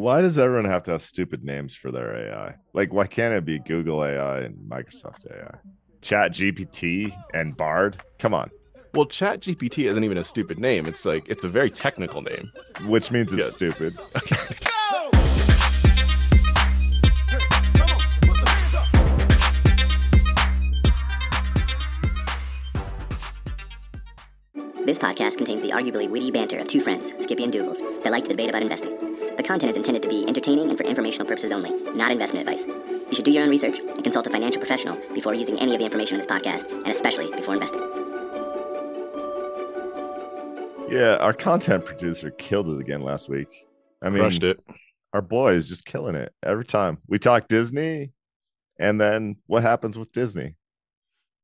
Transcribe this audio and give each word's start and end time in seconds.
Why 0.00 0.22
does 0.22 0.38
everyone 0.38 0.64
have 0.64 0.82
to 0.84 0.92
have 0.92 1.02
stupid 1.02 1.44
names 1.44 1.74
for 1.74 1.92
their 1.92 2.16
AI? 2.16 2.54
Like, 2.72 2.90
why 2.90 3.06
can't 3.06 3.34
it 3.34 3.44
be 3.44 3.58
Google 3.58 4.02
AI 4.02 4.38
and 4.40 4.56
Microsoft 4.66 5.30
AI? 5.30 5.58
Chat 6.00 6.32
GPT 6.32 7.14
and 7.34 7.54
Bard? 7.54 8.02
Come 8.18 8.32
on. 8.32 8.50
Well, 8.94 9.04
Chat 9.04 9.40
GPT 9.40 9.90
isn't 9.90 10.02
even 10.02 10.16
a 10.16 10.24
stupid 10.24 10.58
name. 10.58 10.86
It's 10.86 11.04
like 11.04 11.28
it's 11.28 11.44
a 11.44 11.48
very 11.48 11.68
technical 11.68 12.22
name. 12.22 12.50
Which 12.86 13.10
means 13.10 13.30
it's 13.30 13.42
yeah. 13.42 13.48
stupid. 13.48 13.98
This 24.86 24.98
podcast 24.98 25.36
contains 25.36 25.62
the 25.62 25.70
arguably 25.70 26.10
witty 26.10 26.32
banter 26.32 26.58
of 26.58 26.66
two 26.66 26.80
friends, 26.80 27.12
Skippy 27.20 27.44
and 27.44 27.52
Dougals, 27.52 27.78
that 28.02 28.10
like 28.10 28.24
to 28.24 28.30
debate 28.30 28.48
about 28.48 28.62
investing. 28.62 29.09
The 29.50 29.54
content 29.54 29.70
is 29.70 29.76
intended 29.78 30.02
to 30.04 30.08
be 30.08 30.24
entertaining 30.28 30.68
and 30.68 30.78
for 30.78 30.84
informational 30.84 31.26
purposes 31.26 31.50
only, 31.50 31.72
not 31.92 32.12
investment 32.12 32.48
advice. 32.48 32.64
You 32.64 33.16
should 33.16 33.24
do 33.24 33.32
your 33.32 33.42
own 33.42 33.50
research 33.50 33.80
and 33.80 34.04
consult 34.04 34.28
a 34.28 34.30
financial 34.30 34.60
professional 34.60 34.96
before 35.12 35.34
using 35.34 35.58
any 35.58 35.74
of 35.74 35.80
the 35.80 35.84
information 35.84 36.14
in 36.14 36.18
this 36.20 36.28
podcast, 36.28 36.70
and 36.70 36.86
especially 36.86 37.32
before 37.32 37.54
investing. 37.54 37.80
Yeah, 40.88 41.16
our 41.16 41.32
content 41.32 41.84
producer 41.84 42.30
killed 42.30 42.68
it 42.68 42.78
again 42.78 43.02
last 43.02 43.28
week. 43.28 43.48
I 44.00 44.10
mean, 44.10 44.20
crushed 44.20 44.44
it. 44.44 44.60
Our 45.14 45.20
boy 45.20 45.54
is 45.54 45.68
just 45.68 45.84
killing 45.84 46.14
it 46.14 46.32
every 46.44 46.64
time. 46.64 46.98
We 47.08 47.18
talk 47.18 47.48
Disney, 47.48 48.12
and 48.78 49.00
then 49.00 49.38
what 49.48 49.64
happens 49.64 49.98
with 49.98 50.12
Disney? 50.12 50.54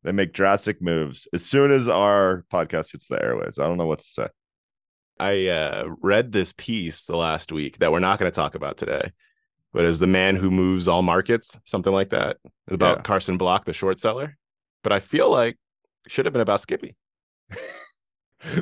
They 0.04 0.12
make 0.12 0.32
drastic 0.32 0.80
moves 0.80 1.26
as 1.32 1.44
soon 1.44 1.72
as 1.72 1.88
our 1.88 2.44
podcast 2.52 2.92
hits 2.92 3.08
the 3.08 3.16
airwaves. 3.16 3.58
I 3.58 3.66
don't 3.66 3.78
know 3.78 3.88
what 3.88 3.98
to 3.98 4.08
say. 4.08 4.28
I 5.18 5.48
uh, 5.48 5.84
read 6.00 6.32
this 6.32 6.52
piece 6.56 7.06
the 7.06 7.16
last 7.16 7.50
week 7.52 7.78
that 7.78 7.90
we're 7.90 8.00
not 8.00 8.18
going 8.18 8.30
to 8.30 8.34
talk 8.34 8.54
about 8.54 8.76
today, 8.76 9.12
but 9.72 9.84
as 9.84 9.98
the 9.98 10.06
man 10.06 10.36
who 10.36 10.50
moves 10.50 10.88
all 10.88 11.02
markets, 11.02 11.58
something 11.64 11.92
like 11.92 12.10
that, 12.10 12.36
about 12.68 12.98
yeah. 12.98 13.02
Carson 13.02 13.38
Block, 13.38 13.64
the 13.64 13.72
short 13.72 13.98
seller. 13.98 14.36
But 14.82 14.92
I 14.92 15.00
feel 15.00 15.30
like 15.30 15.56
it 16.04 16.12
should 16.12 16.26
have 16.26 16.32
been 16.32 16.42
about 16.42 16.60
Skippy. 16.60 16.96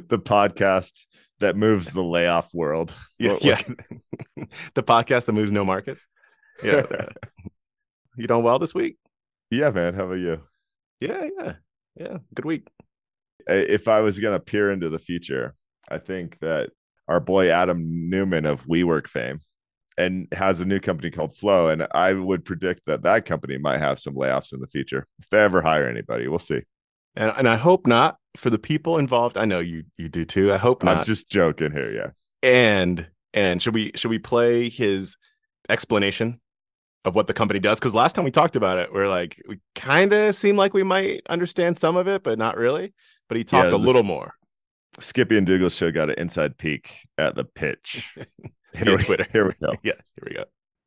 the 0.09 0.19
podcast 0.19 1.07
that 1.41 1.57
moves 1.57 1.93
the 1.93 2.03
layoff 2.03 2.53
world. 2.55 2.93
Yeah, 3.19 3.39
yeah. 3.41 3.63
the 4.75 4.83
podcast 4.83 5.27
that 5.27 5.33
moves 5.33 5.53
no 5.53 5.65
markets. 5.65 6.09
Yeah. 6.63 6.85
you 8.17 8.27
doing 8.27 8.43
well 8.43 8.59
this 8.59 8.75
week? 8.75 8.97
Yeah, 9.51 9.71
man. 9.71 9.95
How 9.95 10.07
about 10.07 10.19
you? 10.19 10.43
Yeah, 11.01 11.29
yeah, 11.39 11.53
yeah. 11.95 12.19
Good 12.35 12.45
week. 12.45 12.69
If 13.47 13.87
I 13.89 14.01
was 14.01 14.19
gonna 14.19 14.41
peer 14.41 14.73
into 14.73 14.89
the 14.89 14.99
future, 14.99 15.55
I 15.89 15.99
think 15.99 16.39
that 16.41 16.71
our 17.09 17.21
boy 17.21 17.51
Adam 17.51 18.09
Neumann 18.09 18.47
of 18.47 18.67
WeWork 18.67 19.09
fame 19.09 19.41
and 19.97 20.27
has 20.33 20.61
a 20.61 20.65
new 20.65 20.81
company 20.81 21.11
called 21.11 21.37
Flow, 21.37 21.69
and 21.69 21.87
I 21.93 22.15
would 22.15 22.45
predict 22.45 22.83
that 22.87 23.03
that 23.03 23.27
company 23.27 23.59
might 23.59 23.79
have 23.79 23.99
some 23.99 24.15
layoffs 24.15 24.53
in 24.53 24.61
the 24.61 24.67
future 24.67 25.07
if 25.19 25.29
they 25.31 25.39
ever 25.39 25.63
hire 25.63 25.89
anybody. 25.89 26.29
We'll 26.29 26.39
see. 26.39 26.63
And 27.15 27.33
and 27.37 27.49
I 27.49 27.57
hope 27.57 27.87
not 27.87 28.17
for 28.37 28.51
the 28.51 28.59
people 28.59 28.99
involved. 28.99 29.37
I 29.37 29.45
know 29.45 29.61
you 29.61 29.85
you 29.97 30.09
do 30.09 30.25
too. 30.25 30.53
I 30.53 30.57
hope 30.57 30.83
not. 30.83 30.99
I'm 30.99 31.05
just 31.05 31.29
joking 31.29 31.73
here. 31.73 31.93
Yeah. 31.93 32.11
And 32.43 33.07
and 33.33 33.63
should 33.63 33.75
we 33.75 33.93
should 33.95 34.11
we 34.11 34.19
play 34.19 34.69
his 34.69 35.17
explanation 35.69 36.41
of 37.05 37.15
what 37.15 37.27
the 37.27 37.35
company 37.35 37.61
does 37.61 37.79
because 37.79 37.95
last 37.95 38.15
time 38.15 38.25
we 38.25 38.31
talked 38.31 38.57
about 38.57 38.79
it 38.79 38.93
we're 38.93 39.09
like 39.09 39.41
we 39.49 39.59
kind 39.75 40.13
of 40.13 40.35
seem 40.35 40.57
like 40.57 40.73
we 40.73 40.83
might 40.83 41.23
understand 41.29 41.77
some 41.77 41.97
of 41.97 42.09
it 42.09 42.23
but 42.23 42.39
not 42.39 42.57
really 42.57 42.95
but 43.29 43.37
he 43.37 43.45
talked 43.45 43.69
yeah, 43.69 43.77
a 43.77 43.77
little 43.77 44.03
more 44.03 44.35
skippy 45.01 45.37
and 45.37 45.47
dougal 45.47 45.69
show 45.69 45.91
got 45.91 46.11
an 46.11 46.17
inside 46.19 46.57
peek 46.59 47.07
at 47.19 47.35
the 47.35 47.45
pitch 47.45 48.15
here, 48.75 48.97
we 48.97 49.03
twitter 49.03 49.27
here 49.33 49.47
we 49.47 49.53
go 49.61 49.75
yeah 49.83 49.93
here 50.17 50.29
we 50.29 50.35
go 50.35 50.45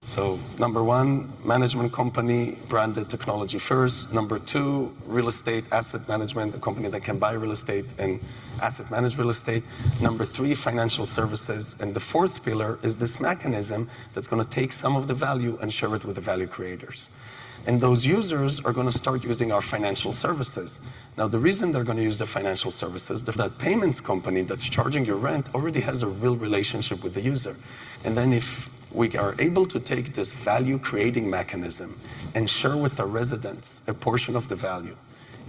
so, 0.08 0.39
number 0.58 0.86
one, 0.86 1.30
management 1.44 1.91
company, 1.91 2.58
branded 2.69 3.09
technology 3.09 3.58
first. 3.58 4.13
Number 4.13 4.39
two, 4.39 4.95
real 5.05 5.28
estate 5.28 5.66
asset 5.73 6.08
management, 6.08 6.55
a 6.55 6.59
company 6.59 6.88
that 6.88 7.03
can 7.03 7.19
buy 7.19 7.34
real 7.34 7.51
estate 7.51 7.85
and 7.97 8.22
asset 8.62 8.90
manage 8.90 9.17
real 9.17 9.29
estate. 9.29 9.63
Number 10.00 10.23
three, 10.23 10.56
financial 10.56 11.06
services. 11.06 11.75
And 11.81 11.94
the 11.94 12.00
fourth 12.00 12.41
pillar 12.41 12.79
is 12.84 12.96
this 12.96 13.19
mechanism 13.19 13.90
that's 14.13 14.28
going 14.28 14.41
to 14.41 14.50
take 14.50 14.72
some 14.72 14.96
of 14.96 15.07
the 15.07 15.13
value 15.13 15.57
and 15.62 15.72
share 15.72 15.94
it 15.94 16.06
with 16.06 16.16
the 16.16 16.22
value 16.22 16.47
creators. 16.47 17.09
And 17.67 17.81
those 17.81 18.05
users 18.05 18.61
are 18.61 18.72
going 18.72 18.88
to 18.88 18.97
start 18.97 19.25
using 19.25 19.51
our 19.51 19.61
financial 19.61 20.13
services. 20.13 20.79
Now, 21.17 21.28
the 21.28 21.38
reason 21.38 21.72
they're 21.72 21.83
going 21.83 21.97
to 21.97 22.03
use 22.03 22.17
the 22.17 22.25
financial 22.25 22.72
services, 22.72 23.23
that 23.25 23.57
payments 23.59 24.00
company 24.00 24.41
that's 24.44 24.63
charging 24.63 25.05
your 25.05 25.17
rent 25.17 25.53
already 25.53 25.81
has 25.81 26.01
a 26.01 26.07
real 26.07 26.38
relationship 26.38 27.03
with 27.03 27.13
the 27.13 27.22
user. 27.22 27.57
And 28.05 28.16
then 28.16 28.31
if 28.31 28.69
we 28.91 29.11
are 29.17 29.35
able 29.39 29.66
to 29.66 29.81
take 29.81 30.13
this 30.13 30.31
value 30.31 30.79
creating 30.79 31.29
mechanism 31.29 32.00
and 32.35 32.50
share 32.50 32.78
with 32.78 32.95
the 32.95 33.05
residents 33.05 33.84
a 33.88 33.94
portion 33.94 34.38
of 34.38 34.47
the 34.47 34.55
value. 34.55 34.95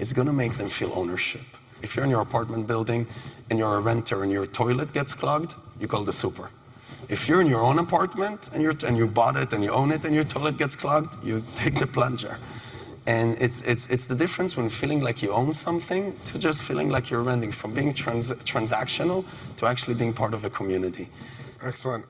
It's 0.00 0.12
going 0.12 0.26
to 0.26 0.32
make 0.32 0.58
them 0.58 0.68
feel 0.68 0.92
ownership. 0.96 1.46
If 1.82 1.94
you're 1.94 2.04
in 2.04 2.10
your 2.10 2.20
apartment 2.20 2.66
building 2.66 3.06
and 3.48 3.58
you're 3.60 3.76
a 3.76 3.80
renter 3.80 4.24
and 4.24 4.32
your 4.32 4.46
toilet 4.46 4.92
gets 4.92 5.14
clogged, 5.14 5.54
you 5.78 5.86
call 5.86 6.02
the 6.02 6.12
super. 6.12 6.50
If 7.08 7.28
you're 7.28 7.40
in 7.40 7.46
your 7.46 7.64
own 7.64 7.78
apartment 7.78 8.50
and, 8.52 8.62
you're, 8.62 8.74
and 8.86 8.96
you 8.96 9.06
bought 9.06 9.36
it 9.36 9.52
and 9.52 9.62
you 9.64 9.70
own 9.70 9.92
it 9.92 10.04
and 10.04 10.14
your 10.14 10.24
toilet 10.24 10.56
gets 10.58 10.76
clogged, 10.76 11.22
you 11.24 11.44
take 11.54 11.78
the 11.78 11.86
plunger. 11.86 12.38
And 13.06 13.40
it's, 13.40 13.62
it's, 13.62 13.86
it's 13.86 14.06
the 14.06 14.14
difference 14.14 14.56
when 14.56 14.68
feeling 14.68 15.00
like 15.00 15.22
you 15.22 15.32
own 15.32 15.54
something 15.54 16.14
to 16.26 16.38
just 16.38 16.62
feeling 16.62 16.90
like 16.90 17.08
you're 17.08 17.22
renting, 17.22 17.50
from 17.52 17.72
being 17.72 17.94
trans- 17.94 18.32
transactional 18.32 19.24
to 19.56 19.66
actually 19.66 19.94
being 19.94 20.12
part 20.12 20.34
of 20.34 20.44
a 20.44 20.50
community. 20.50 21.08
Excellent 21.62 22.04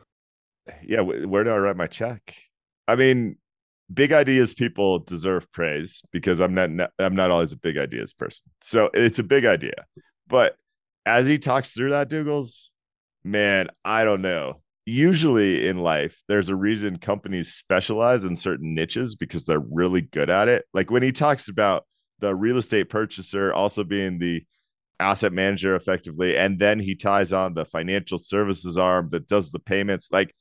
yeah, 0.82 1.00
where 1.00 1.44
do 1.44 1.50
I 1.50 1.58
write 1.58 1.76
my 1.76 1.86
check? 1.86 2.34
I 2.86 2.96
mean, 2.96 3.36
big 3.92 4.12
ideas 4.12 4.54
people 4.54 4.98
deserve 5.00 5.50
praise 5.52 6.02
because 6.12 6.40
I'm 6.40 6.54
not 6.54 6.90
I'm 6.98 7.14
not 7.14 7.30
always 7.30 7.52
a 7.52 7.56
big 7.56 7.78
ideas 7.78 8.12
person. 8.12 8.44
So 8.62 8.90
it's 8.94 9.18
a 9.18 9.22
big 9.22 9.44
idea. 9.44 9.86
But 10.26 10.56
as 11.06 11.26
he 11.26 11.38
talks 11.38 11.72
through 11.72 11.90
that, 11.90 12.10
Dougals, 12.10 12.70
man, 13.24 13.68
I 13.84 14.04
don't 14.04 14.22
know. 14.22 14.60
Usually 14.90 15.68
in 15.68 15.76
life, 15.76 16.22
there's 16.28 16.48
a 16.48 16.56
reason 16.56 16.96
companies 16.96 17.52
specialize 17.52 18.24
in 18.24 18.36
certain 18.36 18.74
niches 18.74 19.14
because 19.14 19.44
they're 19.44 19.60
really 19.60 20.00
good 20.00 20.30
at 20.30 20.48
it. 20.48 20.64
Like 20.72 20.90
when 20.90 21.02
he 21.02 21.12
talks 21.12 21.48
about 21.48 21.84
the 22.20 22.34
real 22.34 22.56
estate 22.56 22.88
purchaser 22.88 23.52
also 23.52 23.84
being 23.84 24.18
the 24.18 24.46
asset 24.98 25.34
manager 25.34 25.76
effectively, 25.76 26.38
and 26.38 26.58
then 26.58 26.80
he 26.80 26.94
ties 26.94 27.34
on 27.34 27.52
the 27.52 27.66
financial 27.66 28.16
services 28.16 28.78
arm 28.78 29.10
that 29.12 29.28
does 29.28 29.50
the 29.50 29.58
payments. 29.58 30.08
Like 30.10 30.34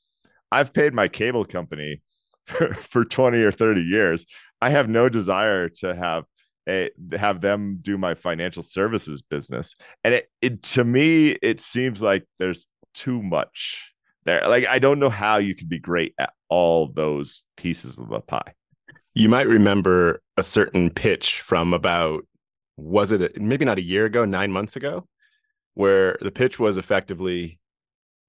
I've 0.50 0.72
paid 0.72 0.94
my 0.94 1.10
cable 1.10 1.44
company 1.44 2.02
for, 2.46 2.74
for 2.74 3.04
20 3.04 3.44
or 3.44 3.52
30 3.52 3.82
years. 3.82 4.26
I 4.62 4.70
have 4.70 4.88
no 4.88 5.10
desire 5.10 5.68
to 5.80 5.94
have 5.94 6.24
a 6.70 6.90
have 7.18 7.42
them 7.42 7.80
do 7.82 7.98
my 7.98 8.16
financial 8.16 8.64
services 8.64 9.22
business. 9.22 9.76
And 10.06 10.14
it, 10.14 10.30
it 10.42 10.64
to 10.64 10.86
me, 10.86 11.32
it 11.42 11.60
seems 11.60 12.02
like 12.02 12.24
there's 12.40 12.68
too 12.94 13.22
much 13.22 13.92
there. 14.28 14.48
Like 14.48 14.68
I 14.68 14.78
don't 14.78 15.00
know 15.00 15.10
how 15.10 15.38
you 15.38 15.56
could 15.56 15.70
be 15.70 15.80
great 15.80 16.14
at 16.20 16.34
all 16.50 16.88
those 16.88 17.44
pieces 17.58 17.98
of 17.98 18.10
the 18.10 18.20
pie. 18.20 18.54
You 19.16 19.30
might 19.30 19.48
remember 19.48 20.22
a 20.38 20.44
certain 20.44 20.92
pitch 20.92 21.42
from 21.42 21.74
about 21.74 22.28
was 22.78 23.12
it 23.12 23.42
maybe 23.42 23.66
not 23.66 23.80
a 23.80 23.84
year 23.84 24.06
ago, 24.06 24.24
nine 24.26 24.52
months 24.52 24.76
ago, 24.76 25.08
where 25.74 26.18
the 26.22 26.32
pitch 26.32 26.60
was 26.60 26.78
effectively 26.78 27.60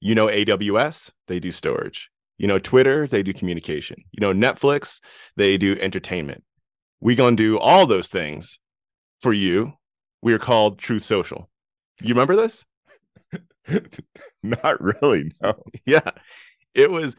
you 0.01 0.15
know, 0.15 0.29
AWS, 0.29 1.11
they 1.27 1.41
do 1.41 1.51
storage. 1.51 2.11
You 2.39 2.47
know, 2.47 2.59
Twitter, 2.59 3.07
they 3.07 3.23
do 3.23 3.33
communication. 3.33 4.05
You 4.13 4.21
know, 4.21 4.33
Netflix, 4.33 5.01
they 5.37 5.57
do 5.57 5.77
entertainment. 5.81 6.45
We 7.01 7.15
gonna 7.15 7.37
do 7.37 7.59
all 7.59 7.87
those 7.87 8.09
things 8.09 8.61
for 9.21 9.33
you. 9.33 9.73
We 10.23 10.33
are 10.35 10.39
called 10.39 10.79
Truth 10.79 11.03
Social. 11.03 11.49
You 12.01 12.11
remember 12.11 12.37
this? 12.37 12.65
Not 14.43 14.81
really. 14.81 15.33
No. 15.43 15.62
Yeah, 15.87 16.11
it 16.75 16.91
was. 16.91 17.17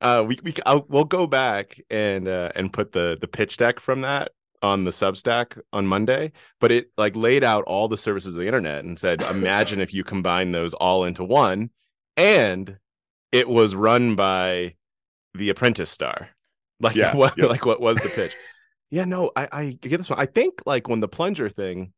Uh, 0.00 0.24
we 0.26 0.38
we 0.42 0.54
I'll, 0.64 0.84
we'll 0.88 1.04
go 1.04 1.26
back 1.26 1.80
and 1.90 2.28
uh, 2.28 2.52
and 2.54 2.72
put 2.72 2.92
the 2.92 3.16
the 3.20 3.28
pitch 3.28 3.56
deck 3.56 3.80
from 3.80 4.02
that 4.02 4.32
on 4.62 4.84
the 4.84 4.90
Substack 4.90 5.60
on 5.72 5.86
Monday, 5.86 6.32
but 6.60 6.72
it 6.72 6.90
like 6.96 7.16
laid 7.16 7.44
out 7.44 7.64
all 7.64 7.88
the 7.88 7.98
services 7.98 8.34
of 8.34 8.40
the 8.40 8.46
internet 8.46 8.84
and 8.84 8.98
said, 8.98 9.22
imagine 9.22 9.80
if 9.80 9.94
you 9.94 10.04
combine 10.04 10.52
those 10.52 10.74
all 10.74 11.04
into 11.04 11.24
one 11.24 11.70
and 12.16 12.78
it 13.32 13.48
was 13.48 13.74
run 13.74 14.16
by 14.16 14.74
the 15.34 15.50
Apprentice 15.50 15.90
star. 15.90 16.28
Like 16.80 16.96
yeah, 16.96 17.14
what? 17.16 17.36
Yeah. 17.36 17.46
Like 17.46 17.66
what 17.66 17.80
was 17.80 17.98
the 17.98 18.08
pitch? 18.08 18.32
yeah, 18.90 19.04
no, 19.04 19.30
I 19.36 19.48
I 19.52 19.78
get 19.80 19.98
this 19.98 20.10
one. 20.10 20.18
I 20.18 20.26
think 20.26 20.62
like 20.66 20.88
when 20.88 21.00
the 21.00 21.08
plunger 21.08 21.48
thing, 21.48 21.92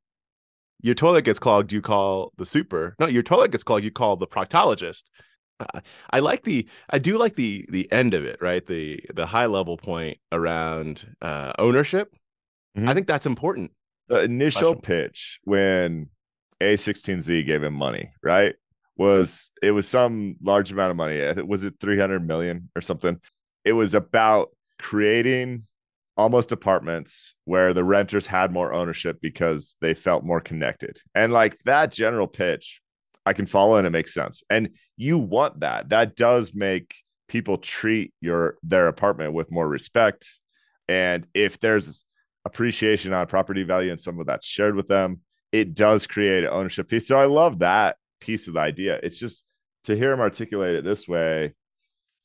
your 0.81 0.95
toilet 0.95 1.25
gets 1.25 1.39
clogged, 1.39 1.73
you 1.73 1.83
call 1.83 2.33
the 2.37 2.47
super. 2.47 2.95
No, 2.99 3.07
your 3.07 3.23
toilet 3.23 3.51
gets 3.51 3.65
clogged, 3.65 3.85
you 3.85 3.91
call 3.91 4.17
the 4.17 4.27
proctologist. 4.27 5.05
I, 5.61 5.81
I 6.11 6.19
like 6.21 6.45
the 6.45 6.69
I 6.91 6.99
do 6.99 7.19
like 7.19 7.37
the 7.37 7.67
the 7.69 7.91
end 7.93 8.15
of 8.15 8.25
it, 8.25 8.41
right? 8.41 8.65
The 8.65 9.01
the 9.15 9.27
high 9.27 9.47
level 9.47 9.77
point 9.77 10.19
around 10.33 11.07
uh, 11.21 11.53
ownership. 11.59 12.15
Mm-hmm. 12.77 12.89
I 12.89 12.95
think 12.95 13.07
that's 13.07 13.27
important. 13.27 13.73
The 14.09 14.23
initial 14.23 14.75
pitch 14.75 15.41
when 15.45 16.09
A16Z 16.61 17.45
gave 17.45 17.63
him 17.63 17.75
money, 17.75 18.13
right? 18.23 18.55
was 18.99 19.49
it 19.63 19.71
was 19.71 19.89
some 19.89 20.37
large 20.43 20.71
amount 20.71 20.91
of 20.91 20.97
money. 20.97 21.43
Was 21.43 21.65
it 21.65 21.75
300 21.81 22.27
million 22.27 22.69
or 22.77 22.83
something? 22.83 23.19
It 23.65 23.73
was 23.73 23.95
about 23.95 24.51
creating 24.79 25.67
almost 26.19 26.50
apartments 26.50 27.37
where 27.44 27.73
the 27.73 27.85
renters 27.85 28.26
had 28.26 28.53
more 28.53 28.75
ownership 28.75 29.19
because 29.23 29.76
they 29.81 29.94
felt 29.94 30.25
more 30.25 30.41
connected. 30.41 30.99
And 31.15 31.32
like 31.32 31.56
that 31.65 31.93
general 31.93 32.26
pitch, 32.26 32.81
I 33.25 33.32
can 33.32 33.47
follow 33.47 33.76
and 33.76 33.87
it 33.87 33.91
makes 33.91 34.12
sense. 34.12 34.43
And 34.50 34.70
you 34.97 35.17
want 35.17 35.61
that. 35.61 35.91
That 35.91 36.17
does 36.17 36.53
make 36.53 36.94
people 37.29 37.56
treat 37.59 38.12
your 38.20 38.56
their 38.65 38.88
apartment 38.88 39.32
with 39.32 39.53
more 39.53 39.69
respect. 39.69 40.29
And 40.88 41.26
if 41.35 41.61
there's 41.61 42.05
appreciation 42.44 43.12
on 43.12 43.26
property 43.29 43.62
value 43.62 43.91
and 43.93 44.00
some 44.00 44.19
of 44.19 44.26
that's 44.26 44.47
shared 44.47 44.75
with 44.75 44.88
them, 44.88 45.21
it 45.53 45.75
does 45.75 46.06
create 46.06 46.44
an 46.44 46.50
ownership 46.50 46.88
piece. 46.88 47.06
So 47.06 47.17
I 47.17 47.26
love 47.26 47.61
that 47.61 47.97
piece 48.21 48.49
of 48.49 48.55
the 48.55 48.61
idea. 48.61 48.99
It's 49.03 49.19
just 49.19 49.44
to 49.85 49.94
hear 49.94 50.12
him 50.12 50.21
articulate 50.21 50.75
it 50.75 50.85
this 50.85 51.06
way, 51.06 51.55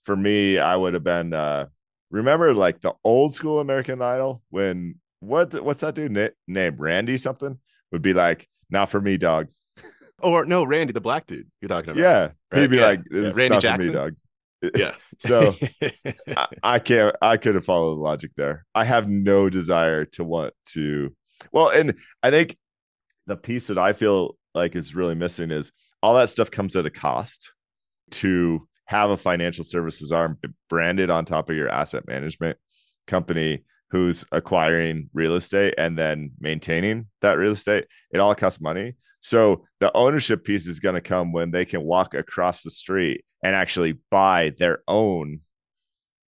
for 0.05 0.15
me, 0.15 0.57
I 0.57 0.75
would 0.75 0.95
have 0.95 1.03
been 1.03 1.33
uh 1.33 1.67
remember 2.13 2.53
like 2.53 2.79
the 2.79 2.93
old 3.03 3.33
school 3.33 3.59
American 3.59 4.01
Idol 4.01 4.41
when 4.51 4.95
what 5.19 5.61
what's 5.61 5.81
that 5.81 5.95
dude 5.95 6.11
na- 6.11 6.29
named 6.47 6.79
Randy 6.79 7.17
something 7.17 7.59
would 7.91 8.01
be 8.01 8.13
like, 8.13 8.47
not 8.69 8.89
for 8.89 9.01
me, 9.01 9.17
dog. 9.17 9.47
Or 10.19 10.45
no, 10.45 10.63
Randy, 10.63 10.93
the 10.93 11.01
black 11.01 11.25
dude 11.27 11.49
you're 11.59 11.67
talking 11.67 11.89
about. 11.89 12.01
Yeah, 12.01 12.29
Right, 12.49 12.61
he'd 12.61 12.69
be 12.69 12.77
yeah, 12.77 12.85
like, 12.85 13.01
yeah. 13.11 13.31
Randy 13.33 13.59
Jackson? 13.59 13.81
for 13.81 13.87
me, 13.87 13.93
dog. 13.93 14.15
Yeah. 14.77 14.93
So 15.17 15.53
I, 16.37 16.47
I 16.63 16.79
can't. 16.79 17.13
I 17.21 17.35
could 17.35 17.55
have 17.55 17.65
followed 17.65 17.95
the 17.95 18.01
logic 18.01 18.31
there. 18.37 18.65
I 18.73 18.85
have 18.85 19.09
no 19.09 19.49
desire 19.49 20.05
to 20.05 20.23
want 20.23 20.53
to. 20.67 21.13
Well, 21.51 21.67
and 21.67 21.95
I 22.21 22.31
think 22.31 22.55
the 23.27 23.35
piece 23.35 23.67
that 23.67 23.77
I 23.77 23.91
feel 23.91 24.37
like 24.53 24.77
is 24.77 24.95
really 24.95 25.15
missing 25.15 25.51
is 25.51 25.73
all 26.01 26.15
that 26.15 26.29
stuff 26.29 26.49
comes 26.49 26.77
at 26.77 26.85
a 26.85 26.89
cost 26.89 27.51
to 28.11 28.65
have 28.85 29.09
a 29.09 29.17
financial 29.17 29.63
services 29.63 30.11
arm 30.11 30.37
branded 30.69 31.09
on 31.09 31.25
top 31.25 31.49
of 31.49 31.55
your 31.55 31.69
asset 31.69 32.05
management 32.07 32.57
company 33.07 33.63
who's 33.91 34.25
acquiring 34.31 35.09
real 35.13 35.35
estate 35.35 35.73
and 35.77 35.97
then 35.97 36.31
maintaining 36.39 37.07
that 37.21 37.33
real 37.37 37.51
estate. 37.51 37.85
It 38.11 38.19
all 38.19 38.33
costs 38.35 38.59
money. 38.61 38.95
So 39.21 39.65
the 39.79 39.95
ownership 39.95 40.43
piece 40.43 40.67
is 40.67 40.79
going 40.79 40.95
to 40.95 41.01
come 41.01 41.31
when 41.31 41.51
they 41.51 41.63
can 41.63 41.83
walk 41.83 42.13
across 42.13 42.63
the 42.63 42.71
street 42.71 43.23
and 43.43 43.55
actually 43.55 43.99
buy 44.11 44.53
their 44.57 44.79
own 44.87 45.41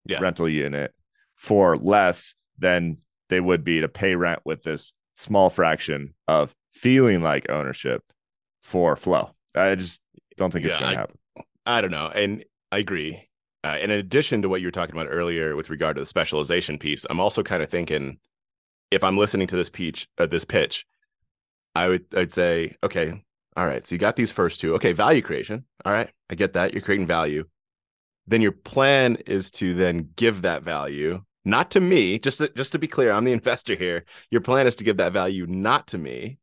Yeah. 0.05 0.19
rental 0.19 0.47
unit 0.47 0.93
for 1.35 1.75
less 1.77 2.35
than 2.59 2.97
they 3.29 3.41
would 3.41 3.63
be 3.63 3.81
to 3.81 3.89
pay 3.89 4.15
rent 4.15 4.39
with 4.45 4.61
this 4.63 4.93
small 5.15 5.49
fraction 5.49 6.13
of 6.27 6.53
feeling 6.73 7.21
like 7.21 7.49
ownership 7.49 8.03
for 8.61 8.95
flow. 8.95 9.31
I 9.55 9.75
just 9.75 9.99
don't 10.37 10.51
think 10.51 10.65
it's 10.65 10.73
Yeah, 10.75 10.79
going 10.79 10.91
to 10.91 10.97
happen. 10.97 11.17
I 11.65 11.81
don't 11.81 11.91
know. 11.91 12.11
And 12.13 12.43
I 12.71 12.79
agree. 12.79 13.29
Uh, 13.63 13.77
in 13.81 13.89
addition 13.89 14.41
to 14.43 14.49
what 14.49 14.61
you 14.61 14.67
were 14.67 14.71
talking 14.71 14.95
about 14.95 15.07
earlier 15.09 15.55
with 15.55 15.69
regard 15.71 15.95
to 15.95 16.01
the 16.01 16.05
specialization 16.05 16.77
piece, 16.77 17.05
I'm 17.09 17.19
also 17.19 17.41
kind 17.41 17.63
of 17.63 17.69
thinking 17.69 18.19
if 18.91 19.03
I'm 19.03 19.17
listening 19.17 19.47
to 19.47 19.55
this 19.55 19.69
pitch, 19.69 20.07
uh, 20.19 20.27
this 20.27 20.45
pitch, 20.45 20.85
I 21.73 21.87
would 21.87 22.05
I'd 22.15 22.31
say, 22.31 22.75
okay, 22.83 23.23
all 23.57 23.65
right, 23.65 23.85
so 23.85 23.95
you 23.95 23.99
got 23.99 24.15
these 24.15 24.31
first 24.31 24.59
two. 24.59 24.75
Okay, 24.75 24.93
value 24.93 25.21
creation. 25.21 25.65
All 25.83 25.91
right, 25.93 26.09
I 26.29 26.35
get 26.35 26.53
that. 26.53 26.73
You're 26.73 26.81
creating 26.81 27.07
value. 27.07 27.45
Then 28.27 28.41
your 28.41 28.51
plan 28.51 29.17
is 29.25 29.49
to 29.51 29.73
then 29.73 30.09
give 30.15 30.43
that 30.43 30.63
value 30.63 31.23
not 31.43 31.71
to 31.71 31.79
me. 31.79 32.19
Just 32.19 32.39
to, 32.39 32.49
just 32.49 32.71
to 32.73 32.79
be 32.79 32.87
clear, 32.87 33.11
I'm 33.11 33.23
the 33.23 33.31
investor 33.39 33.75
here. 33.75 34.03
Your 34.29 34.41
plan 34.41 34.67
is 34.67 34.75
to 34.77 34.83
give 34.83 34.97
that 34.97 35.13
value 35.13 35.45
not 35.47 35.87
to 35.87 35.97
me, 35.97 36.37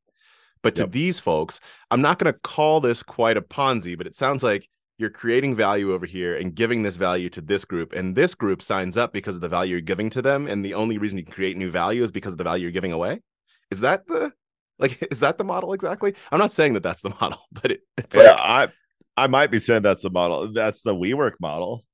but 0.63 0.75
to 0.77 0.83
Yep. 0.85 0.93
these 0.93 1.21
folks. 1.21 1.61
I'm 1.91 2.01
not 2.01 2.19
going 2.19 2.33
to 2.33 2.39
call 2.41 2.81
this 2.81 3.03
quite 3.03 3.37
a 3.37 3.43
Ponzi, 3.43 3.97
but 3.97 4.07
it 4.07 4.15
sounds 4.15 4.43
like 4.43 4.69
you're 5.03 5.11
creating 5.11 5.55
value 5.55 5.93
over 5.93 6.07
here 6.07 6.35
and 6.35 6.55
giving 6.55 6.83
this 6.83 6.97
value 6.97 7.29
to 7.29 7.43
this 7.43 7.67
group 7.67 7.93
and 7.93 8.17
this 8.17 8.35
group 8.35 8.63
signs 8.63 8.97
up 8.97 9.13
because 9.13 9.35
of 9.35 9.43
the 9.43 9.49
value 9.49 9.73
you're 9.73 9.81
giving 9.83 10.09
to 10.09 10.23
them 10.23 10.47
and 10.47 10.65
the 10.65 10.73
only 10.73 10.97
reason 10.97 11.19
you 11.19 11.25
can 11.25 11.35
create 11.35 11.59
new 11.59 11.71
value 11.71 12.03
is 12.03 12.11
because 12.11 12.33
of 12.33 12.39
the 12.39 12.45
value 12.45 12.63
you're 12.63 12.73
giving 12.73 12.93
away 12.93 13.21
is 13.71 13.81
that 13.81 14.07
the 14.07 14.33
like 14.79 14.97
is 15.11 15.21
that 15.21 15.37
the 15.37 15.45
model 15.45 15.75
exactly 15.75 16.15
i'm 16.31 16.39
not 16.39 16.53
saying 16.53 16.73
that 16.73 16.83
that's 16.83 17.03
the 17.03 17.11
model 17.21 17.43
but 17.53 17.73
it, 17.73 17.81
it's 17.99 18.17
yeah, 18.17 18.31
like 18.31 18.41
I 18.41 18.69
I 19.17 19.27
might 19.27 19.51
be 19.51 19.59
saying 19.59 19.83
that's 19.83 20.03
the 20.03 20.11
model. 20.11 20.53
That's 20.53 20.83
the 20.83 20.95
WeWork 20.95 21.35
model. 21.41 21.85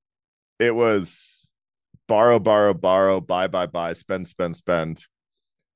It 0.58 0.74
was 0.74 1.50
borrow, 2.06 2.38
borrow, 2.38 2.74
borrow, 2.74 3.20
buy, 3.20 3.48
buy, 3.48 3.66
buy, 3.66 3.92
spend, 3.92 4.28
spend, 4.28 4.56
spend, 4.56 5.04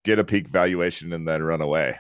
get 0.05 0.19
a 0.19 0.25
peak 0.25 0.49
valuation, 0.49 1.13
and 1.13 1.27
then 1.29 1.43
run 1.43 1.61
away. 1.61 1.99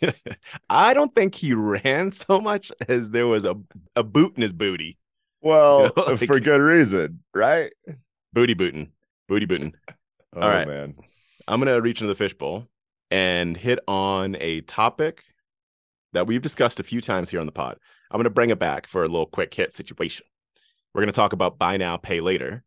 i 0.70 0.92
don't 0.94 1.14
think 1.14 1.34
he 1.34 1.52
ran 1.54 2.10
so 2.10 2.40
much 2.40 2.72
as 2.88 3.10
there 3.10 3.26
was 3.26 3.44
a, 3.44 3.54
a 3.96 4.02
boot 4.02 4.32
in 4.36 4.42
his 4.42 4.52
booty 4.52 4.98
Well, 5.40 5.82
You 5.96 6.02
know, 6.04 6.12
like- 6.12 6.26
for 6.26 6.40
good 6.40 6.60
reason, 6.60 7.20
right? 7.34 7.72
booty 8.32 8.54
booting 8.54 8.90
booty 9.28 9.46
booting 9.46 9.74
Oh 10.36 10.42
All 10.42 10.48
right. 10.50 10.68
man. 10.68 10.94
I'm 11.48 11.58
going 11.60 11.74
to 11.74 11.80
reach 11.80 12.00
into 12.02 12.12
the 12.12 12.14
fishbowl 12.14 12.66
and 13.10 13.56
hit 13.56 13.78
on 13.88 14.36
a 14.40 14.60
topic 14.62 15.24
that 16.12 16.26
we've 16.26 16.42
discussed 16.42 16.78
a 16.78 16.82
few 16.82 17.00
times 17.00 17.30
here 17.30 17.40
on 17.40 17.46
the 17.46 17.52
pod. 17.52 17.78
I'm 18.10 18.18
going 18.18 18.24
to 18.24 18.30
bring 18.30 18.50
it 18.50 18.58
back 18.58 18.86
for 18.86 19.02
a 19.04 19.08
little 19.08 19.24
quick 19.26 19.54
hit 19.54 19.72
situation. 19.72 20.26
We're 20.94 21.00
going 21.00 21.12
to 21.12 21.16
talk 21.16 21.32
about 21.32 21.58
buy 21.58 21.78
now, 21.78 21.96
pay 21.96 22.20
later. 22.20 22.62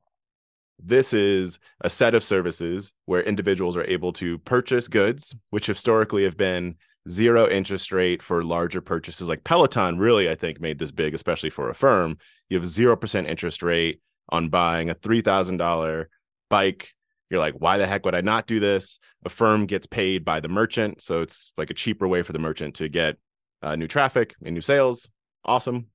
This 0.84 1.14
is 1.14 1.60
a 1.82 1.90
set 1.90 2.16
of 2.16 2.24
services 2.24 2.94
where 3.06 3.22
individuals 3.22 3.78
are 3.78 3.84
able 3.84 4.14
to 4.14 4.38
purchase 4.40 4.88
goods, 4.88 5.36
which 5.50 5.68
historically 5.68 6.24
have 6.24 6.38
been 6.38 6.76
zero 7.10 7.48
interest 7.48 7.92
rate 7.92 8.22
for 8.22 8.44
larger 8.44 8.82
purchases. 8.82 9.30
Like 9.30 9.44
Peloton, 9.44 9.98
really, 9.98 10.30
I 10.30 10.36
think, 10.36 10.60
made 10.60 10.80
this 10.80 10.92
big, 10.92 11.14
especially 11.14 11.50
for 11.50 11.70
Affirm. 11.70 12.18
You 12.50 12.58
have 12.60 12.68
0% 12.68 13.28
interest 13.28 13.64
rate 13.64 14.02
on 14.30 14.50
buying 14.50 14.90
a 14.90 14.96
$3,000 14.96 16.06
bike 16.50 16.94
you're 17.32 17.40
like, 17.40 17.56
why 17.56 17.78
the 17.78 17.88
heck 17.88 18.06
would 18.06 18.14
I 18.14 18.20
not 18.20 18.46
do 18.46 18.60
this? 18.60 19.00
Affirm 19.24 19.66
gets 19.66 19.88
paid 19.88 20.26
by 20.26 20.42
the 20.42 20.50
merchant. 20.50 21.02
So 21.02 21.22
it's 21.22 21.54
like 21.58 21.70
a 21.70 21.74
cheaper 21.74 22.06
way 22.06 22.24
for 22.24 22.34
the 22.34 22.40
merchant 22.40 22.76
to 22.76 22.90
get 22.90 23.16
uh, 23.62 23.78
new 23.78 23.88
traffic 23.88 24.36
and 24.44 24.54
new 24.54 24.62
sales. 24.62 25.08
Awesome. 25.46 25.88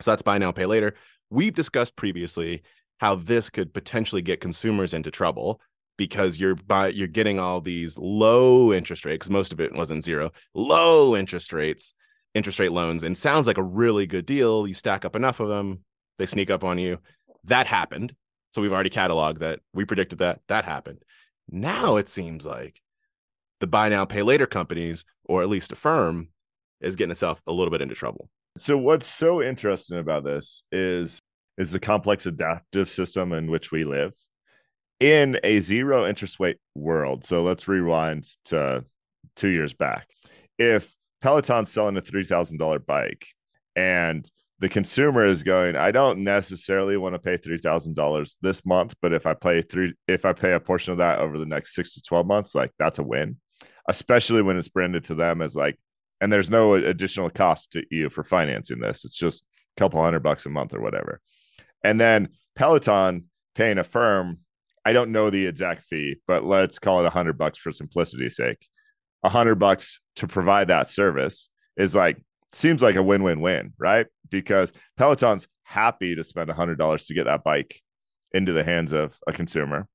So 0.00 0.10
that's 0.10 0.20
buy 0.20 0.36
now, 0.36 0.52
pay 0.52 0.66
later. 0.66 0.94
We've 1.30 1.54
discussed 1.54 1.96
previously 1.96 2.62
how 2.98 3.16
this 3.16 3.50
could 3.50 3.74
potentially 3.74 4.22
get 4.22 4.40
consumers 4.40 4.94
into 4.94 5.10
trouble 5.10 5.60
because 5.96 6.38
you're 6.38 6.54
buy, 6.54 6.88
you're 6.88 7.08
getting 7.08 7.38
all 7.38 7.60
these 7.60 7.96
low 7.98 8.72
interest 8.72 9.04
rates. 9.04 9.30
Most 9.30 9.52
of 9.52 9.60
it 9.60 9.74
wasn't 9.74 10.04
zero, 10.04 10.30
low 10.54 11.16
interest 11.16 11.52
rates, 11.52 11.94
interest 12.34 12.58
rate 12.58 12.72
loans, 12.72 13.02
and 13.02 13.16
sounds 13.16 13.46
like 13.46 13.58
a 13.58 13.62
really 13.62 14.06
good 14.06 14.26
deal. 14.26 14.66
You 14.66 14.74
stack 14.74 15.04
up 15.04 15.16
enough 15.16 15.40
of 15.40 15.48
them, 15.48 15.84
they 16.18 16.26
sneak 16.26 16.50
up 16.50 16.64
on 16.64 16.78
you. 16.78 16.98
That 17.44 17.66
happened. 17.66 18.14
So 18.52 18.62
we've 18.62 18.72
already 18.72 18.90
cataloged 18.90 19.38
that. 19.38 19.60
We 19.74 19.84
predicted 19.84 20.18
that. 20.18 20.40
That 20.48 20.64
happened. 20.64 21.02
Now 21.48 21.96
it 21.96 22.08
seems 22.08 22.46
like 22.46 22.80
the 23.60 23.66
buy 23.66 23.88
now, 23.88 24.04
pay 24.04 24.22
later 24.22 24.46
companies, 24.46 25.04
or 25.24 25.42
at 25.42 25.48
least 25.48 25.72
Affirm, 25.72 26.28
is 26.80 26.96
getting 26.96 27.12
itself 27.12 27.40
a 27.46 27.52
little 27.52 27.70
bit 27.70 27.82
into 27.82 27.94
trouble. 27.94 28.28
So 28.56 28.76
what's 28.76 29.06
so 29.06 29.42
interesting 29.42 29.98
about 29.98 30.24
this 30.24 30.62
is 30.72 31.20
is 31.58 31.72
the 31.72 31.80
complex 31.80 32.26
adaptive 32.26 32.88
system 32.90 33.32
in 33.32 33.50
which 33.50 33.70
we 33.70 33.84
live 33.84 34.12
in 35.00 35.38
a 35.44 35.60
zero 35.60 36.06
interest 36.06 36.40
rate 36.40 36.58
world. 36.74 37.24
So 37.24 37.42
let's 37.42 37.68
rewind 37.68 38.26
to 38.46 38.84
two 39.34 39.48
years 39.48 39.72
back. 39.72 40.08
If 40.58 40.94
Peloton's 41.20 41.70
selling 41.70 41.96
a 41.96 42.00
three 42.00 42.24
thousand 42.24 42.58
dollar 42.58 42.78
bike 42.78 43.26
and 43.74 44.28
the 44.58 44.68
consumer 44.70 45.26
is 45.26 45.42
going, 45.42 45.76
I 45.76 45.90
don't 45.90 46.24
necessarily 46.24 46.96
want 46.96 47.14
to 47.14 47.18
pay 47.18 47.36
three 47.36 47.58
thousand 47.58 47.94
dollars 47.94 48.38
this 48.40 48.64
month, 48.64 48.94
but 49.02 49.12
if 49.12 49.26
I 49.26 49.34
pay 49.34 49.60
three, 49.60 49.94
if 50.08 50.24
I 50.24 50.32
pay 50.32 50.52
a 50.52 50.60
portion 50.60 50.92
of 50.92 50.98
that 50.98 51.18
over 51.18 51.38
the 51.38 51.46
next 51.46 51.74
six 51.74 51.94
to 51.94 52.02
twelve 52.02 52.26
months, 52.26 52.54
like 52.54 52.72
that's 52.78 52.98
a 52.98 53.02
win. 53.02 53.36
Especially 53.88 54.42
when 54.42 54.56
it's 54.56 54.68
branded 54.68 55.04
to 55.04 55.14
them 55.14 55.42
as 55.42 55.54
like, 55.54 55.78
and 56.20 56.32
there's 56.32 56.50
no 56.50 56.74
additional 56.74 57.30
cost 57.30 57.72
to 57.72 57.84
you 57.90 58.08
for 58.08 58.24
financing 58.24 58.80
this. 58.80 59.04
It's 59.04 59.14
just 59.14 59.44
a 59.76 59.80
couple 59.80 60.02
hundred 60.02 60.22
bucks 60.22 60.46
a 60.46 60.48
month 60.48 60.74
or 60.74 60.80
whatever. 60.80 61.20
And 61.84 62.00
then 62.00 62.30
Peloton 62.54 63.26
paying 63.54 63.78
Affirm, 63.78 64.38
I 64.84 64.92
don't 64.92 65.12
know 65.12 65.30
the 65.30 65.46
exact 65.46 65.84
fee, 65.84 66.16
but 66.26 66.44
let's 66.44 66.78
call 66.78 67.00
it 67.00 67.06
a 67.06 67.10
hundred 67.10 67.38
bucks 67.38 67.58
for 67.58 67.72
simplicity's 67.72 68.36
sake. 68.36 68.68
A 69.22 69.28
hundred 69.28 69.56
bucks 69.56 70.00
to 70.16 70.28
provide 70.28 70.68
that 70.68 70.90
service 70.90 71.48
is 71.76 71.94
like 71.94 72.22
seems 72.52 72.80
like 72.82 72.96
a 72.96 73.02
win-win-win, 73.02 73.72
right? 73.78 74.06
Because 74.30 74.72
Peloton's 74.96 75.48
happy 75.64 76.14
to 76.14 76.24
spend 76.24 76.48
a 76.48 76.54
hundred 76.54 76.78
dollars 76.78 77.06
to 77.06 77.14
get 77.14 77.24
that 77.24 77.44
bike 77.44 77.80
into 78.32 78.52
the 78.52 78.64
hands 78.64 78.92
of 78.92 79.18
a 79.26 79.32
consumer. 79.32 79.88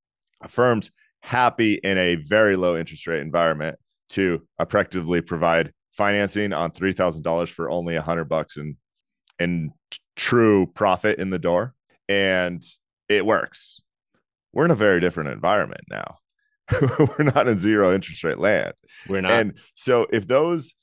Affirm's 0.43 0.91
happy 1.21 1.75
in 1.75 1.97
a 1.97 2.15
very 2.15 2.55
low 2.55 2.75
interest 2.75 3.07
rate 3.07 3.21
environment 3.21 3.77
to 4.09 4.45
effectively 4.59 5.21
provide 5.21 5.71
financing 5.93 6.51
on 6.51 6.71
three 6.71 6.93
thousand 6.93 7.23
dollars 7.23 7.50
for 7.50 7.69
only 7.69 7.95
a 7.95 8.01
hundred 8.01 8.25
bucks 8.25 8.57
in 8.57 8.75
t- 9.89 10.00
true 10.15 10.67
profit 10.67 11.19
in 11.19 11.29
the 11.29 11.39
door, 11.39 11.74
and 12.07 12.63
it 13.10 13.25
works. 13.25 13.81
We're 14.53 14.65
in 14.65 14.71
a 14.71 14.75
very 14.75 15.00
different 15.00 15.29
environment 15.29 15.81
now. 15.89 16.17
We're 17.00 17.25
not 17.25 17.48
in 17.48 17.60
zero 17.60 17.93
interest 17.93 18.24
rate 18.24 18.39
land. 18.39 18.74
We're 19.07 19.21
not. 19.21 19.31
And 19.31 19.53
so 19.75 20.07
if 20.12 20.27
those 20.27 20.74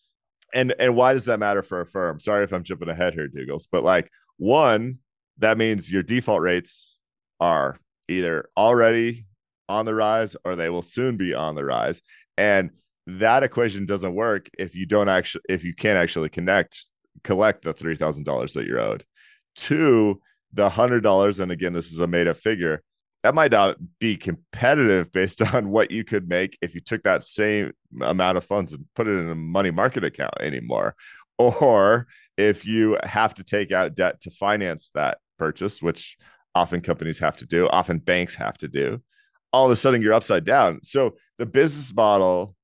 and 0.55 0.75
and 0.79 0.97
why 0.97 1.13
does 1.13 1.27
that 1.27 1.39
matter 1.39 1.63
for 1.63 1.81
Affirm? 1.81 2.21
Sorry 2.21 2.45
if 2.45 2.53
I'm 2.53 2.63
jumping 2.63 2.89
ahead 2.89 3.15
here, 3.15 3.29
Dougals, 3.29 3.67
but 3.71 3.85
like 3.85 4.11
one, 4.37 4.99
that 5.39 5.59
means 5.59 5.91
your 5.91 6.03
default 6.03 6.41
rates 6.41 6.99
are 7.41 7.79
either 8.09 8.49
already 8.57 9.27
on 9.69 9.85
the 9.85 9.95
rise 9.95 10.37
or 10.45 10.57
they 10.57 10.71
will 10.71 10.83
soon 10.83 11.17
be 11.17 11.35
on 11.35 11.55
the 11.55 11.65
rise. 11.65 12.01
And 12.37 12.71
that 13.07 13.43
equation 13.43 13.87
doesn't 13.87 14.15
work 14.15 14.49
if 14.59 14.75
you 14.75 14.87
don't 14.87 15.09
actually 15.09 15.43
if 15.49 15.65
you 15.65 15.75
can't 15.75 15.99
actually 15.99 16.29
connect 16.29 16.87
collect 17.25 17.63
the 17.63 17.73
three 17.73 17.97
thousand 17.97 18.25
dollars 18.25 18.55
that 18.55 18.67
you're 18.67 18.81
owed. 18.81 19.05
Two, 19.55 20.21
the 20.53 20.69
hundred 20.69 21.03
dollars, 21.03 21.41
and 21.41 21.53
again, 21.53 21.73
this 21.73 21.93
is 21.93 22.01
a 22.01 22.07
made 22.07 22.29
up 22.29 22.39
figure. 22.39 22.83
That 23.25 23.35
might 23.35 23.53
not 23.53 23.77
be 23.99 24.17
competitive 24.17 25.13
based 25.13 25.43
on 25.55 25.71
what 25.71 25.91
you 25.91 26.05
could 26.05 26.29
make 26.29 26.57
if 26.63 26.75
you 26.75 26.81
took 26.81 27.03
that 27.03 27.23
same 27.23 27.73
amount 28.01 28.39
of 28.39 28.45
funds 28.45 28.73
and 28.73 28.85
put 28.95 29.09
it 29.09 29.19
in 29.19 29.29
a 29.29 29.35
money 29.35 29.71
market 29.71 30.05
account 30.05 30.35
anymore. 30.41 30.95
Or 31.39 32.07
if 32.37 32.65
you 32.65 32.99
have 33.05 33.35
to 33.35 33.45
take 33.45 33.73
out 33.73 33.95
debt 33.95 34.21
to 34.23 34.31
finance 34.31 34.91
that 34.95 35.19
purchase, 35.39 35.81
which 35.83 36.17
often 36.55 36.81
companies 36.81 37.19
have 37.19 37.37
to 37.37 37.47
do, 37.47 37.69
often 37.69 37.99
banks 37.99 38.35
have 38.35 38.59
to 38.59 38.69
do, 38.69 39.01
all 39.53 39.67
of 39.67 39.71
a 39.71 39.77
sudden 39.77 40.03
you're 40.03 40.15
upside 40.15 40.45
down. 40.45 40.81
So 40.83 41.17
the 41.39 41.47
business 41.47 41.95
model 41.95 42.55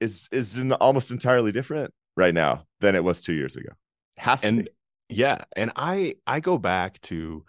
is 0.00 0.28
is 0.32 0.60
almost 0.80 1.10
entirely 1.10 1.52
different 1.52 1.92
right 2.16 2.34
now 2.34 2.64
than 2.80 2.94
it 2.94 3.04
was 3.04 3.20
two 3.20 3.34
years 3.34 3.56
ago. 3.56 3.72
Has 4.22 4.44
and 4.44 4.68
yeah, 5.08 5.42
and 5.56 5.72
I 5.74 6.14
I 6.28 6.38
go 6.38 6.56
back 6.56 7.00
to 7.02 7.44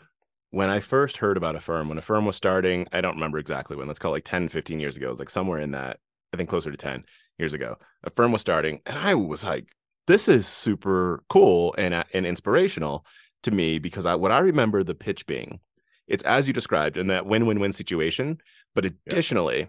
when 0.49 0.71
I 0.71 0.79
first 0.79 1.17
heard 1.17 1.37
about 1.37 1.55
Affirm, 1.55 1.87
when 1.87 1.99
Affirm 1.99 2.25
was 2.25 2.35
starting, 2.35 2.87
I 2.91 2.99
don't 2.99 3.13
remember 3.13 3.37
exactly 3.37 3.75
when, 3.75 3.87
let's 3.87 3.99
call 3.99 4.11
it 4.11 4.17
like 4.17 4.23
10, 4.23 4.49
15 4.49 4.79
years 4.79 4.97
ago. 4.97 5.07
It 5.07 5.09
was 5.09 5.19
like 5.19 5.29
somewhere 5.29 5.59
in 5.59 5.71
that, 5.71 5.99
I 6.33 6.37
think 6.37 6.49
closer 6.49 6.71
to 6.71 6.77
10 6.77 7.05
years 7.37 7.53
ago. 7.53 7.77
Affirm 8.03 8.31
was 8.31 8.41
starting, 8.41 8.79
and 8.87 8.97
I 8.97 9.13
was 9.13 9.43
like, 9.43 9.69
this 10.07 10.27
is 10.27 10.47
super 10.47 11.23
cool 11.29 11.75
and, 11.77 11.93
uh, 11.93 12.03
and 12.13 12.25
inspirational 12.25 13.05
to 13.43 13.51
me 13.51 13.77
because 13.77 14.07
I, 14.07 14.15
what 14.15 14.31
I 14.31 14.39
remember 14.39 14.83
the 14.83 14.95
pitch 14.95 15.27
being, 15.27 15.59
it's 16.07 16.23
as 16.23 16.47
you 16.47 16.53
described 16.53 16.97
in 16.97 17.05
that 17.07 17.27
win 17.27 17.45
win 17.45 17.59
win 17.59 17.73
situation. 17.73 18.39
But 18.73 18.85
additionally, 18.85 19.59
yeah. 19.59 19.65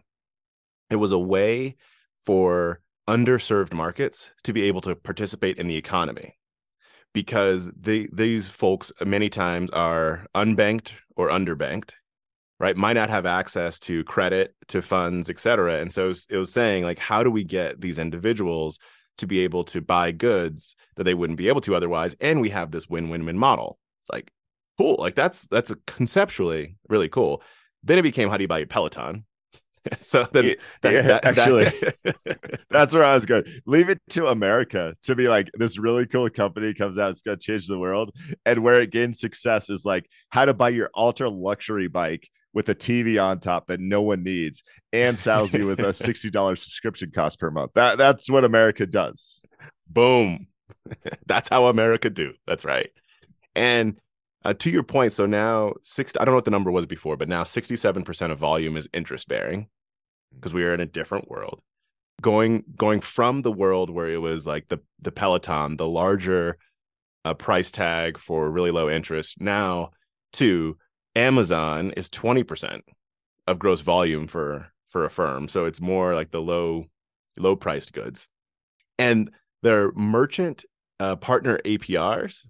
it 0.90 0.96
was 0.96 1.12
a 1.12 1.18
way 1.18 1.76
for 2.24 2.80
underserved 3.06 3.74
markets 3.74 4.30
to 4.44 4.54
be 4.54 4.62
able 4.62 4.80
to 4.82 4.96
participate 4.96 5.58
in 5.58 5.66
the 5.66 5.76
economy 5.76 6.34
because 7.14 7.70
they, 7.72 8.08
these 8.12 8.46
folks 8.46 8.92
many 9.04 9.30
times 9.30 9.70
are 9.70 10.26
unbanked 10.34 10.92
or 11.16 11.30
underbanked 11.30 11.92
right? 12.60 12.76
Might 12.76 12.94
not 12.94 13.10
have 13.10 13.26
access 13.26 13.78
to 13.80 14.04
credit 14.04 14.54
to 14.68 14.80
funds 14.80 15.28
et 15.28 15.38
cetera. 15.38 15.78
And 15.78 15.92
so 15.92 16.12
it 16.30 16.36
was 16.36 16.52
saying 16.52 16.84
like 16.84 16.98
how 16.98 17.22
do 17.22 17.30
we 17.30 17.44
get 17.44 17.80
these 17.80 17.98
individuals 17.98 18.78
to 19.18 19.26
be 19.26 19.40
able 19.40 19.64
to 19.64 19.80
buy 19.80 20.12
goods 20.12 20.74
that 20.96 21.04
they 21.04 21.14
wouldn't 21.14 21.38
be 21.38 21.48
able 21.48 21.60
to 21.62 21.74
otherwise? 21.74 22.16
And 22.20 22.40
we 22.40 22.50
have 22.50 22.70
this 22.70 22.88
win-win-win 22.88 23.38
model. 23.38 23.78
It's 24.00 24.10
like 24.10 24.30
cool. 24.78 24.96
Like 24.98 25.14
that's 25.14 25.48
that's 25.48 25.74
conceptually 25.86 26.76
really 26.88 27.08
cool. 27.08 27.42
Then 27.82 27.98
it 27.98 28.02
became 28.02 28.28
how 28.28 28.36
do 28.36 28.44
you 28.44 28.48
buy 28.48 28.58
your 28.58 28.66
peloton 28.66 29.24
so 29.98 30.24
then 30.32 30.44
yeah, 30.44 30.54
that, 30.82 30.92
yeah, 30.92 31.02
that, 31.02 31.24
actually. 31.24 31.64
That... 31.64 32.60
that's 32.70 32.94
where 32.94 33.04
i 33.04 33.14
was 33.14 33.26
going. 33.26 33.44
Leave 33.66 33.88
it 33.88 34.00
to 34.10 34.28
america 34.28 34.96
to 35.02 35.14
be 35.14 35.28
like 35.28 35.50
this 35.54 35.78
really 35.78 36.06
cool 36.06 36.28
company 36.30 36.74
comes 36.74 36.98
out 36.98 37.10
it's 37.10 37.22
going 37.22 37.38
to 37.38 37.44
change 37.44 37.66
the 37.66 37.78
world. 37.78 38.14
And 38.46 38.62
where 38.62 38.80
it 38.80 38.90
gains 38.90 39.20
success 39.20 39.70
is 39.70 39.84
like 39.84 40.08
how 40.30 40.44
to 40.44 40.54
buy 40.54 40.70
your 40.70 40.90
ultra 40.96 41.28
luxury 41.28 41.88
bike 41.88 42.28
with 42.52 42.68
a 42.68 42.74
tv 42.74 43.22
on 43.22 43.40
top 43.40 43.66
that 43.66 43.80
no 43.80 44.00
one 44.00 44.22
needs 44.22 44.62
and 44.92 45.18
sells 45.18 45.52
you 45.52 45.66
with 45.66 45.80
a 45.80 45.82
$60 45.92 46.58
subscription 46.58 47.10
cost 47.10 47.38
per 47.40 47.50
month. 47.50 47.72
That 47.74 47.98
that's 47.98 48.30
what 48.30 48.44
america 48.44 48.86
does. 48.86 49.42
Boom. 49.88 50.46
That's 51.26 51.48
how 51.48 51.66
america 51.66 52.10
do. 52.10 52.32
That's 52.46 52.64
right. 52.64 52.90
And 53.54 53.98
uh, 54.44 54.52
to 54.52 54.70
your 54.70 54.82
point, 54.82 55.12
so 55.12 55.24
now 55.24 55.72
six. 55.82 56.12
I 56.20 56.24
don't 56.24 56.32
know 56.32 56.36
what 56.36 56.44
the 56.44 56.50
number 56.50 56.70
was 56.70 56.84
before, 56.84 57.16
but 57.16 57.28
now 57.28 57.44
sixty-seven 57.44 58.04
percent 58.04 58.30
of 58.30 58.38
volume 58.38 58.76
is 58.76 58.88
interest 58.92 59.26
bearing 59.26 59.68
because 60.34 60.52
we 60.52 60.64
are 60.64 60.74
in 60.74 60.80
a 60.80 60.86
different 60.86 61.28
world. 61.30 61.60
Going 62.20 62.64
going 62.76 63.00
from 63.00 63.42
the 63.42 63.52
world 63.52 63.90
where 63.90 64.08
it 64.08 64.20
was 64.20 64.46
like 64.46 64.68
the 64.68 64.78
the 65.00 65.12
Peloton, 65.12 65.76
the 65.76 65.88
larger 65.88 66.58
uh, 67.24 67.34
price 67.34 67.70
tag 67.70 68.18
for 68.18 68.50
really 68.50 68.70
low 68.70 68.88
interest, 68.88 69.40
now 69.40 69.90
to 70.34 70.76
Amazon 71.16 71.92
is 71.92 72.08
twenty 72.08 72.42
percent 72.42 72.84
of 73.46 73.58
gross 73.58 73.80
volume 73.80 74.26
for 74.26 74.68
for 74.88 75.04
Affirm, 75.04 75.48
So 75.48 75.64
it's 75.64 75.80
more 75.80 76.14
like 76.14 76.30
the 76.30 76.40
low 76.40 76.86
low 77.36 77.56
priced 77.56 77.92
goods, 77.92 78.28
and 78.96 79.28
their 79.62 79.90
merchant 79.92 80.64
uh, 81.00 81.16
partner 81.16 81.58
APRs 81.64 82.46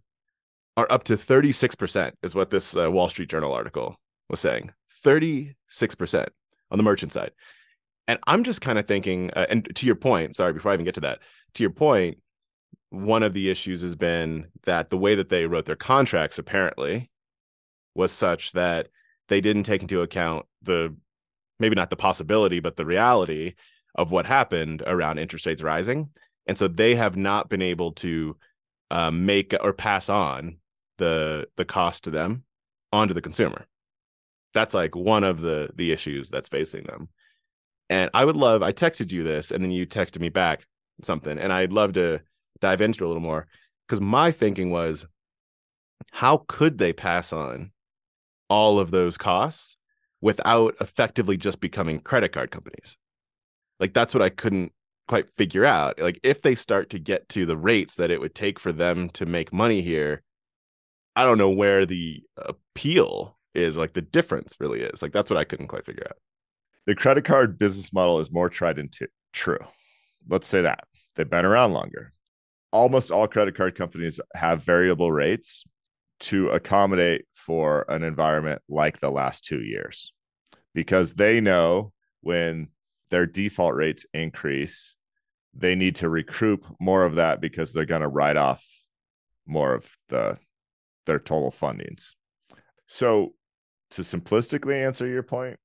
are 0.77 0.87
up 0.91 1.05
to 1.05 1.15
36%, 1.15 2.13
is 2.23 2.35
what 2.35 2.51
this 2.51 2.77
uh, 2.77 2.91
Wall 2.91 3.09
Street 3.09 3.31
Journal 3.31 3.53
article 3.53 3.97
was 4.29 4.41
saying. 4.41 4.73
36% 5.05 5.55
on 6.71 6.79
the 6.79 6.83
merchant 6.83 7.13
side. 7.13 7.31
And 8.07 8.19
I'm 8.27 8.45
just 8.45 8.61
kind 8.61 8.79
of 8.79 8.87
thinking, 8.87 9.31
uh, 9.35 9.47
and 9.49 9.69
to 9.75 9.87
your 9.87 9.97
point, 9.97 10.37
sorry, 10.37 10.53
before 10.53 10.71
I 10.71 10.75
even 10.75 10.85
get 10.85 10.95
to 10.97 11.01
that, 11.03 11.21
to 11.55 11.63
your 11.63 11.71
point, 11.71 12.19
one 12.91 13.23
of 13.23 13.33
the 13.33 13.51
issues 13.51 13.83
has 13.83 13.95
been 13.95 14.47
that 14.65 14.91
the 14.91 14.99
way 14.99 15.15
that 15.15 15.29
they 15.29 15.47
wrote 15.47 15.67
their 15.67 15.77
contracts 15.77 16.39
apparently 16.39 17.11
was 17.95 18.13
such 18.13 18.53
that 18.53 18.89
they 19.29 19.41
didn't 19.41 19.63
take 19.65 19.83
into 19.83 20.03
account 20.03 20.47
the 20.63 20.95
maybe 21.59 21.75
not 21.75 21.91
the 21.91 21.97
possibility, 21.97 22.61
but 22.61 22.77
the 22.77 22.85
reality 22.85 23.55
of 23.95 24.11
what 24.11 24.27
happened 24.27 24.83
around 24.87 25.19
interest 25.19 25.47
rates 25.47 25.63
rising. 25.63 26.11
And 26.47 26.59
so 26.59 26.69
they 26.69 26.95
have 26.95 27.17
not 27.17 27.49
been 27.49 27.63
able 27.63 27.93
to 27.93 28.37
uh, 28.91 29.11
make 29.11 29.55
or 29.61 29.73
pass 29.73 30.09
on 30.09 30.59
the 30.99 31.49
the 31.57 31.65
cost 31.65 32.05
to 32.05 32.11
them 32.11 32.45
onto 32.93 33.15
the 33.15 33.23
consumer. 33.23 33.67
That's 34.53 34.75
like 34.75 34.95
one 34.95 35.25
of 35.25 35.41
the 35.41 35.71
the 35.75 35.91
issues 35.91 36.31
that's 36.31 36.49
facing 36.49 36.85
them. 36.85 37.09
And 37.91 38.11
I 38.15 38.25
would 38.25 38.37
love 38.37 38.63
I 38.63 38.73
texted 38.73 39.13
you 39.13 39.23
this 39.23 39.51
and 39.51 39.63
then 39.63 39.71
you 39.71 39.87
texted 39.87 40.21
me 40.21 40.29
back 40.29 40.67
something 41.03 41.39
and 41.39 41.53
I'd 41.53 41.73
love 41.73 41.93
to 41.95 42.21
dive 42.61 42.81
into 42.81 43.05
a 43.05 43.09
little 43.09 43.23
more 43.23 43.47
because 43.87 44.01
my 44.01 44.31
thinking 44.31 44.71
was 44.71 45.07
how 46.13 46.45
could 46.49 46.79
they 46.79 46.93
pass 46.93 47.33
on 47.33 47.73
all 48.49 48.79
of 48.79 48.91
those 48.91 49.17
costs 49.19 49.77
without 50.21 50.75
effectively 50.81 51.37
just 51.37 51.61
becoming 51.61 51.99
credit 52.01 52.33
card 52.33 52.51
companies? 52.51 52.97
Like 53.81 53.93
that's 53.93 54.15
what 54.15 54.23
I 54.23 54.31
couldn't 54.31 54.73
quite 55.09 55.29
figure 55.37 55.65
out. 55.65 55.99
Like 55.99 56.19
if 56.23 56.43
they 56.43 56.55
start 56.55 56.91
to 56.91 56.99
get 56.99 57.29
to 57.31 57.47
the 57.47 57.57
rates 57.57 57.97
that 57.97 58.11
it 58.11 58.21
would 58.21 58.35
take 58.35 58.59
for 58.59 58.73
them 58.73 59.09
to 59.11 59.27
make 59.27 59.53
money 59.53 59.83
here, 59.83 60.23
I 61.17 61.25
don't 61.25 61.39
know 61.39 61.51
where 61.51 61.87
the 61.87 62.23
appeal 62.37 63.39
is, 63.55 63.77
like 63.77 63.93
the 63.93 64.03
difference 64.03 64.57
really 64.59 64.81
is. 64.81 65.03
Like 65.03 65.13
that's 65.13 65.31
what 65.31 65.39
I 65.39 65.45
couldn't 65.45 65.69
quite 65.69 65.87
figure 65.87 66.07
out. 66.09 66.17
The 66.87 66.95
credit 66.95 67.25
card 67.25 67.59
business 67.59 67.93
model 67.93 68.21
is 68.21 68.31
more 68.31 68.51
tried 68.51 68.79
and 68.79 68.93
t- 68.93 69.07
true. 69.33 69.59
Let's 70.29 70.47
say 70.47 70.63
that 70.63 70.85
they've 71.17 71.29
been 71.29 71.45
around 71.45 71.73
longer. 71.73 72.13
Almost 72.73 73.11
all 73.11 73.29
credit 73.29 73.57
card 73.57 73.77
companies 73.77 74.21
have 74.35 74.63
variable 74.63 75.13
rates 75.13 75.65
to 76.21 76.49
accommodate 76.49 77.27
for 77.35 77.85
an 77.89 78.03
environment 78.03 78.63
like 78.69 79.01
the 79.01 79.11
last 79.11 79.45
two 79.45 79.61
years 79.63 80.13
because 80.75 81.15
they 81.15 81.41
know 81.41 81.93
when 82.21 82.69
their 83.11 83.27
default 83.27 83.75
rates 83.75 84.05
increase, 84.13 84.97
they 85.55 85.75
need 85.75 85.97
to 85.97 86.09
recoup 86.09 86.65
more 86.81 87.05
of 87.05 87.17
that 87.17 87.41
because 87.41 87.73
they're 87.73 87.85
going 87.85 88.01
to 88.03 88.09
write 88.09 88.37
off 88.37 88.65
more 89.47 89.75
of 89.75 89.89
the 90.09 90.39
their 91.07 91.19
total 91.19 91.53
fundings. 91.53 92.09
So, 92.87 93.35
to 93.91 94.03
simplistically 94.03 94.85
answer 94.85 95.07
your 95.07 95.23
point, 95.23 95.59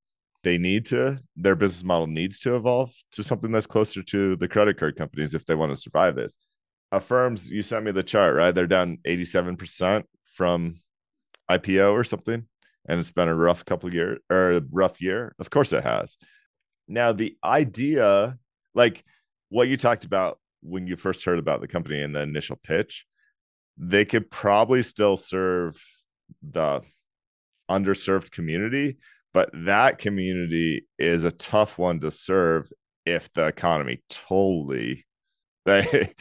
they 0.43 0.58
need 0.58 0.86
to 0.86 1.19
their 1.36 1.55
business 1.55 1.84
model 1.84 2.08
needs 2.08 2.39
to 2.39 2.55
evolve 2.55 2.93
to 3.12 3.24
something 3.24 3.51
that's 3.51 3.67
closer 3.67 4.01
to 4.01 4.36
the 4.38 4.48
credit 4.48 4.77
card 4.77 4.96
companies 4.96 5.34
if 5.34 5.46
they 5.46 5.55
want 5.55 5.74
to 5.74 5.79
survive 5.79 6.15
this. 6.15 6.38
Affirms, 6.91 7.50
you 7.50 7.62
sent 7.62 7.86
me 7.86 7.91
the 7.91 8.03
chart, 8.03 8.36
right? 8.36 8.53
They're 8.53 8.67
down 8.67 8.98
87% 9.05 10.03
from 10.34 10.81
IPO 11.50 11.93
or 11.93 12.03
something. 12.03 12.46
And 12.88 13.00
it's 13.00 13.12
been 13.12 13.27
a 13.27 13.36
rough 13.36 13.65
couple 13.65 13.88
of 13.88 13.93
years 13.93 14.19
or 14.29 14.53
a 14.53 14.62
rough 14.72 15.01
year. 15.01 15.36
Of 15.38 15.50
course 15.50 15.74
it 15.74 15.84
has. 15.84 16.17
Now, 16.88 17.12
the 17.12 17.38
idea, 17.43 18.38
like 18.74 19.03
what 19.50 19.67
you 19.67 19.77
talked 19.77 20.05
about 20.05 20.39
when 20.62 20.88
you 20.88 20.96
first 20.96 21.24
heard 21.24 21.38
about 21.38 21.62
the 21.62 21.67
company 21.67 22.01
in 22.01 22.13
the 22.13 22.22
initial 22.22 22.58
pitch, 22.63 23.05
they 23.77 24.05
could 24.05 24.31
probably 24.31 24.81
still 24.81 25.17
serve 25.17 25.79
the 26.41 26.81
underserved 27.69 28.31
community, 28.31 28.98
but 29.33 29.50
that 29.53 29.98
community 29.98 30.88
is 30.98 31.24
a 31.24 31.31
tough 31.31 31.77
one 31.77 32.00
to 32.00 32.12
serve 32.12 32.69
if 33.05 33.31
the 33.33 33.48
economy 33.48 34.01
totally 34.09 35.05
they 35.65 36.13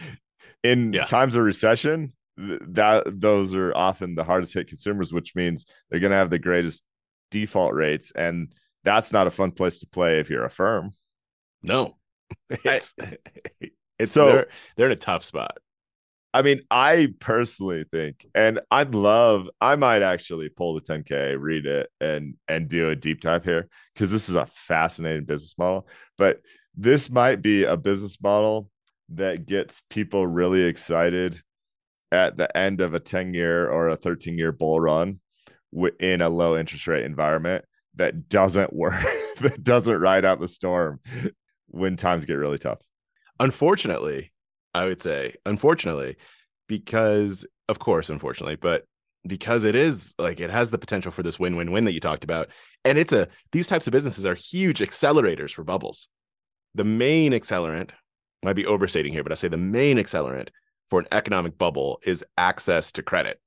in 0.65 0.93
yeah. 0.93 1.05
times 1.05 1.37
of 1.37 1.43
recession 1.43 2.13
that 2.37 3.05
those 3.07 3.55
are 3.55 3.75
often 3.75 4.15
the 4.15 4.25
hardest 4.25 4.55
hit 4.55 4.69
consumers 4.69 5.13
which 5.13 5.35
means 5.35 5.65
they're 5.89 6.01
going 6.01 6.11
to 6.11 6.17
have 6.17 6.31
the 6.31 6.39
greatest 6.39 6.83
default 7.31 7.75
rates 7.75 8.13
and 8.15 8.53
that's 8.85 9.13
not 9.13 9.27
a 9.27 9.31
fun 9.31 9.51
place 9.51 9.81
to 9.81 9.87
play 9.87 10.19
if 10.19 10.31
you're 10.31 10.45
Affirm. 10.45 10.93
No. 11.63 11.97
It's, 12.51 12.95
it's 13.99 14.13
so 14.13 14.27
they're, 14.27 14.47
they're 14.77 14.87
in 14.87 14.93
a 14.93 14.97
tough 14.97 15.25
spot 15.25 15.57
I 16.35 16.43
mean, 16.43 16.61
I 16.71 17.15
personally 17.21 17.85
think, 17.91 18.27
and 18.35 18.61
I'd 18.71 18.95
love, 18.95 19.49
I 19.61 19.77
might 19.77 20.03
actually 20.03 20.51
pull 20.51 20.75
the 20.75 20.81
10K, 20.81 21.37
read 21.41 21.65
it, 21.65 21.91
and 22.01 22.35
and 22.49 22.69
do 22.69 22.91
a 22.91 22.97
deep 22.97 23.23
dive 23.23 23.45
here 23.45 23.69
because 23.95 24.11
this 24.11 24.29
is 24.29 24.35
a 24.35 24.47
fascinating 24.47 25.25
business 25.25 25.55
model. 25.57 25.89
But 26.19 26.43
this 26.77 27.11
might 27.11 27.43
be 27.43 27.65
a 27.65 27.77
business 27.77 28.21
model 28.23 28.71
that 29.11 29.47
gets 29.47 29.83
people 29.89 30.27
really 30.27 30.65
excited 30.65 31.41
at 32.13 32.37
the 32.37 32.55
end 32.57 32.81
of 32.81 32.95
a 32.95 33.01
10 33.01 33.35
year 33.35 33.69
or 33.69 33.89
a 33.89 33.97
13 33.97 34.39
year 34.39 34.53
bull 34.53 34.81
run 34.81 35.21
in 36.01 36.21
a 36.21 36.29
low 36.29 36.57
interest 36.57 36.87
rate 36.87 37.05
environment 37.05 37.65
that 37.95 38.29
doesn't 38.29 38.73
work, 38.73 39.03
that 39.41 39.63
doesn't 39.63 40.01
ride 40.01 40.25
out 40.25 40.41
the 40.41 40.49
storm 40.49 41.01
when 41.69 41.97
times 41.97 42.25
get 42.25 42.35
really 42.35 42.59
tough. 42.59 42.81
Unfortunately, 43.41 44.33
I 44.75 44.87
would 44.87 45.01
say, 45.01 45.35
unfortunately, 45.47 46.17
because 46.69 47.47
of 47.69 47.79
course, 47.79 48.11
unfortunately, 48.11 48.57
but 48.57 48.85
because 49.27 49.65
it 49.65 49.75
is 49.75 50.15
like 50.19 50.41
it 50.41 50.51
has 50.51 50.71
the 50.71 50.79
potential 50.79 51.11
for 51.11 51.23
this 51.23 51.39
win-win-win 51.39 51.85
that 51.85 51.93
you 51.93 52.01
talked 52.01 52.25
about. 52.25 52.49
And 52.85 52.97
it's 52.97 53.13
a 53.13 53.29
these 53.53 53.69
types 53.69 53.87
of 53.87 53.93
businesses 53.93 54.25
are 54.25 54.35
huge 54.35 54.81
accelerators 54.81 55.51
for 55.53 55.65
bubbles. 55.65 56.09
The 56.75 56.85
main 56.85 57.33
accelerant 57.33 57.91
might 58.45 58.55
be 58.55 58.67
overstating 58.67 59.13
here, 59.13 59.23
but 59.23 59.33
I 59.33 59.35
say 59.35 59.49
the 59.49 59.57
main 59.57 59.99
accelerant 59.99 60.49
for 60.89 61.01
an 61.01 61.07
economic 61.13 61.59
bubble 61.59 62.01
is 62.05 62.25
access 62.37 62.93
to 62.93 63.03
credit. 63.03 63.41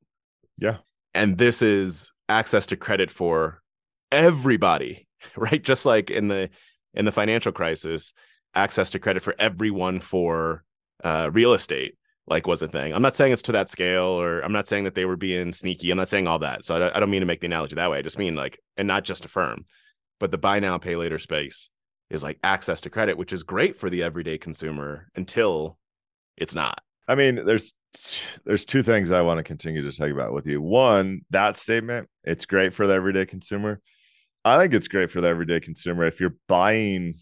Yeah. 0.58 0.78
And 1.14 1.38
this 1.38 1.62
is 1.62 2.12
access 2.30 2.68
to 2.68 2.78
credit 2.78 3.10
for 3.10 3.62
everybody, 4.12 5.08
right? 5.36 5.64
Just 5.64 5.86
like 5.86 6.10
in 6.10 6.28
the 6.28 6.50
in 6.94 7.06
the 7.06 7.12
financial 7.12 7.52
crisis, 7.52 8.14
access 8.54 8.90
to 8.92 9.00
credit 9.00 9.24
for 9.24 9.36
everyone 9.40 10.00
for 10.00 10.64
uh, 11.04 11.30
real 11.32 11.54
estate 11.54 11.96
like 12.28 12.48
was 12.48 12.62
a 12.62 12.68
thing. 12.68 12.94
I'm 12.94 13.02
not 13.02 13.16
saying 13.16 13.34
it's 13.34 13.42
to 13.44 13.52
that 13.54 13.70
scale, 13.70 14.04
or 14.04 14.42
I'm 14.42 14.54
not 14.54 14.68
saying 14.68 14.86
that 14.86 14.96
they 14.96 15.06
were 15.06 15.18
being 15.18 15.52
sneaky. 15.52 15.92
I'm 15.92 15.98
not 15.98 16.10
saying 16.10 16.28
all 16.28 16.40
that. 16.40 16.66
So 16.66 16.76
I, 16.76 16.96
I 16.96 17.00
don't 17.00 17.10
mean 17.10 17.22
to 17.22 17.26
make 17.26 17.42
the 17.42 17.48
analogy 17.48 17.76
that 17.76 17.92
way. 17.92 17.98
I 17.98 18.02
just 18.02 18.20
mean 18.20 18.36
like, 18.36 18.60
and 18.78 18.88
not 18.88 19.04
just 19.04 19.26
Affirm, 19.26 19.66
but 20.20 20.32
the 20.32 20.38
buy 20.38 20.60
now 20.60 20.78
pay 20.78 20.96
later 20.96 21.20
space 21.20 21.70
is 22.10 22.24
like 22.24 22.40
access 22.44 22.82
to 22.82 22.90
credit, 22.90 23.18
which 23.18 23.34
is 23.34 23.44
great 23.44 23.78
for 23.78 23.90
the 23.90 24.04
everyday 24.04 24.38
consumer 24.38 25.08
until 25.16 25.78
it's 26.38 26.56
not. 26.56 26.80
I 27.08 27.16
mean, 27.16 27.44
there's 27.46 27.74
there's 28.46 28.64
two 28.64 28.84
things 28.84 29.12
I 29.12 29.22
want 29.22 29.40
to 29.40 29.44
continue 29.44 29.82
to 29.82 29.98
talk 29.98 30.12
about 30.12 30.32
with 30.32 30.46
you. 30.46 30.62
One, 30.62 31.22
that 31.32 31.58
statement, 31.58 32.08
it's 32.24 32.46
great 32.46 32.74
for 32.74 32.88
the 32.88 32.94
everyday 32.94 33.26
consumer. 33.26 33.82
I 34.46 34.58
think 34.58 34.74
it's 34.74 34.88
great 34.88 35.12
for 35.12 35.22
the 35.22 35.28
everyday 35.28 35.60
consumer 35.60 36.06
if 36.06 36.20
you're 36.20 36.36
buying 36.48 37.16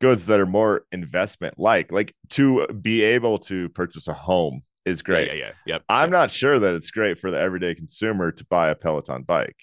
goods 0.00 0.26
that 0.26 0.40
are 0.40 0.46
more 0.46 0.84
investment 0.92 1.58
like 1.58 1.90
like 1.92 2.14
to 2.30 2.66
be 2.68 3.02
able 3.02 3.38
to 3.38 3.68
purchase 3.70 4.08
a 4.08 4.12
home 4.12 4.62
is 4.84 5.00
great. 5.02 5.28
Yeah, 5.28 5.34
yeah, 5.34 5.44
yeah. 5.44 5.74
Yep, 5.74 5.82
I'm 5.88 6.10
not 6.10 6.30
sure 6.30 6.58
that 6.58 6.74
it's 6.74 6.90
great 6.90 7.18
for 7.18 7.30
the 7.30 7.38
everyday 7.40 7.74
consumer 7.74 8.30
to 8.32 8.44
buy 8.46 8.68
a 8.70 8.74
Peloton 8.74 9.22
bike. 9.22 9.56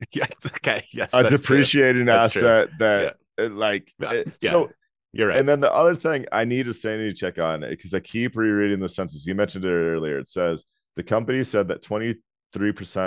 Yes, 0.12 0.30
okay. 0.46 0.82
Yes, 0.92 1.14
a 1.14 1.22
that's 1.22 1.42
true. 1.44 1.56
depreciating 1.56 2.08
asset 2.10 2.68
that 2.78 3.16
uh, 3.40 3.48
like 3.48 3.92
Yeah, 3.98 4.12
it- 4.12 4.32
yeah. 4.42 4.50
so 4.50 4.70
You're 5.12 5.28
right. 5.28 5.38
and 5.38 5.48
then 5.48 5.60
the 5.60 5.72
other 5.72 5.96
thing 5.96 6.26
I 6.32 6.44
need 6.44 6.68
a 6.68 6.74
sanity 6.74 7.14
check 7.14 7.38
on 7.38 7.62
it 7.62 7.70
because 7.70 7.94
I 7.94 8.00
keep 8.00 8.36
rereading 8.36 8.78
the 8.78 8.88
sentence. 8.90 9.24
You 9.26 9.34
mentioned 9.34 9.64
it 9.64 9.68
earlier. 9.68 10.18
It 10.18 10.28
says 10.28 10.64
the 10.96 11.02
company 11.02 11.42
said 11.42 11.68
that 11.68 11.82
23% 11.82 12.16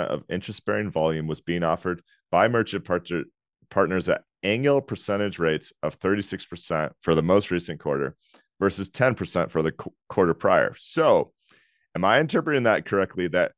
of 0.06 0.24
interest 0.28 0.64
bearing 0.64 0.90
volume 0.90 1.26
was 1.28 1.40
being 1.40 1.62
offered 1.62 2.02
by 2.30 2.48
merchant 2.48 2.84
partner, 2.84 3.22
partners 3.70 4.08
at 4.08 4.22
annual 4.42 4.80
percentage 4.80 5.38
rates 5.38 5.72
of 5.82 5.98
36% 5.98 6.92
for 7.00 7.14
the 7.14 7.22
most 7.22 7.50
recent 7.50 7.80
quarter 7.80 8.16
versus 8.58 8.90
10% 8.90 9.50
for 9.50 9.62
the 9.62 9.72
qu- 9.72 9.92
quarter 10.08 10.34
prior. 10.34 10.74
So, 10.76 11.32
am 11.94 12.04
I 12.04 12.20
interpreting 12.20 12.64
that 12.64 12.86
correctly? 12.86 13.28
That 13.28 13.52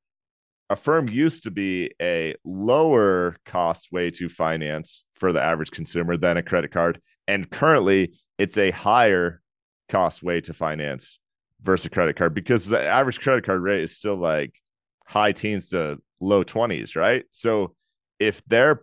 Affirm 0.72 1.06
used 1.10 1.42
to 1.42 1.50
be 1.50 1.90
a 2.00 2.34
lower 2.44 3.36
cost 3.44 3.92
way 3.92 4.10
to 4.12 4.30
finance 4.30 5.04
for 5.16 5.30
the 5.30 5.42
average 5.42 5.70
consumer 5.70 6.16
than 6.16 6.38
a 6.38 6.42
credit 6.42 6.72
card. 6.72 6.98
And 7.28 7.50
currently, 7.50 8.14
it's 8.38 8.56
a 8.56 8.70
higher 8.70 9.42
cost 9.90 10.23
way 10.23 10.40
to 10.40 10.54
finance 10.54 11.18
versus 11.62 11.86
a 11.86 11.90
credit 11.90 12.16
card 12.16 12.32
because 12.32 12.66
the 12.66 12.80
average 12.80 13.21
credit 13.21 13.45
card 13.45 13.60
rate 13.60 13.82
is 13.82 13.95
still 13.95 14.16
like 14.16 14.54
high 15.06 15.32
teens 15.32 15.68
to 15.68 16.00
low 16.21 16.42
20s, 16.42 16.97
right? 16.97 17.25
So 17.32 17.75
if 18.18 18.42
they're 18.47 18.82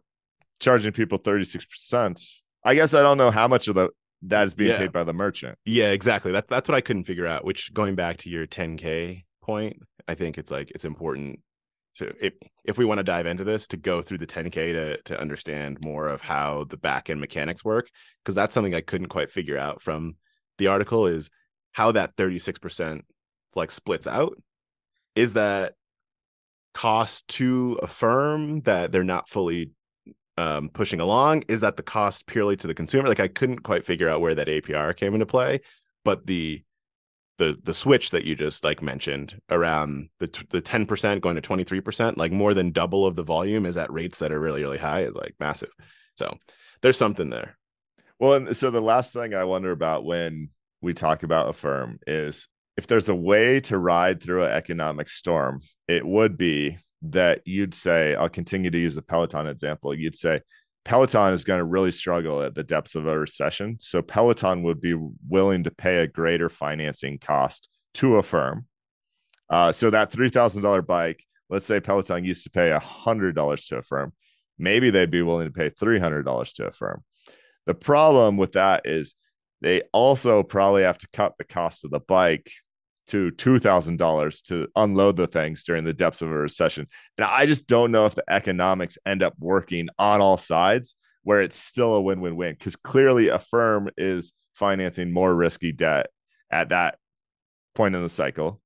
charging 0.59 0.91
people 0.91 1.19
36%, 1.19 2.23
I 2.63 2.75
guess 2.75 2.93
I 2.93 3.01
don't 3.01 3.17
know 3.17 3.31
how 3.31 3.47
much 3.47 3.67
of 3.67 3.75
the 3.75 3.89
that 4.23 4.47
is 4.47 4.53
being 4.53 4.71
Yeah. 4.71 4.79
paid 4.79 4.91
by 4.91 5.05
the 5.05 5.13
merchant. 5.13 5.57
Yeah, 5.65 5.91
exactly. 5.91 6.31
That's 6.31 6.47
that's 6.49 6.67
what 6.67 6.75
I 6.75 6.81
couldn't 6.81 7.05
figure 7.05 7.25
out. 7.25 7.45
Which 7.45 7.73
going 7.73 7.95
back 7.95 8.17
to 8.17 8.29
your 8.29 8.45
10k 8.45 9.23
point, 9.41 9.77
I 10.07 10.15
think 10.15 10.37
it's 10.37 10.51
like 10.51 10.71
it's 10.71 10.83
important 10.83 11.39
to 11.95 12.13
if 12.19 12.33
if 12.65 12.77
we 12.77 12.83
want 12.83 12.97
to 12.97 13.03
dive 13.03 13.25
into 13.25 13.45
this 13.45 13.67
to 13.69 13.77
go 13.77 14.01
through 14.01 14.17
the 14.17 14.27
10k 14.27 14.73
to 14.73 15.01
to 15.03 15.19
understand 15.19 15.77
more 15.81 16.07
of 16.09 16.21
how 16.21 16.65
the 16.69 16.75
back 16.77 17.09
end 17.09 17.21
mechanics 17.21 17.63
work 17.63 17.89
because 18.23 18.35
that's 18.35 18.53
something 18.53 18.75
I 18.75 18.81
couldn't 18.81 19.07
quite 19.07 19.31
figure 19.31 19.57
out 19.57 19.81
from 19.81 20.15
the 20.57 20.67
article 20.67 21.07
is 21.07 21.29
how 21.71 21.93
that 21.93 22.17
36% 22.17 23.01
like 23.55 23.71
splits 23.71 24.05
out. 24.07 24.33
Is 25.15 25.33
that 25.33 25.75
cost 26.73 27.27
to 27.29 27.79
Affirm 27.81 28.61
that 28.61 28.91
they're 28.91 29.03
not 29.03 29.29
fully 29.29 29.71
um, 30.39 30.69
pushing 30.69 31.01
along? 31.01 31.43
Is 31.49 31.61
that 31.61 31.75
the 31.75 31.83
cost 31.83 32.25
purely 32.25 32.55
to 32.57 32.67
the 32.67 32.73
consumer? 32.73 33.09
Like 33.09 33.19
I 33.19 33.27
couldn't 33.27 33.59
quite 33.59 33.85
figure 33.85 34.07
out 34.07 34.21
where 34.21 34.35
that 34.35 34.47
APR 34.47 34.95
came 34.95 35.13
into 35.13 35.25
play, 35.25 35.59
but 36.05 36.25
the 36.25 36.63
the 37.37 37.57
the 37.63 37.73
switch 37.73 38.11
that 38.11 38.23
you 38.23 38.35
just 38.35 38.63
like 38.63 38.81
mentioned 38.81 39.39
around 39.49 40.09
the 40.19 40.45
the 40.49 40.61
ten 40.61 40.85
percent 40.85 41.21
going 41.21 41.35
to 41.35 41.41
twenty 41.41 41.65
three 41.65 41.81
percent, 41.81 42.17
like 42.17 42.31
more 42.31 42.53
than 42.53 42.71
double 42.71 43.05
of 43.05 43.17
the 43.17 43.23
volume 43.23 43.65
is 43.65 43.75
at 43.75 43.91
rates 43.91 44.19
that 44.19 44.31
are 44.31 44.39
really 44.39 44.61
really 44.61 44.77
high, 44.77 45.01
is 45.01 45.15
like 45.15 45.35
massive. 45.41 45.71
So 46.17 46.37
there's 46.81 46.97
something 46.97 47.29
there. 47.29 47.57
Well, 48.17 48.33
and 48.33 48.55
so 48.55 48.71
the 48.71 48.81
last 48.81 49.11
thing 49.11 49.33
I 49.33 49.43
wonder 49.43 49.71
about 49.71 50.05
when 50.05 50.49
we 50.81 50.93
talk 50.93 51.23
about 51.23 51.49
Affirm 51.49 51.99
is 52.07 52.47
if 52.77 52.87
there's 52.87 53.09
a 53.09 53.15
way 53.15 53.59
to 53.61 53.77
ride 53.77 54.23
through 54.23 54.43
an 54.45 54.51
economic 54.51 55.09
storm, 55.09 55.61
it 55.89 56.05
would 56.05 56.37
be 56.37 56.77
that 57.01 57.41
you'd 57.45 57.73
say, 57.73 58.15
I'll 58.15 58.29
continue 58.29 58.69
to 58.69 58.77
use 58.77 58.95
the 58.95 59.01
Peloton 59.01 59.47
example. 59.47 59.93
You'd 59.93 60.15
say, 60.15 60.41
Peloton 60.85 61.33
is 61.33 61.43
going 61.43 61.59
to 61.59 61.65
really 61.65 61.91
struggle 61.91 62.41
at 62.41 62.55
the 62.55 62.63
depths 62.63 62.95
of 62.95 63.05
a 63.05 63.17
recession. 63.17 63.77
So 63.79 64.01
Peloton 64.01 64.63
would 64.63 64.81
be 64.81 64.95
willing 65.27 65.63
to 65.65 65.71
pay 65.71 65.97
a 65.97 66.07
greater 66.07 66.49
financing 66.49 67.19
cost 67.19 67.69
to 67.95 68.17
Affirm. 68.17 68.65
Uh, 69.49 69.71
so 69.71 69.89
that 69.89 70.11
$3,000 70.11 70.85
bike, 70.85 71.23
let's 71.49 71.65
say 71.65 71.79
Peloton 71.79 72.23
used 72.23 72.43
to 72.43 72.49
pay 72.49 72.69
$100 72.69 73.67
to 73.67 73.77
Affirm. 73.77 74.13
Maybe 74.57 74.89
they'd 74.89 75.11
be 75.11 75.21
willing 75.21 75.47
to 75.47 75.53
pay 75.53 75.69
$300 75.69 76.53
to 76.53 76.67
Affirm. 76.67 77.03
The 77.65 77.75
problem 77.75 78.37
with 78.37 78.53
that 78.53 78.85
is 78.85 79.15
they 79.61 79.83
also 79.93 80.43
probably 80.43 80.83
have 80.83 80.97
to 80.99 81.07
cut 81.13 81.35
the 81.37 81.43
cost 81.43 81.85
of 81.85 81.91
the 81.91 81.99
bike 81.99 82.51
to 83.09 83.31
$2,000 83.31 84.43
to 84.43 84.67
unload 84.75 85.17
the 85.17 85.27
things 85.27 85.63
during 85.63 85.83
the 85.83 85.93
depths 85.93 86.21
of 86.21 86.29
a 86.29 86.35
recession. 86.35 86.87
And 87.17 87.25
I 87.25 87.45
just 87.45 87.67
don't 87.67 87.91
know 87.91 88.05
if 88.05 88.15
the 88.15 88.23
economics 88.29 88.97
end 89.05 89.23
up 89.23 89.33
working 89.39 89.89
on 89.97 90.21
all 90.21 90.37
sides 90.37 90.95
where 91.23 91.41
it's 91.41 91.57
still 91.57 91.95
a 91.95 92.01
win 92.01 92.21
win 92.21 92.35
win 92.35 92.53
because 92.53 92.75
clearly 92.75 93.27
Affirm 93.27 93.89
is 93.97 94.33
financing 94.53 95.11
more 95.11 95.33
risky 95.33 95.71
debt 95.71 96.07
at 96.51 96.69
that 96.69 96.97
point 97.75 97.95
in 97.95 98.03
the 98.03 98.09
cycle. 98.09 98.61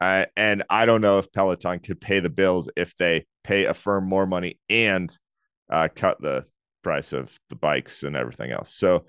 Uh, 0.00 0.26
and 0.36 0.64
I 0.68 0.84
don't 0.84 1.00
know 1.00 1.18
if 1.18 1.32
Peloton 1.32 1.78
could 1.78 2.00
pay 2.00 2.20
the 2.20 2.30
bills 2.30 2.68
if 2.76 2.96
they 2.96 3.26
pay 3.44 3.66
Affirm 3.66 4.08
more 4.08 4.26
money 4.26 4.58
and 4.68 5.16
uh, 5.70 5.88
cut 5.94 6.20
the 6.20 6.44
price 6.82 7.12
of 7.12 7.32
the 7.50 7.56
bikes 7.56 8.02
and 8.02 8.16
everything 8.16 8.50
else. 8.50 8.74
So 8.74 9.06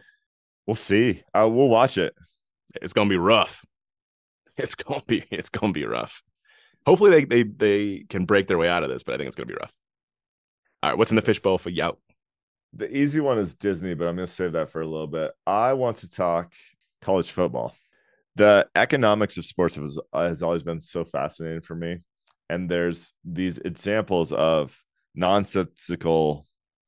we'll 0.67 0.75
see. 0.75 1.23
Uh, 1.33 1.49
we'll 1.51 1.69
watch 1.69 1.97
it. 1.97 2.13
It's 2.81 2.93
gonna 2.93 3.09
be 3.09 3.17
rough. 3.17 3.65
It's 4.57 4.75
gonna 4.75 5.01
be 5.07 5.23
it's 5.31 5.49
gonna 5.49 5.73
be 5.73 5.85
rough. 5.85 6.21
Hopefully 6.85 7.09
they 7.09 7.25
they 7.25 7.43
they 7.43 8.05
can 8.07 8.25
break 8.25 8.47
their 8.47 8.57
way 8.57 8.69
out 8.69 8.83
of 8.83 8.89
this, 8.89 9.01
but 9.01 9.15
I 9.15 9.17
think 9.17 9.27
it's 9.27 9.35
gonna 9.35 9.47
be 9.47 9.55
rough. 9.55 9.73
All 10.83 10.91
right, 10.91 10.97
what's 10.97 11.11
in 11.11 11.15
the 11.15 11.21
fishbowl 11.21 11.57
for 11.57 11.71
Yout? 11.71 11.97
The 12.73 12.95
easy 12.95 13.19
one 13.19 13.39
is 13.39 13.55
Disney, 13.55 13.93
but 13.93 14.07
I'm 14.07 14.17
to 14.17 14.27
save 14.27 14.51
that 14.53 14.69
for 14.69 14.81
a 14.81 14.87
little 14.87 15.07
bit. 15.07 15.31
I 15.47 15.73
want 15.73 15.97
to 15.97 16.09
talk 16.09 16.53
college 17.01 17.31
football. 17.31 17.75
The 18.35 18.67
economics 18.75 19.37
of 19.37 19.45
sports 19.45 19.75
has, 19.75 19.99
has 20.13 20.41
always 20.41 20.63
been 20.63 20.81
so 20.81 21.05
fascinating 21.05 21.61
for 21.61 21.75
me. 21.75 21.99
And 22.49 22.69
there's 22.69 23.13
these 23.23 23.59
examples 23.59 24.31
of 24.31 24.75
nonsensical 25.15 26.47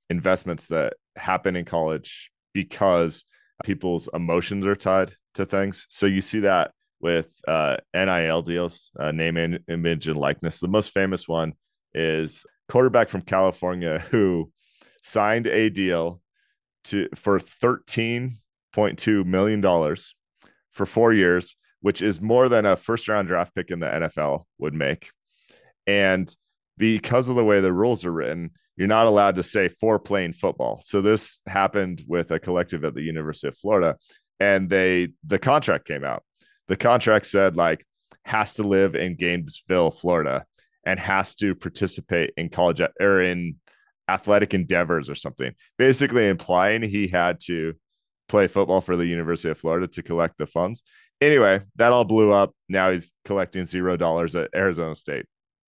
investments 0.10 0.68
that 0.68 0.96
happen 1.16 1.56
in 1.56 1.66
college 1.66 2.32
because 2.54 3.24
people's 3.64 4.10
emotions 4.14 4.66
are 4.66 4.76
tied 4.76 5.14
to 5.36 5.46
things. 5.46 5.86
So 5.90 6.06
you 6.06 6.22
see 6.22 6.40
that 6.40 6.72
with 7.06 7.32
uh, 7.48 7.78
NIL 7.94 8.42
deals, 8.42 8.90
uh, 9.00 9.12
name, 9.12 9.38
in, 9.38 9.60
image, 9.68 10.08
and 10.08 10.18
likeness. 10.18 10.60
The 10.60 10.68
most 10.68 10.90
famous 10.90 11.28
one 11.28 11.54
is 11.94 12.44
quarterback 12.68 13.10
from 13.10 13.22
California 13.22 14.00
who 14.10 14.52
signed 15.04 15.46
a 15.46 15.70
deal 15.70 16.20
to 16.86 17.08
for 17.14 17.40
thirteen 17.40 18.40
point 18.74 18.98
two 18.98 19.24
million 19.24 19.62
dollars 19.62 20.16
for 20.72 20.88
four 20.88 21.14
years 21.14 21.56
which 21.86 22.02
is 22.02 22.20
more 22.20 22.50
than 22.50 22.66
a 22.66 22.76
first 22.76 23.08
round 23.08 23.28
draft 23.28 23.54
pick 23.54 23.70
in 23.70 23.80
the 23.80 23.86
NFL 23.86 24.46
would 24.58 24.74
make. 24.74 25.12
And 25.86 26.36
because 26.80 27.30
of 27.30 27.36
the 27.36 27.46
way 27.46 27.60
the 27.60 27.72
rules 27.72 28.04
are 28.06 28.12
written, 28.12 28.50
you're 28.76 28.88
not 28.88 29.06
allowed 29.06 29.36
to 29.36 29.44
say 29.44 29.68
for 29.68 30.00
playing 30.00 30.34
football. 30.34 30.82
So 30.84 31.04
this 31.04 31.42
happened 31.46 32.04
with 32.08 32.32
a 32.32 32.40
collective 32.40 32.84
at 32.86 32.96
the 32.96 33.04
University 33.04 33.50
of 33.50 33.58
Florida, 33.60 33.98
and 34.40 34.68
they 34.68 35.10
the 35.24 35.38
contract 35.38 35.86
came 35.86 36.04
out. 36.04 36.24
The 36.68 36.78
contract 36.78 37.28
said 37.28 37.56
like 37.56 37.86
has 38.24 38.56
to 38.56 38.64
live 38.64 38.96
in 38.96 39.16
Gainesville, 39.16 39.92
Florida, 39.92 40.46
and 40.86 41.00
has 41.00 41.36
to 41.36 41.56
participate 41.56 42.34
in 42.38 42.50
college 42.50 42.82
or 43.00 43.22
in 43.22 43.56
athletic 44.08 44.54
endeavors 44.54 45.10
or 45.10 45.16
something, 45.16 45.54
basically 45.78 46.28
implying 46.28 46.82
he 46.82 47.08
had 47.08 47.40
to 47.42 47.74
play 48.28 48.48
football 48.48 48.82
for 48.82 48.96
the 48.96 49.06
University 49.06 49.50
of 49.50 49.58
Florida 49.58 49.88
to 49.88 50.04
collect 50.04 50.38
the 50.38 50.48
funds. 50.48 50.84
Anyway, 51.22 51.62
that 51.76 51.92
all 51.92 52.04
blew 52.04 52.32
up. 52.32 52.54
Now 52.68 52.92
he's 52.92 53.12
collecting 53.24 53.66
zero 53.66 53.96
dollars 53.98 54.36
at 54.36 54.50
Arizona 54.56 54.96
State. 54.96 55.26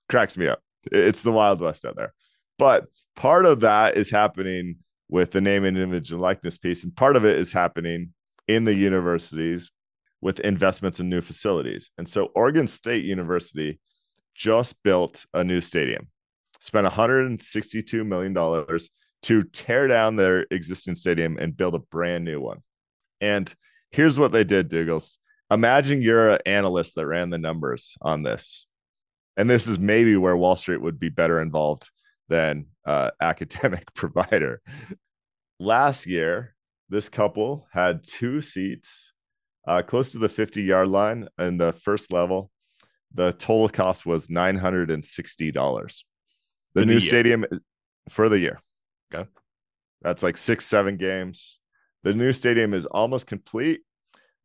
Cracks 0.09 0.37
me 0.37 0.47
up. 0.47 0.59
It's 0.91 1.23
the 1.23 1.31
Wild 1.31 1.61
West 1.61 1.85
out 1.85 1.95
there. 1.95 2.13
But 2.57 2.85
part 3.15 3.45
of 3.45 3.61
that 3.61 3.97
is 3.97 4.09
happening 4.09 4.77
with 5.09 5.31
the 5.31 5.41
name 5.41 5.63
and 5.63 5.77
image 5.77 6.11
and 6.11 6.21
likeness 6.21 6.57
piece. 6.57 6.83
And 6.83 6.95
part 6.95 7.15
of 7.15 7.25
it 7.25 7.37
is 7.37 7.53
happening 7.53 8.13
in 8.47 8.65
the 8.65 8.73
universities 8.73 9.71
with 10.21 10.39
investments 10.39 10.99
in 10.99 11.09
new 11.09 11.21
facilities. 11.21 11.89
And 11.97 12.07
so 12.07 12.31
Oregon 12.35 12.67
State 12.67 13.05
University 13.05 13.79
just 14.35 14.81
built 14.83 15.25
a 15.33 15.43
new 15.43 15.61
stadium, 15.61 16.07
spent 16.59 16.87
$162 16.87 18.05
million 18.05 18.79
to 19.23 19.43
tear 19.43 19.87
down 19.87 20.15
their 20.15 20.45
existing 20.51 20.95
stadium 20.95 21.37
and 21.37 21.57
build 21.57 21.75
a 21.75 21.79
brand 21.79 22.23
new 22.23 22.39
one. 22.39 22.59
And 23.19 23.53
here's 23.91 24.19
what 24.19 24.31
they 24.31 24.43
did, 24.43 24.69
Douglas. 24.69 25.17
Imagine 25.49 26.01
you're 26.01 26.31
an 26.31 26.39
analyst 26.45 26.95
that 26.95 27.07
ran 27.07 27.29
the 27.29 27.37
numbers 27.37 27.95
on 28.01 28.23
this. 28.23 28.67
And 29.37 29.49
this 29.49 29.67
is 29.67 29.79
maybe 29.79 30.15
where 30.17 30.35
Wall 30.35 30.55
Street 30.55 30.81
would 30.81 30.99
be 30.99 31.09
better 31.09 31.41
involved 31.41 31.89
than 32.27 32.67
uh, 32.85 33.11
academic 33.21 33.91
provider. 33.95 34.61
Last 35.59 36.05
year, 36.05 36.55
this 36.89 37.09
couple 37.09 37.67
had 37.71 38.03
two 38.03 38.41
seats 38.41 39.13
uh, 39.67 39.81
close 39.81 40.11
to 40.13 40.17
the 40.17 40.29
50 40.29 40.63
yard 40.63 40.87
line 40.87 41.27
in 41.37 41.57
the 41.57 41.73
first 41.73 42.13
level. 42.13 42.49
The 43.13 43.33
total 43.33 43.69
cost 43.69 44.05
was 44.05 44.27
$960. 44.27 46.03
The 46.73 46.85
new 46.85 46.99
stadium 46.99 47.45
for 48.09 48.29
the 48.29 48.39
year. 48.39 48.61
Okay. 49.13 49.27
That's 50.01 50.23
like 50.23 50.37
six, 50.37 50.65
seven 50.65 50.97
games. 50.97 51.59
The 52.03 52.13
new 52.13 52.31
stadium 52.31 52.73
is 52.73 52.85
almost 52.85 53.27
complete. 53.27 53.81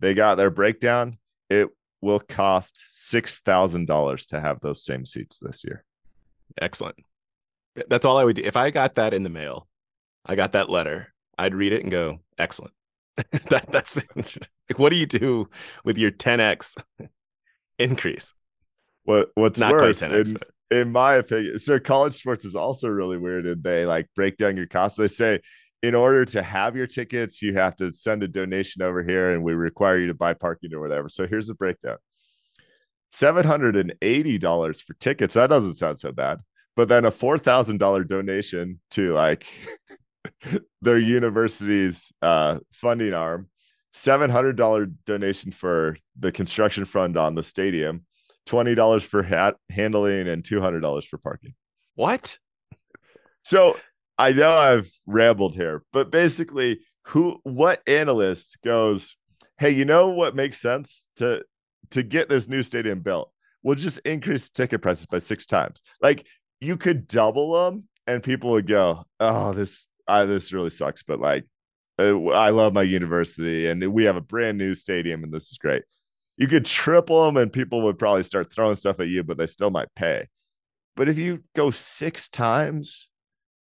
They 0.00 0.14
got 0.14 0.37
their 0.37 0.50
breakdown. 0.50 1.18
It 1.50 1.68
will 2.00 2.20
cost 2.20 2.82
$6,000 2.94 4.26
to 4.28 4.40
have 4.40 4.61
those 4.61 4.85
same 4.85 5.06
seats 5.06 5.38
this 5.38 5.62
year. 5.64 5.85
Excellent. 6.61 6.96
That's 7.88 8.04
all 8.04 8.18
I 8.18 8.24
would 8.24 8.37
do. 8.37 8.42
If 8.42 8.56
I 8.56 8.70
got 8.70 8.96
that 8.96 9.14
in 9.14 9.22
the 9.22 9.30
mail, 9.30 9.68
I 10.26 10.35
got 10.35 10.52
that 10.52 10.68
letter, 10.68 11.12
I'd 11.38 11.54
read 11.54 11.72
it 11.72 11.82
and 11.82 11.90
go, 11.90 12.20
excellent. 12.38 12.74
that 13.50 13.70
that's 13.70 14.02
like 14.72 14.78
what 14.78 14.90
do 14.90 14.98
you 14.98 15.06
do 15.06 15.50
with 15.85 15.98
your 15.98 16.11
10x 16.11 16.82
increase? 17.78 18.32
What 19.04 19.30
what's 19.35 19.58
Not 19.58 19.72
worse, 19.72 20.00
10x, 20.00 20.28
in, 20.28 20.32
but... 20.32 20.48
in 20.70 20.92
my 20.92 21.14
opinion, 21.14 21.58
so 21.58 21.78
college 21.78 22.14
sports 22.14 22.46
is 22.46 22.54
also 22.54 22.88
really 22.88 23.18
weird 23.18 23.46
and 23.46 23.62
they 23.62 23.85
like 23.85 24.08
break 24.16 24.38
down 24.38 24.56
your 24.56 24.66
costs. 24.66 24.96
They 24.96 25.08
say 25.08 25.40
in 25.82 25.94
order 25.94 26.24
to 26.24 26.42
have 26.42 26.74
your 26.74 26.87
tickets, 26.87 27.42
you 27.42 27.52
have 27.52 27.76
to 27.76 27.92
send 27.92 28.22
a 28.22 28.28
donation 28.28 28.80
over 28.80 29.02
here 29.02 29.35
and 29.35 29.42
we 29.42 29.52
require 29.52 29.98
you 29.98 30.06
to 30.06 30.14
buy 30.14 30.32
parking 30.32 30.72
or 30.72 30.80
whatever. 30.80 31.11
So 31.11 31.26
here's 31.26 31.48
the 31.48 31.54
breakdown. 31.54 31.98
$780 33.12 34.82
for 34.82 34.94
tickets. 34.94 35.35
That 35.35 35.50
doesn't 35.50 35.74
sound 35.74 35.98
so 35.98 36.12
bad. 36.12 36.38
But 36.76 36.88
then 36.88 37.04
a 37.04 37.11
$4,000 37.11 38.08
donation 38.08 38.80
to 38.92 39.12
like 39.12 39.46
their 40.82 40.98
university's 40.98 42.11
uh, 42.22 42.61
funding 42.72 43.12
arm, 43.12 43.48
$700 43.94 44.94
donation 45.05 45.52
for 45.52 45.96
the 46.18 46.33
construction 46.33 46.85
fund 46.85 47.16
on 47.16 47.35
the 47.35 47.42
stadium, 47.42 48.05
$20 48.48 49.02
for 49.02 49.22
hat 49.22 49.57
handling, 49.70 50.28
and 50.28 50.42
$200 50.42 51.07
for 51.07 51.18
parking. 51.18 51.55
What? 51.94 52.38
So 53.42 53.76
I 54.18 54.33
know 54.33 54.52
I've 54.52 54.90
rambled 55.07 55.55
here, 55.57 55.83
but 55.92 56.11
basically, 56.11 56.81
who, 57.07 57.40
what 57.42 57.83
analyst 57.87 58.59
goes, 58.64 59.16
hey, 59.59 59.70
you 59.70 59.85
know 59.85 60.09
what 60.09 60.37
makes 60.37 60.61
sense 60.61 61.07
to 61.16 61.44
to 61.90 62.02
get 62.02 62.28
this 62.28 62.48
new 62.48 62.62
stadium 62.62 63.00
built? 63.00 63.31
We'll 63.62 63.74
just 63.74 63.98
increase 63.98 64.48
ticket 64.48 64.81
prices 64.81 65.07
by 65.07 65.18
six 65.18 65.44
times. 65.46 65.81
Like 66.00 66.26
you 66.61 66.76
could 66.76 67.07
double 67.07 67.64
them, 67.64 67.85
and 68.07 68.22
people 68.22 68.52
would 68.52 68.66
go, 68.66 69.05
oh, 69.20 69.52
this 69.52 69.87
I, 70.07 70.24
this 70.24 70.52
really 70.52 70.70
sucks, 70.70 71.02
but 71.02 71.20
like, 71.20 71.46
Uh, 71.98 72.28
I 72.28 72.50
love 72.50 72.72
my 72.72 72.83
university 72.83 73.66
and 73.68 73.92
we 73.92 74.05
have 74.05 74.16
a 74.16 74.20
brand 74.20 74.59
new 74.59 74.74
stadium 74.74 75.24
and 75.24 75.33
this 75.33 75.50
is 75.50 75.59
great. 75.59 75.85
You 76.37 76.48
could 76.48 76.64
triple 76.64 77.24
them 77.26 77.37
and 77.37 77.52
people 77.52 77.83
would 77.83 77.98
probably 77.98 78.22
start 78.22 78.52
throwing 78.52 78.74
stuff 78.74 79.00
at 79.00 79.09
you, 79.09 79.22
but 79.22 79.37
they 79.37 79.46
still 79.46 79.70
might 79.70 79.94
pay. 79.94 80.28
But 80.96 81.09
if 81.09 81.18
you 81.18 81.44
go 81.55 81.70
six 81.70 82.28
times, 82.28 83.11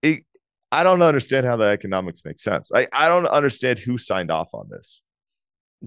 it, 0.03 0.25
I 0.73 0.83
don't 0.85 1.03
understand 1.03 1.47
how 1.47 1.57
the 1.57 1.65
economics 1.65 2.25
make 2.25 2.41
sense. 2.41 2.71
I, 2.75 2.87
I 2.93 3.09
don't 3.09 3.27
understand 3.27 3.79
who 3.79 3.99
signed 3.99 4.31
off 4.31 4.51
on 4.53 4.69
this. 4.71 5.03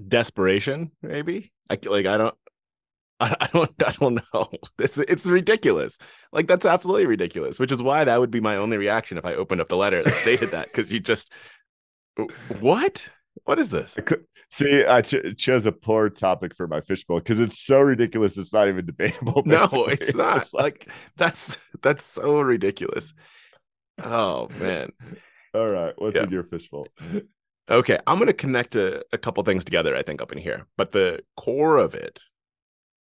Desperation, 0.08 0.90
maybe. 1.02 1.52
I, 1.70 1.78
like 1.86 2.06
I 2.06 2.18
don't, 2.18 2.34
I, 3.20 3.48
don't 3.52 3.70
I 3.84 3.92
don't 3.92 4.20
know. 4.34 4.50
This 4.76 4.98
it's 4.98 5.26
ridiculous. 5.26 5.98
Like 6.32 6.48
that's 6.48 6.66
absolutely 6.66 7.06
ridiculous. 7.06 7.60
Which 7.60 7.72
is 7.72 7.82
why 7.82 8.04
that 8.04 8.20
would 8.20 8.30
be 8.30 8.40
my 8.40 8.56
only 8.56 8.76
reaction 8.76 9.18
if 9.18 9.24
I 9.24 9.34
opened 9.34 9.60
up 9.60 9.68
the 9.68 9.76
letter 9.76 10.02
that 10.02 10.16
stated 10.16 10.50
that 10.50 10.66
because 10.66 10.92
you 10.92 11.00
just 11.00 11.32
what 12.60 13.08
what 13.44 13.58
is 13.58 13.70
this? 13.70 13.96
See, 14.50 14.84
I 14.84 15.02
ch- 15.02 15.36
chose 15.36 15.66
a 15.66 15.72
poor 15.72 16.08
topic 16.08 16.54
for 16.54 16.68
my 16.68 16.80
fishbowl 16.80 17.18
because 17.18 17.40
it's 17.40 17.58
so 17.58 17.80
ridiculous. 17.80 18.38
It's 18.38 18.52
not 18.52 18.68
even 18.68 18.86
debatable. 18.86 19.42
Basically. 19.42 19.78
No, 19.78 19.86
it's 19.88 20.14
not. 20.14 20.36
It's 20.36 20.54
like... 20.54 20.64
like 20.64 20.88
that's 21.16 21.58
that's 21.82 22.04
so 22.04 22.40
ridiculous. 22.40 23.14
Oh 24.02 24.48
man. 24.60 24.90
All 25.54 25.68
right, 25.68 25.94
what's 25.98 26.16
yeah. 26.16 26.24
in 26.24 26.30
your 26.30 26.44
fishbowl? 26.44 26.88
Okay, 27.70 27.98
I'm 28.06 28.18
going 28.18 28.26
to 28.26 28.32
connect 28.32 28.76
a, 28.76 29.04
a 29.12 29.18
couple 29.18 29.42
things 29.44 29.64
together. 29.64 29.96
I 29.96 30.02
think 30.02 30.20
up 30.20 30.32
in 30.32 30.38
here, 30.38 30.66
but 30.76 30.92
the 30.92 31.20
core 31.36 31.78
of 31.78 31.94
it 31.94 32.20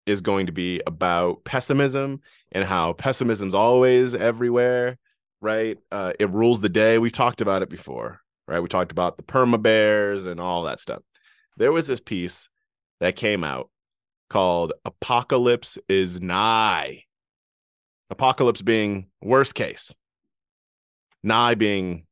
is 0.04 0.20
going 0.20 0.46
to 0.46 0.52
be 0.52 0.82
about 0.86 1.44
pessimism 1.44 2.20
and 2.52 2.64
how 2.64 2.92
pessimism's 2.92 3.54
always 3.54 4.14
everywhere, 4.14 4.98
right? 5.40 5.78
Uh, 5.90 6.12
it 6.18 6.28
rules 6.30 6.60
the 6.60 6.68
day. 6.68 6.98
We've 6.98 7.12
talked 7.12 7.40
about 7.40 7.62
it 7.62 7.70
before, 7.70 8.20
right? 8.50 8.60
We 8.60 8.68
talked 8.68 8.92
about 8.92 9.16
the 9.16 9.22
perma 9.22 9.62
bears 9.62 10.26
and 10.26 10.40
all 10.40 10.64
that 10.64 10.80
stuff. 10.80 11.02
There 11.56 11.72
was 11.72 11.86
this 11.86 12.00
piece 12.00 12.48
that 12.98 13.16
came 13.16 13.44
out 13.44 13.70
called 14.28 14.72
Apocalypse 14.84 15.78
is 15.88 16.20
Nigh. 16.20 17.04
Apocalypse 18.10 18.60
being 18.60 19.06
worst 19.22 19.54
case, 19.54 19.94
nigh 21.22 21.54
being 21.54 22.06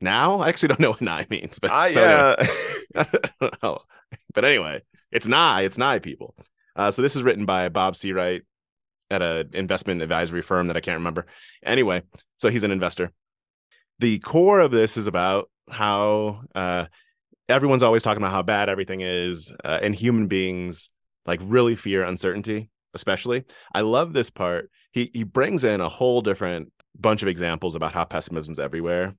now. 0.00 0.38
I 0.38 0.48
actually 0.48 0.68
don't 0.68 0.80
know 0.80 0.90
what 0.90 1.00
nigh 1.00 1.26
means, 1.28 1.58
but 1.58 1.72
uh, 1.72 1.88
so 1.88 2.36
yeah. 2.94 3.04
Anyway. 3.62 3.78
But 4.34 4.44
anyway, 4.44 4.82
it's 5.10 5.26
nigh, 5.26 5.62
it's 5.62 5.78
nigh 5.78 5.98
people. 5.98 6.34
Uh, 6.76 6.90
so 6.90 7.02
this 7.02 7.16
is 7.16 7.22
written 7.22 7.44
by 7.44 7.68
Bob 7.68 7.94
Seawright 7.94 8.42
at 9.10 9.20
an 9.20 9.50
investment 9.52 10.00
advisory 10.00 10.42
firm 10.42 10.68
that 10.68 10.76
I 10.76 10.80
can't 10.80 10.98
remember. 10.98 11.26
Anyway, 11.62 12.02
so 12.36 12.48
he's 12.48 12.64
an 12.64 12.70
investor. 12.70 13.10
The 14.00 14.18
core 14.20 14.60
of 14.60 14.70
this 14.70 14.96
is 14.96 15.06
about 15.06 15.50
how 15.70 16.42
uh, 16.54 16.86
everyone's 17.48 17.82
always 17.82 18.02
talking 18.02 18.22
about 18.22 18.32
how 18.32 18.42
bad 18.42 18.68
everything 18.68 19.00
is, 19.00 19.52
uh, 19.64 19.80
and 19.82 19.94
human 19.94 20.28
beings 20.28 20.88
like 21.26 21.40
really 21.42 21.76
fear 21.76 22.02
uncertainty. 22.04 22.70
Especially, 22.94 23.44
I 23.74 23.82
love 23.82 24.12
this 24.12 24.30
part. 24.30 24.70
He 24.92 25.10
he 25.12 25.22
brings 25.22 25.62
in 25.62 25.80
a 25.80 25.88
whole 25.88 26.22
different 26.22 26.72
bunch 26.98 27.22
of 27.22 27.28
examples 27.28 27.74
about 27.74 27.92
how 27.92 28.04
pessimism's 28.04 28.58
everywhere, 28.58 29.14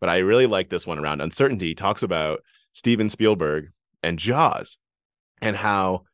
but 0.00 0.10
I 0.10 0.18
really 0.18 0.46
like 0.46 0.68
this 0.68 0.86
one 0.86 0.98
around 0.98 1.20
uncertainty. 1.20 1.68
He 1.68 1.74
talks 1.74 2.02
about 2.02 2.42
Steven 2.74 3.08
Spielberg 3.08 3.70
and 4.02 4.18
Jaws, 4.18 4.76
and 5.40 5.56
how 5.56 6.04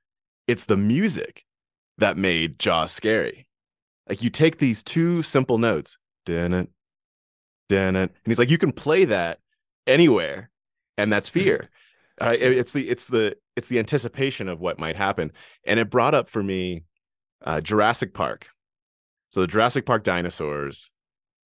it's 0.47 0.67
the 0.67 0.77
music 0.77 1.45
that 1.99 2.17
made 2.17 2.59
Jaws 2.59 2.93
scary. 2.93 3.47
Like 4.09 4.23
you 4.23 4.31
take 4.31 4.59
these 4.59 4.83
two 4.85 5.23
simple 5.23 5.59
notes, 5.59 5.99
dun 6.27 6.69
it, 7.77 7.97
and 7.97 8.11
he's 8.25 8.39
like, 8.39 8.51
you 8.51 8.59
can 8.59 8.73
play 8.73 9.05
that 9.07 9.39
anywhere, 9.87 10.51
and 10.97 11.13
that's 11.13 11.29
fear. 11.29 11.71
Uh, 12.21 12.35
it's 12.39 12.73
the 12.73 12.89
it's 12.89 13.07
the 13.07 13.37
it's 13.57 13.69
the 13.69 13.79
anticipation 13.79 14.49
of 14.49 14.61
what 14.61 14.79
might 14.79 14.97
happen, 14.97 15.33
and 15.65 15.81
it 15.81 15.89
brought 15.91 16.15
up 16.15 16.29
for 16.29 16.43
me 16.43 16.85
uh, 17.45 17.61
Jurassic 17.61 18.13
Park. 18.13 18.49
So 19.31 19.41
the 19.41 19.47
Jurassic 19.47 19.87
Park 19.87 20.05
dinosaurs, 20.05 20.91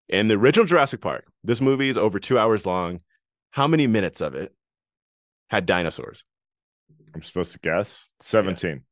in 0.09 0.29
the 0.29 0.35
original 0.35 0.67
Jurassic 0.67 1.01
Park, 1.01 1.27
this 1.45 1.61
movie 1.61 1.89
is 1.89 1.99
over 1.99 2.19
two 2.19 2.39
hours 2.39 2.67
long. 2.67 3.01
How 3.51 3.69
many 3.69 3.87
minutes 3.87 4.21
of 4.21 4.35
it 4.35 4.53
had 5.49 5.67
dinosaurs? 5.67 6.25
I'm 7.15 7.23
supposed 7.23 7.53
to 7.53 7.61
guess 7.61 8.09
17. 8.21 8.83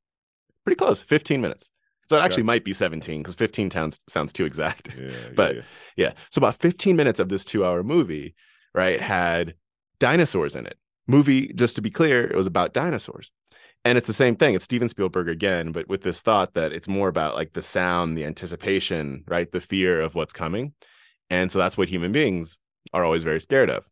Pretty 0.64 0.76
close, 0.76 1.00
15 1.00 1.40
minutes. 1.40 1.68
So 2.12 2.18
it 2.18 2.24
actually 2.24 2.42
might 2.44 2.64
be 2.64 2.72
17 2.72 3.22
because 3.22 3.34
15 3.34 3.70
sounds 3.70 3.98
sounds 4.08 4.32
too 4.32 4.44
exact. 4.44 4.96
Yeah, 4.96 5.10
But- 5.34 5.56
yeah, 5.56 5.62
Yeah. 5.96 6.12
So 6.30 6.38
about 6.38 6.56
15 6.60 6.94
minutes 6.96 7.20
of 7.20 7.28
this 7.28 7.44
two 7.44 7.64
hour 7.64 7.82
movie, 7.82 8.34
right, 8.74 9.00
had 9.00 9.54
dinosaurs 9.98 10.56
in 10.56 10.66
it. 10.66 10.78
Movie, 11.08 11.48
just 11.54 11.74
to 11.76 11.82
be 11.82 11.90
clear, 11.90 12.24
it 12.24 12.36
was 12.36 12.46
about 12.46 12.72
dinosaurs. 12.74 13.30
And 13.84 13.98
it's 13.98 14.06
the 14.06 14.12
same 14.12 14.36
thing. 14.36 14.54
It's 14.54 14.64
Steven 14.64 14.88
Spielberg 14.88 15.28
again, 15.28 15.72
but 15.72 15.88
with 15.88 16.02
this 16.02 16.22
thought 16.22 16.54
that 16.54 16.72
it's 16.72 16.86
more 16.86 17.08
about 17.08 17.34
like 17.34 17.54
the 17.54 17.62
sound, 17.62 18.16
the 18.16 18.24
anticipation, 18.24 19.24
right? 19.26 19.50
The 19.50 19.60
fear 19.60 20.00
of 20.00 20.14
what's 20.14 20.32
coming. 20.32 20.74
And 21.30 21.50
so 21.50 21.58
that's 21.58 21.76
what 21.76 21.88
human 21.88 22.12
beings 22.12 22.58
are 22.92 23.04
always 23.04 23.24
very 23.24 23.40
scared 23.40 23.70
of. 23.70 23.84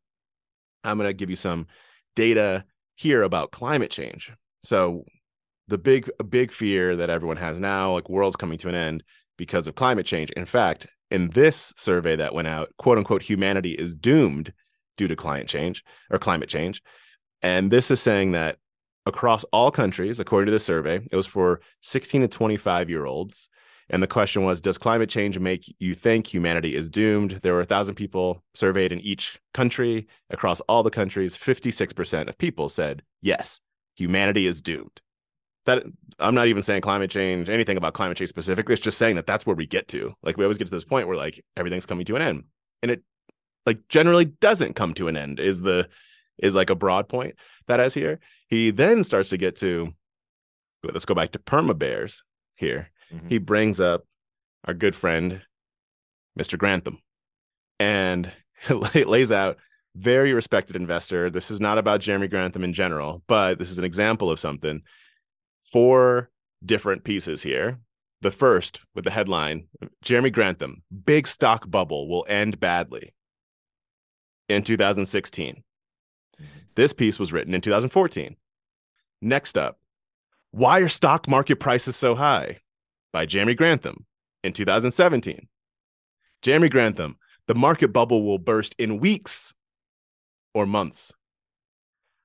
I'm 0.84 0.96
going 0.96 1.08
to 1.10 1.14
give 1.14 1.30
you 1.30 1.36
some 1.36 1.66
data 2.14 2.64
here 2.94 3.22
about 3.22 3.50
climate 3.50 3.90
change. 3.90 4.32
So 4.62 5.04
the 5.70 5.78
big 5.78 6.10
big 6.28 6.52
fear 6.52 6.96
that 6.96 7.08
everyone 7.08 7.38
has 7.38 7.58
now, 7.58 7.94
like 7.94 8.10
world's 8.10 8.36
coming 8.36 8.58
to 8.58 8.68
an 8.68 8.74
end 8.74 9.02
because 9.38 9.66
of 9.66 9.76
climate 9.76 10.04
change. 10.04 10.30
In 10.32 10.44
fact, 10.44 10.86
in 11.10 11.30
this 11.30 11.72
survey 11.76 12.16
that 12.16 12.34
went 12.34 12.48
out, 12.48 12.68
quote 12.76 12.98
unquote, 12.98 13.22
humanity 13.22 13.72
is 13.72 13.94
doomed 13.94 14.52
due 14.96 15.08
to 15.08 15.16
climate 15.16 15.48
change 15.48 15.82
or 16.10 16.18
climate 16.18 16.48
change. 16.48 16.82
And 17.40 17.70
this 17.70 17.90
is 17.90 18.02
saying 18.02 18.32
that 18.32 18.58
across 19.06 19.44
all 19.44 19.70
countries, 19.70 20.20
according 20.20 20.46
to 20.46 20.52
the 20.52 20.58
survey, 20.58 21.00
it 21.10 21.16
was 21.16 21.26
for 21.26 21.60
16 21.82 22.22
to 22.22 22.28
25 22.28 22.90
year 22.90 23.06
olds. 23.06 23.48
And 23.88 24.02
the 24.02 24.08
question 24.08 24.44
was 24.44 24.60
Does 24.60 24.76
climate 24.76 25.08
change 25.08 25.38
make 25.38 25.72
you 25.78 25.94
think 25.94 26.26
humanity 26.26 26.74
is 26.74 26.90
doomed? 26.90 27.40
There 27.42 27.54
were 27.54 27.60
a 27.60 27.64
thousand 27.64 27.94
people 27.94 28.42
surveyed 28.54 28.92
in 28.92 29.00
each 29.00 29.40
country. 29.54 30.08
Across 30.30 30.60
all 30.62 30.82
the 30.82 30.90
countries, 30.90 31.36
56% 31.36 32.28
of 32.28 32.38
people 32.38 32.68
said, 32.68 33.02
Yes, 33.22 33.60
humanity 33.94 34.46
is 34.46 34.60
doomed. 34.60 35.00
That 35.66 35.84
I'm 36.18 36.34
not 36.34 36.46
even 36.48 36.62
saying 36.62 36.80
climate 36.80 37.10
change, 37.10 37.50
anything 37.50 37.76
about 37.76 37.94
climate 37.94 38.16
change 38.16 38.30
specifically. 38.30 38.72
It's 38.72 38.82
just 38.82 38.98
saying 38.98 39.16
that 39.16 39.26
that's 39.26 39.44
where 39.46 39.56
we 39.56 39.66
get 39.66 39.88
to. 39.88 40.14
Like 40.22 40.36
we 40.36 40.44
always 40.44 40.58
get 40.58 40.66
to 40.66 40.70
this 40.70 40.84
point 40.84 41.06
where 41.06 41.16
like 41.16 41.44
everything's 41.56 41.86
coming 41.86 42.06
to 42.06 42.16
an 42.16 42.22
end, 42.22 42.44
and 42.82 42.90
it 42.90 43.02
like 43.66 43.86
generally 43.88 44.24
doesn't 44.24 44.74
come 44.74 44.94
to 44.94 45.08
an 45.08 45.16
end. 45.16 45.38
Is 45.38 45.62
the 45.62 45.88
is 46.38 46.54
like 46.54 46.70
a 46.70 46.74
broad 46.74 47.08
point 47.08 47.34
that 47.66 47.78
has 47.80 47.92
here. 47.94 48.20
He 48.48 48.70
then 48.70 49.04
starts 49.04 49.30
to 49.30 49.36
get 49.36 49.56
to. 49.56 49.92
Let's 50.82 51.04
go 51.04 51.14
back 51.14 51.32
to 51.32 51.38
perma 51.38 51.78
bears 51.78 52.22
here. 52.54 52.90
Mhm. 53.12 53.28
He 53.28 53.38
brings 53.38 53.80
up 53.80 54.04
our 54.64 54.72
good 54.72 54.96
friend, 54.96 55.42
Mr. 56.38 56.58
Grantham, 56.58 56.98
and 57.78 58.32
lays 58.70 59.30
out 59.30 59.58
very 59.96 60.32
respected 60.32 60.76
investor. 60.76 61.28
This 61.28 61.50
is 61.50 61.60
not 61.60 61.76
about 61.76 62.00
Jeremy 62.00 62.28
Grantham 62.28 62.64
in 62.64 62.72
general, 62.72 63.22
but 63.26 63.58
this 63.58 63.70
is 63.70 63.78
an 63.78 63.84
example 63.84 64.30
of 64.30 64.38
something 64.40 64.82
four 65.70 66.30
different 66.64 67.04
pieces 67.04 67.42
here. 67.42 67.78
The 68.22 68.30
first 68.30 68.82
with 68.94 69.04
the 69.04 69.10
headline 69.10 69.68
Jeremy 70.02 70.30
Grantham, 70.30 70.82
big 71.06 71.26
stock 71.26 71.70
bubble 71.70 72.08
will 72.08 72.26
end 72.28 72.60
badly 72.60 73.14
in 74.48 74.62
2016. 74.62 75.62
This 76.74 76.92
piece 76.92 77.18
was 77.18 77.32
written 77.32 77.54
in 77.54 77.60
2014. 77.60 78.36
Next 79.22 79.56
up, 79.56 79.78
Why 80.50 80.80
are 80.80 80.88
stock 80.88 81.28
market 81.28 81.56
prices 81.60 81.96
so 81.96 82.14
high? 82.14 82.58
by 83.12 83.26
Jeremy 83.26 83.54
Grantham 83.54 84.06
in 84.44 84.52
2017. 84.52 85.48
Jeremy 86.42 86.68
Grantham, 86.68 87.16
the 87.48 87.54
market 87.54 87.88
bubble 87.88 88.22
will 88.24 88.38
burst 88.38 88.74
in 88.78 89.00
weeks 89.00 89.52
or 90.54 90.64
months. 90.64 91.12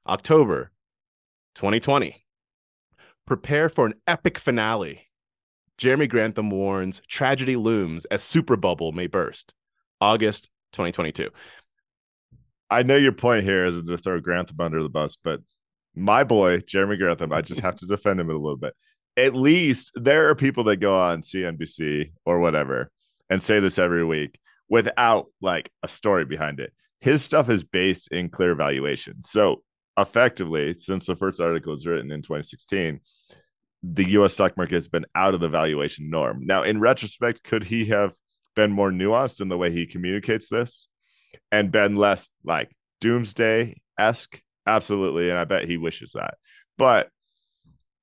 October 0.08 0.71
2020 1.55 2.24
prepare 3.25 3.69
for 3.69 3.85
an 3.85 3.95
epic 4.07 4.38
finale. 4.38 5.07
Jeremy 5.77 6.07
Grantham 6.07 6.49
warns 6.49 7.01
tragedy 7.07 7.55
looms 7.55 8.05
as 8.05 8.23
super 8.23 8.55
bubble 8.55 8.91
may 8.91 9.07
burst. 9.07 9.53
August 9.99 10.49
2022. 10.73 11.29
I 12.69 12.83
know 12.83 12.95
your 12.95 13.11
point 13.11 13.43
here 13.43 13.65
is 13.65 13.81
to 13.83 13.97
throw 13.97 14.19
Grantham 14.19 14.59
under 14.59 14.81
the 14.81 14.89
bus, 14.89 15.17
but 15.21 15.41
my 15.95 16.23
boy 16.23 16.59
Jeremy 16.61 16.97
Grantham, 16.97 17.31
I 17.31 17.41
just 17.41 17.61
have 17.61 17.75
to 17.77 17.85
defend 17.85 18.19
him 18.19 18.29
a 18.29 18.33
little 18.33 18.57
bit. 18.57 18.73
At 19.17 19.35
least 19.35 19.91
there 19.95 20.29
are 20.29 20.35
people 20.35 20.63
that 20.65 20.77
go 20.77 20.97
on 20.97 21.21
CNBC 21.21 22.11
or 22.25 22.39
whatever 22.39 22.91
and 23.29 23.41
say 23.41 23.59
this 23.59 23.79
every 23.79 24.03
week 24.03 24.39
without 24.69 25.27
like 25.41 25.71
a 25.83 25.88
story 25.88 26.25
behind 26.25 26.59
it. 26.59 26.73
His 26.99 27.23
stuff 27.23 27.49
is 27.49 27.63
based 27.63 28.09
in 28.09 28.29
clear 28.29 28.55
valuation. 28.55 29.23
So 29.25 29.63
effectively, 29.97 30.73
since 30.73 31.05
the 31.05 31.15
first 31.15 31.39
article 31.39 31.71
was 31.71 31.86
written 31.86 32.12
in 32.12 32.21
2016, 32.21 32.99
the 33.84 34.10
US 34.12 34.34
stock 34.34 34.58
market 34.58 34.75
has 34.75 34.88
been 34.88 35.05
out 35.15 35.34
of 35.34 35.39
the 35.39 35.49
valuation 35.49 36.10
norm. 36.10 36.45
Now, 36.45 36.63
in 36.63 36.79
retrospect, 36.79 37.43
could 37.43 37.63
he 37.63 37.86
have 37.86 38.13
been 38.55 38.71
more 38.71 38.91
nuanced 38.91 39.41
in 39.41 39.49
the 39.49 39.58
way 39.58 39.71
he 39.71 39.86
communicates 39.86 40.49
this 40.49 40.88
and 41.51 41.71
been 41.71 41.95
less 41.95 42.29
like 42.43 42.75
doomsday 43.01 43.79
esque? 43.99 44.41
Absolutely. 44.65 45.29
And 45.29 45.38
I 45.38 45.43
bet 45.43 45.65
he 45.65 45.77
wishes 45.77 46.13
that. 46.13 46.36
But 46.77 47.10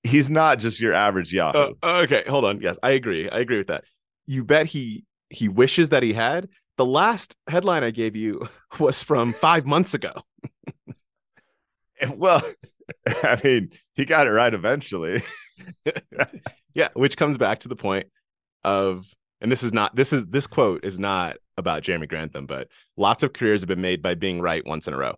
he's 0.02 0.30
not 0.30 0.58
just 0.58 0.80
your 0.80 0.94
average 0.94 1.32
Yahoo. 1.32 1.74
Uh, 1.82 2.02
okay, 2.04 2.24
hold 2.28 2.44
on. 2.44 2.60
Yes, 2.60 2.78
I 2.82 2.90
agree. 2.90 3.28
I 3.28 3.38
agree 3.38 3.58
with 3.58 3.68
that. 3.68 3.84
You 4.26 4.44
bet 4.44 4.66
he 4.66 5.04
he 5.30 5.48
wishes 5.48 5.88
that 5.90 6.02
he 6.02 6.12
had. 6.12 6.48
The 6.78 6.86
last 6.86 7.36
headline 7.48 7.84
I 7.84 7.90
gave 7.90 8.16
you 8.16 8.48
was 8.78 9.02
from 9.02 9.32
five 9.32 9.66
months 9.66 9.94
ago. 9.94 10.12
well, 12.14 12.42
I 13.06 13.40
mean, 13.42 13.70
he 13.94 14.04
got 14.04 14.26
it 14.26 14.30
right 14.30 14.52
eventually. 14.52 15.22
yeah, 16.74 16.88
which 16.94 17.16
comes 17.16 17.38
back 17.38 17.60
to 17.60 17.68
the 17.68 17.76
point 17.76 18.06
of, 18.64 19.06
and 19.40 19.50
this 19.50 19.62
is 19.62 19.72
not 19.72 19.94
this 19.94 20.12
is 20.12 20.26
this 20.26 20.46
quote 20.46 20.84
is 20.84 20.98
not 20.98 21.36
about 21.56 21.82
Jeremy 21.82 22.06
Grantham, 22.06 22.46
but 22.46 22.68
lots 22.96 23.22
of 23.22 23.32
careers 23.32 23.60
have 23.60 23.68
been 23.68 23.80
made 23.80 24.02
by 24.02 24.14
being 24.14 24.40
right 24.40 24.66
once 24.66 24.86
in 24.86 24.94
a 24.94 24.96
row. 24.96 25.14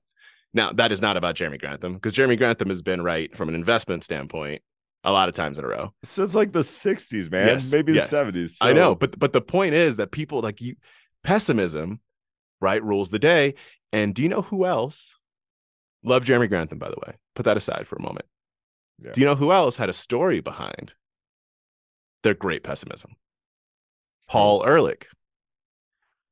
Now, 0.52 0.72
that 0.72 0.92
is 0.92 1.02
not 1.02 1.16
about 1.16 1.34
Jeremy 1.34 1.58
Grantham 1.58 1.94
because 1.94 2.12
Jeremy 2.12 2.36
Grantham 2.36 2.68
has 2.68 2.80
been 2.80 3.02
right 3.02 3.34
from 3.36 3.48
an 3.48 3.54
investment 3.54 4.04
standpoint 4.04 4.62
a 5.02 5.12
lot 5.12 5.28
of 5.28 5.34
times 5.34 5.58
in 5.58 5.64
a 5.64 5.68
row. 5.68 5.92
Since 6.02 6.34
like 6.34 6.52
the 6.52 6.60
60s, 6.60 7.30
man. 7.30 7.48
Yes, 7.48 7.72
Maybe 7.72 7.92
the 7.92 7.98
yeah. 7.98 8.04
70s. 8.04 8.56
I 8.60 8.72
know, 8.72 8.94
but 8.94 9.18
but 9.18 9.32
the 9.32 9.40
point 9.40 9.74
is 9.74 9.96
that 9.96 10.12
people 10.12 10.40
like 10.40 10.60
you 10.60 10.76
pessimism, 11.22 12.00
right, 12.60 12.82
rules 12.82 13.10
the 13.10 13.18
day. 13.18 13.54
And 13.92 14.14
do 14.14 14.22
you 14.22 14.28
know 14.28 14.42
who 14.42 14.64
else? 14.64 15.18
Love 16.04 16.24
Jeremy 16.24 16.46
Grantham, 16.46 16.78
by 16.78 16.88
the 16.88 16.98
way. 17.06 17.14
Put 17.34 17.44
that 17.46 17.56
aside 17.56 17.86
for 17.86 17.96
a 17.96 18.02
moment. 18.02 18.26
Yeah. 19.02 19.12
Do 19.12 19.20
you 19.20 19.26
know 19.26 19.34
who 19.34 19.52
else 19.52 19.76
had 19.76 19.88
a 19.88 19.94
story 19.94 20.40
behind 20.40 20.94
their 22.22 22.34
great 22.34 22.62
pessimism? 22.62 23.16
Paul 24.28 24.64
Ehrlich. 24.66 25.06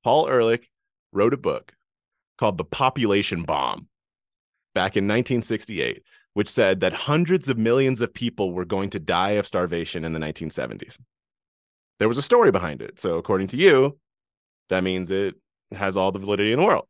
Paul 0.04 0.28
Ehrlich 0.28 0.68
wrote 1.12 1.34
a 1.34 1.38
book 1.38 1.72
called 2.38 2.58
The 2.58 2.64
Population 2.64 3.44
Bomb 3.44 3.88
back 4.74 4.96
in 4.96 5.04
1968, 5.04 6.02
which 6.34 6.48
said 6.48 6.80
that 6.80 6.92
hundreds 6.92 7.48
of 7.48 7.58
millions 7.58 8.00
of 8.00 8.14
people 8.14 8.52
were 8.52 8.64
going 8.64 8.90
to 8.90 8.98
die 8.98 9.32
of 9.32 9.46
starvation 9.46 10.04
in 10.04 10.12
the 10.12 10.18
1970s. 10.18 10.98
There 11.98 12.08
was 12.08 12.18
a 12.18 12.22
story 12.22 12.50
behind 12.50 12.82
it. 12.82 12.98
So, 12.98 13.18
according 13.18 13.48
to 13.48 13.56
you, 13.56 13.98
that 14.70 14.82
means 14.82 15.10
it 15.10 15.34
has 15.72 15.96
all 15.96 16.12
the 16.12 16.18
validity 16.18 16.52
in 16.52 16.58
the 16.58 16.66
world. 16.66 16.86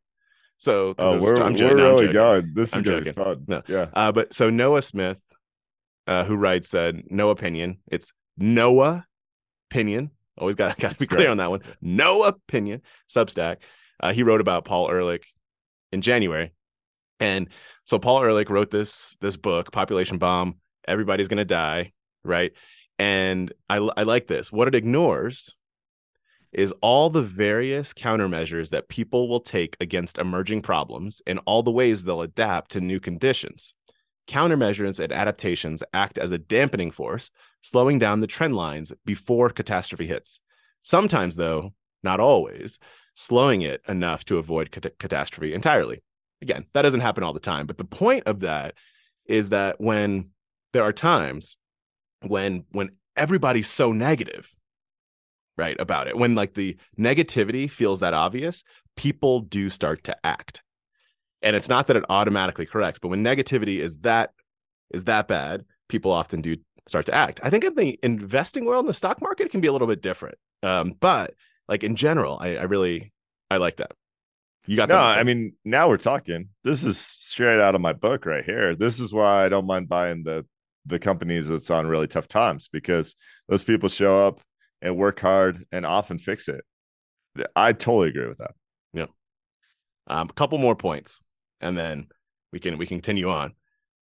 So, 0.63 0.95
Oh, 0.97 1.19
we're, 1.19 1.41
I'm 1.41 1.55
jo- 1.57 1.67
we're 1.67 1.75
really 1.75 2.05
joking. 2.07 2.13
going. 2.13 2.51
This 2.55 2.69
is 2.69 2.75
I'm 2.75 2.83
going 2.83 3.03
to 3.03 3.03
be 3.03 3.11
joking. 3.11 3.23
fun. 3.23 3.45
No. 3.47 3.61
Yeah. 3.67 3.87
Uh, 3.93 4.11
but 4.13 4.33
so 4.33 4.49
Noah 4.49 4.81
Smith, 4.81 5.21
uh, 6.07 6.23
who 6.23 6.35
writes, 6.37 6.69
said 6.69 7.03
no 7.09 7.29
opinion. 7.29 7.79
It's 7.91 8.13
Noah 8.37 9.05
opinion. 9.69 10.11
Always 10.37 10.55
got 10.55 10.77
got 10.79 10.93
to 10.93 10.97
be 10.97 11.05
clear 11.05 11.29
on 11.29 11.37
that 11.37 11.49
one. 11.49 11.61
No 11.81 12.23
opinion. 12.23 12.81
Substack. 13.09 13.57
Uh, 13.99 14.13
he 14.13 14.23
wrote 14.23 14.39
about 14.41 14.63
Paul 14.63 14.89
Ehrlich 14.89 15.25
in 15.91 16.01
January, 16.01 16.53
and 17.19 17.49
so 17.85 17.99
Paul 17.99 18.23
Ehrlich 18.23 18.49
wrote 18.49 18.71
this 18.71 19.15
this 19.19 19.35
book, 19.37 19.71
Population 19.71 20.17
Bomb. 20.17 20.55
Everybody's 20.87 21.27
gonna 21.27 21.45
die, 21.45 21.91
right? 22.23 22.51
And 22.97 23.51
I 23.69 23.77
I 23.97 24.03
like 24.03 24.27
this. 24.27 24.49
What 24.51 24.67
it 24.69 24.75
ignores 24.75 25.55
is 26.53 26.73
all 26.81 27.09
the 27.09 27.21
various 27.21 27.93
countermeasures 27.93 28.69
that 28.69 28.89
people 28.89 29.27
will 29.27 29.39
take 29.39 29.75
against 29.79 30.17
emerging 30.17 30.61
problems 30.61 31.21
and 31.25 31.39
all 31.45 31.63
the 31.63 31.71
ways 31.71 32.03
they'll 32.03 32.21
adapt 32.21 32.71
to 32.71 32.81
new 32.81 32.99
conditions. 32.99 33.73
Countermeasures 34.27 34.99
and 34.99 35.11
adaptations 35.11 35.83
act 35.93 36.17
as 36.17 36.31
a 36.31 36.37
dampening 36.37 36.91
force, 36.91 37.29
slowing 37.61 37.99
down 37.99 38.21
the 38.21 38.27
trend 38.27 38.55
lines 38.55 38.93
before 39.05 39.49
catastrophe 39.49 40.07
hits. 40.07 40.39
Sometimes, 40.81 41.35
though, 41.35 41.73
not 42.03 42.19
always, 42.19 42.79
slowing 43.15 43.61
it 43.61 43.81
enough 43.87 44.23
to 44.25 44.37
avoid 44.37 44.71
cat- 44.71 44.97
catastrophe 44.99 45.53
entirely. 45.53 46.01
Again, 46.41 46.65
that 46.73 46.81
doesn't 46.81 47.01
happen 47.01 47.23
all 47.23 47.33
the 47.33 47.39
time. 47.39 47.67
But 47.67 47.77
the 47.77 47.85
point 47.85 48.23
of 48.25 48.41
that 48.41 48.75
is 49.25 49.49
that 49.49 49.79
when 49.79 50.29
there 50.73 50.83
are 50.83 50.93
times 50.93 51.55
when 52.21 52.65
when 52.71 52.89
everybody's 53.15 53.69
so 53.69 53.91
negative 53.91 54.53
right 55.57 55.79
about 55.79 56.07
it 56.07 56.17
when 56.17 56.35
like 56.35 56.53
the 56.53 56.75
negativity 56.97 57.69
feels 57.69 57.99
that 57.99 58.13
obvious 58.13 58.63
people 58.95 59.39
do 59.39 59.69
start 59.69 60.03
to 60.03 60.15
act 60.25 60.61
and 61.41 61.55
it's 61.55 61.69
not 61.69 61.87
that 61.87 61.95
it 61.95 62.05
automatically 62.09 62.65
corrects 62.65 62.99
but 62.99 63.09
when 63.09 63.23
negativity 63.23 63.79
is 63.79 63.99
that 63.99 64.31
is 64.91 65.03
that 65.03 65.27
bad 65.27 65.65
people 65.89 66.11
often 66.11 66.41
do 66.41 66.57
start 66.87 67.05
to 67.05 67.15
act. 67.15 67.39
I 67.43 67.49
think 67.49 67.63
in 67.63 67.75
the 67.75 67.99
investing 68.03 68.65
world 68.65 68.83
in 68.83 68.87
the 68.87 68.93
stock 68.93 69.21
market, 69.21 69.45
it 69.45 69.51
can 69.51 69.61
be 69.61 69.67
a 69.67 69.71
little 69.71 69.87
bit 69.87 70.01
different. 70.01 70.37
Um, 70.61 70.95
but 70.99 71.33
like 71.67 71.83
in 71.83 71.95
general, 71.95 72.37
I, 72.39 72.57
I 72.57 72.63
really 72.63 73.11
I 73.49 73.57
like 73.57 73.77
that. 73.77 73.91
You 74.65 74.77
got 74.77 74.89
no, 74.89 74.95
something 74.95 75.07
to 75.07 75.13
say? 75.13 75.19
I 75.19 75.23
mean, 75.23 75.53
now 75.65 75.89
we're 75.89 75.97
talking. 75.97 76.49
This 76.63 76.83
is 76.83 76.97
straight 76.97 77.59
out 77.59 77.75
of 77.75 77.81
my 77.81 77.93
book 77.93 78.25
right 78.25 78.45
here. 78.45 78.75
This 78.75 78.99
is 78.99 79.11
why 79.11 79.45
I 79.45 79.49
don't 79.49 79.65
mind 79.65 79.89
buying 79.89 80.23
the 80.23 80.45
the 80.85 80.99
companies 80.99 81.47
that's 81.47 81.69
on 81.69 81.87
really 81.87 82.07
tough 82.07 82.27
times 82.27 82.67
because 82.71 83.15
those 83.47 83.63
people 83.63 83.87
show 83.87 84.27
up 84.27 84.41
and 84.83 84.97
work 84.97 85.19
hard 85.19 85.65
and 85.71 85.85
often 85.85 86.19
fix 86.19 86.47
it. 86.47 86.63
I 87.55 87.73
totally 87.73 88.09
agree 88.09 88.27
with 88.27 88.37
that. 88.37 88.51
Yeah. 88.93 89.05
Um, 90.05 90.29
a 90.29 90.33
couple 90.33 90.59
more 90.59 90.75
points, 90.75 91.19
and 91.61 91.75
then 91.75 92.09
we 92.51 92.59
can 92.59 92.77
we 92.77 92.85
can 92.85 92.97
continue 92.97 93.29
on. 93.29 93.53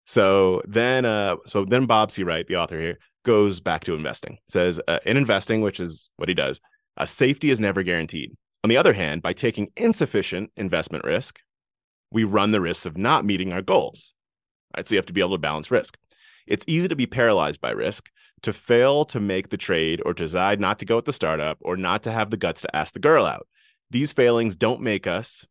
So 0.05 0.61
then, 0.67 1.05
uh, 1.05 1.37
so 1.45 1.63
then 1.63 1.85
Bob 1.85 2.09
Seawright, 2.09 2.47
the 2.47 2.57
author 2.57 2.77
here, 2.77 2.97
goes 3.23 3.61
back 3.61 3.85
to 3.85 3.95
investing. 3.95 4.39
Says 4.49 4.81
uh, 4.87 4.99
in 5.05 5.15
investing, 5.15 5.61
which 5.61 5.79
is 5.79 6.09
what 6.17 6.27
he 6.27 6.35
does, 6.35 6.59
uh, 6.97 7.05
safety 7.05 7.51
is 7.51 7.61
never 7.61 7.83
guaranteed. 7.83 8.35
On 8.63 8.69
the 8.69 8.77
other 8.77 8.93
hand, 8.93 9.21
by 9.21 9.31
taking 9.31 9.69
insufficient 9.77 10.51
investment 10.57 11.05
risk, 11.05 11.39
we 12.11 12.23
run 12.25 12.51
the 12.51 12.59
risks 12.59 12.85
of 12.85 12.97
not 12.97 13.23
meeting 13.23 13.53
our 13.53 13.61
goals. 13.61 14.13
Right, 14.75 14.85
so 14.85 14.95
you 14.95 14.97
have 14.97 15.05
to 15.05 15.13
be 15.13 15.21
able 15.21 15.35
to 15.35 15.37
balance 15.37 15.71
risk. 15.71 15.97
It's 16.47 16.65
easy 16.67 16.87
to 16.87 16.95
be 16.95 17.05
paralyzed 17.05 17.61
by 17.61 17.71
risk, 17.71 18.09
to 18.43 18.53
fail 18.53 19.05
to 19.05 19.19
make 19.19 19.49
the 19.49 19.57
trade, 19.57 20.01
or 20.05 20.13
decide 20.13 20.59
not 20.59 20.79
to 20.79 20.85
go 20.85 20.97
with 20.97 21.05
the 21.05 21.13
startup, 21.13 21.57
or 21.61 21.77
not 21.77 22.03
to 22.03 22.11
have 22.11 22.29
the 22.29 22.37
guts 22.37 22.61
to 22.61 22.75
ask 22.75 22.93
the 22.93 22.99
girl 22.99 23.25
out. 23.25 23.47
These 23.89 24.13
failings 24.13 24.55
don't 24.55 24.81
make 24.81 25.05
us 25.05 25.45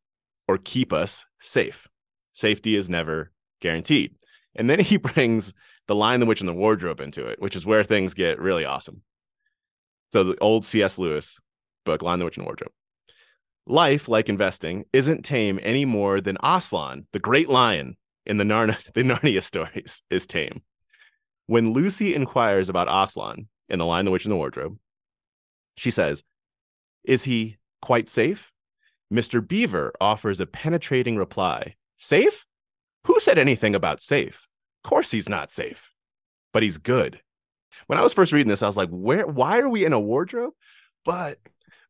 or 0.48 0.58
keep 0.58 0.92
us 0.92 1.24
safe. 1.40 1.88
Safety 2.32 2.74
is 2.74 2.90
never 2.90 3.32
guaranteed. 3.60 4.16
And 4.56 4.68
then 4.68 4.80
he 4.80 4.96
brings 4.96 5.52
the 5.86 5.94
Lion, 5.94 6.20
the 6.20 6.26
Witch, 6.26 6.40
and 6.40 6.48
the 6.48 6.54
Wardrobe 6.54 7.00
into 7.00 7.26
it, 7.26 7.40
which 7.40 7.56
is 7.56 7.66
where 7.66 7.84
things 7.84 8.14
get 8.14 8.40
really 8.40 8.64
awesome. 8.64 9.02
So 10.12 10.24
the 10.24 10.38
old 10.40 10.64
C.S. 10.64 10.98
Lewis 10.98 11.38
book, 11.84 12.02
Lion, 12.02 12.18
the 12.18 12.24
Witch, 12.24 12.36
and 12.36 12.44
the 12.44 12.48
Wardrobe. 12.48 12.72
Life, 13.66 14.08
like 14.08 14.28
investing, 14.28 14.84
isn't 14.92 15.24
tame 15.24 15.60
any 15.62 15.84
more 15.84 16.20
than 16.20 16.38
Aslan, 16.42 17.06
the 17.12 17.20
great 17.20 17.48
lion 17.48 17.96
in 18.26 18.38
the, 18.38 18.44
the 18.94 19.02
Narnia 19.02 19.42
stories, 19.42 20.02
is 20.10 20.26
tame. 20.26 20.62
When 21.50 21.72
Lucy 21.72 22.14
inquires 22.14 22.68
about 22.68 22.86
Aslan 22.88 23.48
in 23.68 23.80
The 23.80 23.84
Lion, 23.84 24.04
the 24.04 24.12
Witch, 24.12 24.24
and 24.24 24.30
the 24.30 24.36
Wardrobe, 24.36 24.78
she 25.76 25.90
says, 25.90 26.22
Is 27.02 27.24
he 27.24 27.56
quite 27.82 28.08
safe? 28.08 28.52
Mr. 29.12 29.44
Beaver 29.44 29.92
offers 30.00 30.38
a 30.38 30.46
penetrating 30.46 31.16
reply 31.16 31.74
Safe? 31.98 32.46
Who 33.08 33.18
said 33.18 33.36
anything 33.36 33.74
about 33.74 34.00
safe? 34.00 34.46
Of 34.84 34.88
course 34.90 35.10
he's 35.10 35.28
not 35.28 35.50
safe, 35.50 35.90
but 36.52 36.62
he's 36.62 36.78
good. 36.78 37.20
When 37.88 37.98
I 37.98 38.02
was 38.02 38.12
first 38.14 38.30
reading 38.30 38.48
this, 38.48 38.62
I 38.62 38.68
was 38.68 38.76
like, 38.76 38.90
where 38.90 39.26
why 39.26 39.58
are 39.58 39.68
we 39.68 39.84
in 39.84 39.92
a 39.92 39.98
wardrobe? 39.98 40.52
But 41.04 41.40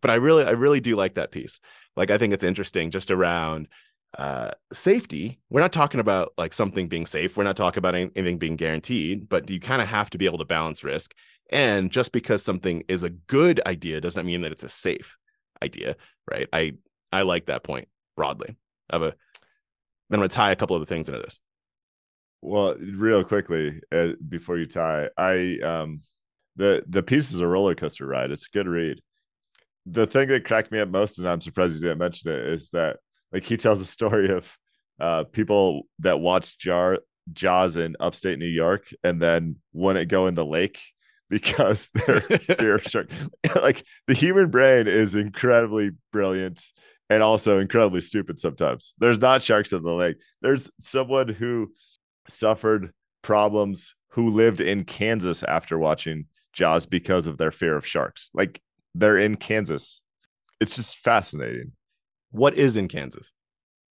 but 0.01 0.11
I 0.11 0.15
really 0.15 0.43
I 0.43 0.53
really 0.53 0.81
do 0.81 0.97
like 0.97 1.17
that 1.17 1.33
piece. 1.33 1.61
Like 1.97 2.11
I 2.11 2.17
think 2.17 2.33
it's 2.33 2.45
interesting 2.45 2.91
just 2.91 3.11
around 3.11 3.69
uh 4.19 4.51
safety. 4.73 5.41
We're 5.51 5.61
not 5.61 5.73
talking 5.73 6.01
about 6.01 6.33
like 6.37 6.53
something 6.53 6.89
being 6.89 7.07
safe. 7.07 7.37
We're 7.37 7.45
not 7.45 7.57
talking 7.57 7.79
about 7.79 7.95
anything 7.95 8.39
being 8.39 8.57
guaranteed, 8.57 9.29
but 9.29 9.49
you 9.49 9.61
kind 9.61 9.81
of 9.83 9.89
have 9.89 10.11
to 10.11 10.19
be 10.19 10.27
able 10.27 10.39
to 10.39 10.45
balance 10.45 10.83
risk. 10.83 11.15
And 11.51 11.91
just 11.91 12.13
because 12.13 12.43
something 12.43 12.85
is 12.89 13.03
a 13.03 13.11
good 13.11 13.61
idea 13.67 14.01
doesn't 14.01 14.27
mean 14.27 14.43
that 14.43 14.53
it's 14.53 14.65
a 14.65 14.69
safe 14.69 15.17
idea, 15.63 15.97
right? 16.31 16.49
I 16.53 16.75
I 17.13 17.23
like 17.23 17.47
that 17.47 17.65
point 17.65 17.89
broadly. 18.17 18.57
Of 18.89 19.03
a 19.03 19.15
then 20.09 20.19
I'm 20.19 20.21
gonna 20.21 20.29
tie 20.29 20.53
a 20.53 20.57
couple 20.57 20.77
of 20.77 20.81
the 20.81 20.87
things 20.87 21.09
into 21.09 21.21
this. 21.21 21.41
Well, 22.43 22.77
real 22.77 23.23
quickly 23.23 23.81
uh, 23.93 24.13
before 24.29 24.59
you 24.59 24.67
tie, 24.67 25.09
I 25.17 25.59
um 25.63 26.03
the 26.57 26.85
the 26.89 27.03
piece 27.03 27.33
is 27.33 27.41
a 27.41 27.47
roller 27.47 27.75
coaster 27.75 28.07
ride. 28.07 28.31
It's 28.31 28.47
a 28.47 28.51
good 28.51 28.67
read. 28.67 29.01
The 29.87 30.07
thing 30.07 30.29
that 30.29 30.45
cracked 30.45 30.73
me 30.73 30.79
up 30.79 30.89
most, 30.89 31.19
and 31.19 31.29
I'm 31.29 31.41
surprised 31.41 31.75
you 31.75 31.81
didn't 31.81 31.99
mention 31.99 32.31
it, 32.31 32.47
is 32.47 32.69
that 32.71 32.99
like 33.33 33.45
he 33.45 33.57
tells 33.57 33.81
a 33.81 33.87
story 33.87 34.31
of 34.31 34.59
uh 34.99 35.25
people 35.25 35.87
that 36.01 36.21
watch 36.21 36.59
Jar 36.59 36.99
Jaws 37.33 37.77
in 37.77 37.97
upstate 38.01 38.39
New 38.39 38.47
York 38.47 38.93
and 39.05 39.21
then 39.21 39.57
wouldn't 39.73 40.09
go 40.09 40.27
in 40.27 40.35
the 40.35 40.45
lake 40.45 40.81
because 41.31 41.89
they're 41.95 42.21
fear 42.21 42.75
of 42.77 42.83
shark. 42.83 43.09
like 43.63 43.85
the 44.09 44.15
human 44.15 44.51
brain 44.51 44.89
is 44.89 45.15
incredibly 45.15 45.93
brilliant 46.13 46.65
and 47.09 47.23
also 47.23 47.61
incredibly 47.61 48.01
stupid 48.01 48.41
sometimes. 48.41 48.95
There's 48.99 49.21
not 49.21 49.43
sharks 49.43 49.73
in 49.73 49.83
the 49.83 49.93
lake. 49.93 50.17
There's 50.43 50.71
someone 50.81 51.29
who 51.29 51.73
suffered 52.29 52.93
problems 53.23 53.95
who 54.11 54.31
lived 54.31 54.61
in 54.61 54.85
Kansas 54.85 55.43
after 55.45 55.79
watching 55.79 56.27
Jaws 56.53 56.87
because 56.87 57.27
of 57.27 57.39
their 57.39 57.53
fear 57.53 57.77
of 57.77 57.87
sharks. 57.87 58.31
Like 58.35 58.61
they're 58.95 59.19
in 59.19 59.37
Kansas. 59.37 60.01
It's 60.61 60.77
just 60.77 60.99
fascinating. 60.99 61.73
What 62.31 62.55
is 62.55 62.77
in 62.77 62.89
Kansas? 62.89 63.33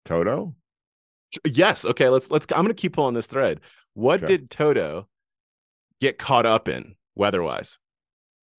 Toto? 0.06 0.56
Yes. 1.46 1.86
Okay. 1.86 2.10
Let's 2.10 2.32
let's. 2.32 2.46
I'm 2.52 2.64
gonna 2.64 2.74
keep 2.74 2.94
pulling 2.94 3.14
this 3.14 3.28
thread. 3.28 3.60
What 3.94 4.24
Okay. 4.24 4.38
did 4.38 4.50
Toto 4.50 5.08
get 6.00 6.18
caught 6.20 6.46
up 6.46 6.68
in 6.68 6.96
weather-wise? 7.16 7.78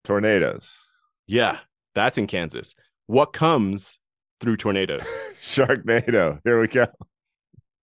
Tornadoes. 0.05 0.85
Yeah, 1.27 1.59
that's 1.95 2.19
in 2.19 2.27
Kansas. 2.27 2.75
What 3.07 3.33
comes 3.33 3.99
through 4.41 4.57
tornadoes? 4.57 5.07
Sharknado. 5.41 6.41
Here 6.45 6.61
we 6.61 6.69
go. 6.69 6.87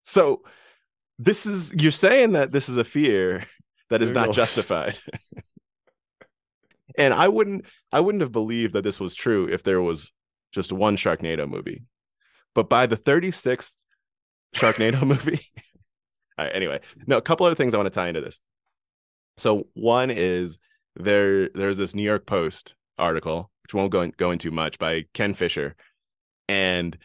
So 0.03 0.43
this 1.19 1.47
is 1.47 1.75
you're 1.79 1.93
saying 1.93 2.33
that 2.33 2.53
this 2.53 2.69
is 2.69 2.77
a 2.77 2.85
fear 2.85 3.45
that 3.91 4.03
is 4.03 4.13
not 4.13 4.33
justified. 4.35 4.99
and 6.99 7.15
I 7.15 7.29
wouldn't 7.29 7.67
I 7.93 8.01
wouldn't 8.01 8.23
have 8.23 8.33
believed 8.33 8.73
that 8.75 8.83
this 8.85 9.01
was 9.01 9.15
true 9.15 9.49
if 9.49 9.63
there 9.63 9.81
was 9.81 10.13
just 10.55 10.73
one 10.73 10.97
Sharknado 10.97 11.49
movie. 11.49 11.83
But 12.55 12.69
by 12.69 12.87
the 12.87 12.97
36th 12.97 13.77
Sharknado 14.55 15.03
movie. 15.07 15.41
All 16.39 16.45
right, 16.45 16.55
anyway, 16.55 16.81
no, 17.07 17.17
a 17.17 17.23
couple 17.23 17.47
other 17.47 17.55
things 17.55 17.75
I 17.75 17.77
want 17.77 17.87
to 17.87 17.91
tie 17.91 18.09
into 18.09 18.21
this. 18.21 18.41
So 19.37 19.69
one 19.75 20.11
is 20.11 20.59
there 20.97 21.49
there's 21.51 21.79
this 21.79 21.95
New 21.95 22.03
York 22.03 22.27
Post 22.27 22.75
article, 22.99 23.51
which 23.63 23.75
won't 23.75 23.91
go, 23.91 24.03
in, 24.03 24.13
go 24.17 24.31
into 24.31 24.51
much 24.51 24.79
by 24.79 25.05
Ken 25.13 25.35
Fisher. 25.35 25.75
And 26.49 26.97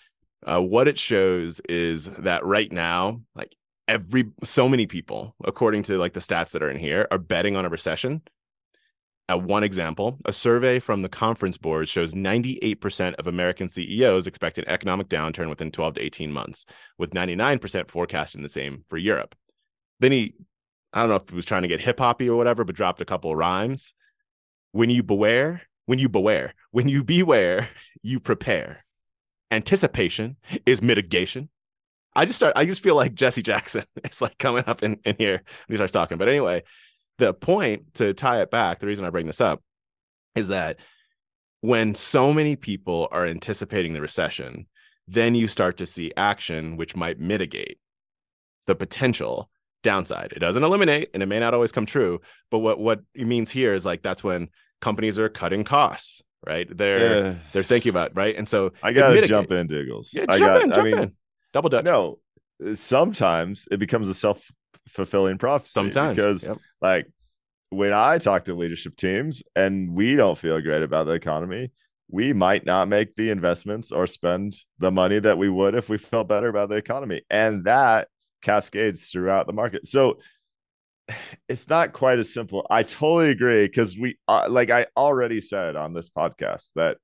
uh, 0.45 0.61
what 0.61 0.87
it 0.87 0.97
shows 0.97 1.59
is 1.67 2.05
that 2.05 2.45
right 2.45 2.71
now, 2.71 3.21
like 3.35 3.55
every 3.87 4.31
so 4.43 4.69
many 4.69 4.87
people, 4.87 5.35
according 5.43 5.83
to 5.83 5.97
like 5.97 6.13
the 6.13 6.19
stats 6.19 6.51
that 6.51 6.63
are 6.63 6.69
in 6.69 6.77
here, 6.77 7.07
are 7.11 7.17
betting 7.17 7.55
on 7.55 7.65
a 7.65 7.69
recession. 7.69 8.21
Uh, 9.29 9.37
one 9.37 9.63
example, 9.63 10.17
a 10.25 10.33
survey 10.33 10.79
from 10.79 11.03
the 11.03 11.09
conference 11.09 11.57
board 11.57 11.87
shows 11.87 12.15
98% 12.15 13.13
of 13.15 13.27
American 13.27 13.69
CEOs 13.69 14.25
expect 14.25 14.57
an 14.57 14.67
economic 14.67 15.07
downturn 15.07 15.49
within 15.49 15.71
12 15.71 15.95
to 15.95 16.01
18 16.01 16.31
months, 16.31 16.65
with 16.97 17.11
99% 17.11 17.91
forecasting 17.91 18.41
the 18.41 18.49
same 18.49 18.85
for 18.89 18.97
Europe. 18.97 19.35
Then 19.99 20.11
he, 20.11 20.33
I 20.93 21.01
don't 21.01 21.09
know 21.09 21.15
if 21.17 21.29
he 21.29 21.35
was 21.35 21.45
trying 21.45 21.61
to 21.61 21.67
get 21.67 21.81
hip 21.81 21.99
hoppy 21.99 22.27
or 22.27 22.37
whatever, 22.37 22.63
but 22.63 22.75
dropped 22.75 23.01
a 23.01 23.05
couple 23.05 23.31
of 23.31 23.37
rhymes. 23.37 23.93
When 24.71 24.89
you 24.89 25.03
beware, 25.03 25.61
when 25.85 25.99
you 25.99 26.09
beware, 26.09 26.55
when 26.71 26.89
you 26.89 27.03
beware, 27.03 27.69
you 28.01 28.19
prepare. 28.19 28.83
Anticipation 29.51 30.37
is 30.65 30.81
mitigation. 30.81 31.49
I 32.15 32.25
just 32.25 32.37
start, 32.37 32.53
I 32.55 32.65
just 32.65 32.81
feel 32.81 32.95
like 32.95 33.13
Jesse 33.13 33.43
Jackson 33.43 33.83
is 34.03 34.23
like 34.23 34.39
coming 34.39 34.63
up 34.65 34.81
in, 34.81 34.99
in 35.05 35.15
here 35.19 35.43
when 35.67 35.73
he 35.73 35.75
starts 35.75 35.93
talking. 35.93 36.17
But 36.17 36.29
anyway, 36.29 36.63
the 37.19 37.33
point 37.33 37.93
to 37.95 38.13
tie 38.13 38.41
it 38.41 38.49
back, 38.49 38.79
the 38.79 38.87
reason 38.87 39.05
I 39.05 39.09
bring 39.11 39.27
this 39.27 39.41
up 39.41 39.61
is 40.35 40.47
that 40.47 40.77
when 41.61 41.93
so 41.93 42.33
many 42.33 42.55
people 42.55 43.07
are 43.11 43.25
anticipating 43.25 43.93
the 43.93 44.01
recession, 44.01 44.65
then 45.07 45.35
you 45.35 45.47
start 45.47 45.77
to 45.77 45.85
see 45.85 46.11
action 46.17 46.77
which 46.77 46.95
might 46.95 47.19
mitigate 47.19 47.77
the 48.65 48.75
potential 48.75 49.49
downside. 49.83 50.33
It 50.35 50.39
doesn't 50.39 50.63
eliminate 50.63 51.09
and 51.13 51.21
it 51.21 51.25
may 51.25 51.39
not 51.39 51.53
always 51.53 51.71
come 51.71 51.85
true, 51.85 52.21
but 52.49 52.59
what 52.59 52.79
what 52.79 53.01
it 53.13 53.27
means 53.27 53.51
here 53.51 53.73
is 53.73 53.85
like 53.85 54.01
that's 54.01 54.23
when 54.23 54.49
companies 54.81 55.19
are 55.19 55.29
cutting 55.29 55.63
costs, 55.63 56.21
right? 56.45 56.67
They're 56.75 57.25
Uh, 57.25 57.35
they're 57.51 57.63
thinking 57.63 57.89
about, 57.89 58.15
right? 58.15 58.35
And 58.35 58.47
so 58.47 58.71
I 58.81 58.93
gotta 58.93 59.27
jump 59.27 59.51
in, 59.51 59.67
Diggles. 59.67 60.11
Yeah, 60.13 60.25
I 60.29 60.37
jump 60.37 60.53
got 60.53 60.63
in, 60.63 60.69
jump 60.69 60.79
I 60.79 60.83
mean, 60.83 60.97
in. 60.99 61.15
Double 61.51 61.69
dutch. 61.69 61.85
no, 61.85 62.19
sometimes 62.75 63.67
it 63.71 63.77
becomes 63.77 64.09
a 64.09 64.13
self-fulfilling 64.89 65.37
prophecy. 65.37 65.71
Sometimes 65.71 66.15
because 66.15 66.43
Yep. 66.43 66.57
like 66.81 67.07
when 67.69 67.93
I 67.93 68.17
talk 68.17 68.45
to 68.45 68.55
leadership 68.55 68.95
teams 68.95 69.43
and 69.55 69.93
we 69.93 70.15
don't 70.15 70.37
feel 70.37 70.59
great 70.61 70.83
about 70.83 71.05
the 71.05 71.13
economy, 71.13 71.71
we 72.09 72.33
might 72.33 72.65
not 72.65 72.87
make 72.87 73.15
the 73.15 73.29
investments 73.29 73.91
or 73.91 74.07
spend 74.07 74.55
the 74.79 74.91
money 74.91 75.19
that 75.19 75.37
we 75.37 75.49
would 75.49 75.75
if 75.75 75.89
we 75.89 75.97
felt 75.97 76.27
better 76.27 76.47
about 76.47 76.69
the 76.69 76.75
economy. 76.75 77.21
And 77.29 77.65
that 77.65 78.07
cascades 78.41 79.09
throughout 79.09 79.45
the 79.45 79.53
market. 79.53 79.85
So 79.87 80.19
it's 81.47 81.69
not 81.69 81.93
quite 81.93 82.19
as 82.19 82.33
simple. 82.33 82.65
I 82.69 82.83
totally 82.83 83.29
agree 83.29 83.67
because 83.67 83.97
we, 83.97 84.17
uh, 84.27 84.47
like 84.49 84.71
I 84.71 84.87
already 84.97 85.41
said 85.41 85.75
on 85.75 85.93
this 85.93 86.09
podcast, 86.09 86.69
that 86.75 86.97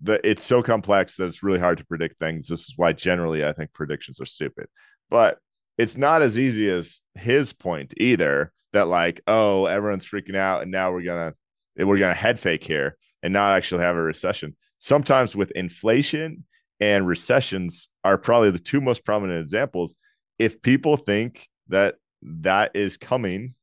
the 0.00 0.20
it's 0.28 0.42
so 0.42 0.64
complex 0.64 1.16
that 1.16 1.26
it's 1.26 1.44
really 1.44 1.60
hard 1.60 1.78
to 1.78 1.86
predict 1.86 2.18
things. 2.18 2.48
This 2.48 2.62
is 2.62 2.74
why 2.76 2.92
generally 2.92 3.44
I 3.44 3.52
think 3.52 3.72
predictions 3.72 4.20
are 4.20 4.26
stupid. 4.26 4.66
But 5.10 5.38
it's 5.78 5.96
not 5.96 6.22
as 6.22 6.38
easy 6.38 6.70
as 6.70 7.00
his 7.14 7.52
point 7.52 7.94
either 7.96 8.52
that 8.72 8.88
like, 8.88 9.20
oh, 9.26 9.66
everyone's 9.66 10.06
freaking 10.06 10.36
out, 10.36 10.62
and 10.62 10.70
now 10.70 10.92
we're 10.92 11.02
gonna 11.02 11.34
we're 11.76 11.98
gonna 11.98 12.14
head 12.14 12.38
fake 12.38 12.64
here 12.64 12.96
and 13.22 13.32
not 13.32 13.56
actually 13.56 13.82
have 13.82 13.96
a 13.96 14.02
recession. 14.02 14.56
Sometimes 14.78 15.36
with 15.36 15.50
inflation 15.52 16.44
and 16.80 17.06
recessions 17.06 17.88
are 18.04 18.18
probably 18.18 18.50
the 18.50 18.58
two 18.58 18.80
most 18.80 19.04
prominent 19.04 19.40
examples. 19.40 19.94
If 20.38 20.60
people 20.62 20.96
think 20.96 21.48
that 21.68 21.96
that 22.22 22.72
is 22.74 22.96
coming, 22.96 23.54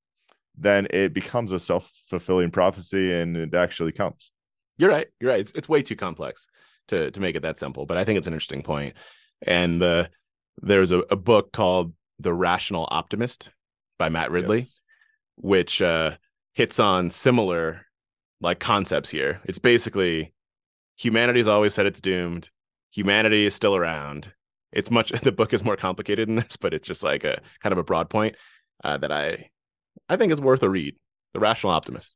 then 0.58 0.88
it 0.92 1.14
becomes 1.14 1.52
a 1.52 1.60
self 1.60 1.92
fulfilling 2.10 2.52
prophecy, 2.52 3.14
and 3.14 3.36
it 3.36 3.54
actually 3.54 3.92
comes. 3.92 4.32
You're 4.78 4.90
right. 4.90 5.08
You're 5.20 5.32
right. 5.32 5.42
It's 5.42 5.54
it's 5.54 5.70
way 5.70 5.82
too 5.82 5.96
complex 5.96 6.48
to 6.88 7.12
to 7.12 7.20
make 7.20 7.36
it 7.36 7.42
that 7.42 7.58
simple, 7.58 7.86
but 7.86 7.98
I 7.98 8.04
think 8.04 8.18
it's 8.18 8.28
an 8.28 8.34
interesting 8.34 8.62
point. 8.62 8.96
And 9.46 9.82
uh, 9.82 10.08
there's 10.62 10.92
a, 10.92 11.00
a 11.10 11.16
book 11.16 11.52
called 11.52 11.94
The 12.20 12.34
Rational 12.34 12.88
Optimist 12.92 13.52
by 13.98 14.10
Matt 14.10 14.32
Ridley, 14.32 14.60
yes. 14.60 14.70
which 15.36 15.82
uh, 15.82 16.12
hits 16.54 16.80
on 16.80 17.10
similar 17.10 17.86
like 18.42 18.60
concepts 18.60 19.10
here. 19.10 19.40
It's 19.46 19.60
basically 19.60 20.34
humanity's 20.98 21.48
always 21.48 21.74
said 21.74 21.86
it's 21.86 22.02
doomed. 22.02 22.50
Humanity 22.92 23.46
is 23.46 23.54
still 23.54 23.76
around. 23.76 24.34
It's 24.72 24.92
much 24.92 25.12
the 25.24 25.32
book 25.32 25.54
is 25.54 25.64
more 25.64 25.78
complicated 25.78 26.28
than 26.28 26.36
this, 26.36 26.58
but 26.58 26.74
it's 26.74 26.88
just 26.88 27.04
like 27.04 27.24
a 27.24 27.42
kind 27.62 27.74
of 27.74 27.80
a 27.80 27.84
broad 27.84 28.10
point 28.10 28.36
uh, 28.84 28.98
that 28.98 29.12
I 29.12 29.50
I 30.08 30.16
think 30.16 30.32
is 30.32 30.42
worth 30.42 30.64
a 30.64 30.70
read. 30.70 30.96
The 31.34 31.40
Rational 31.40 31.74
Optimist. 31.74 32.16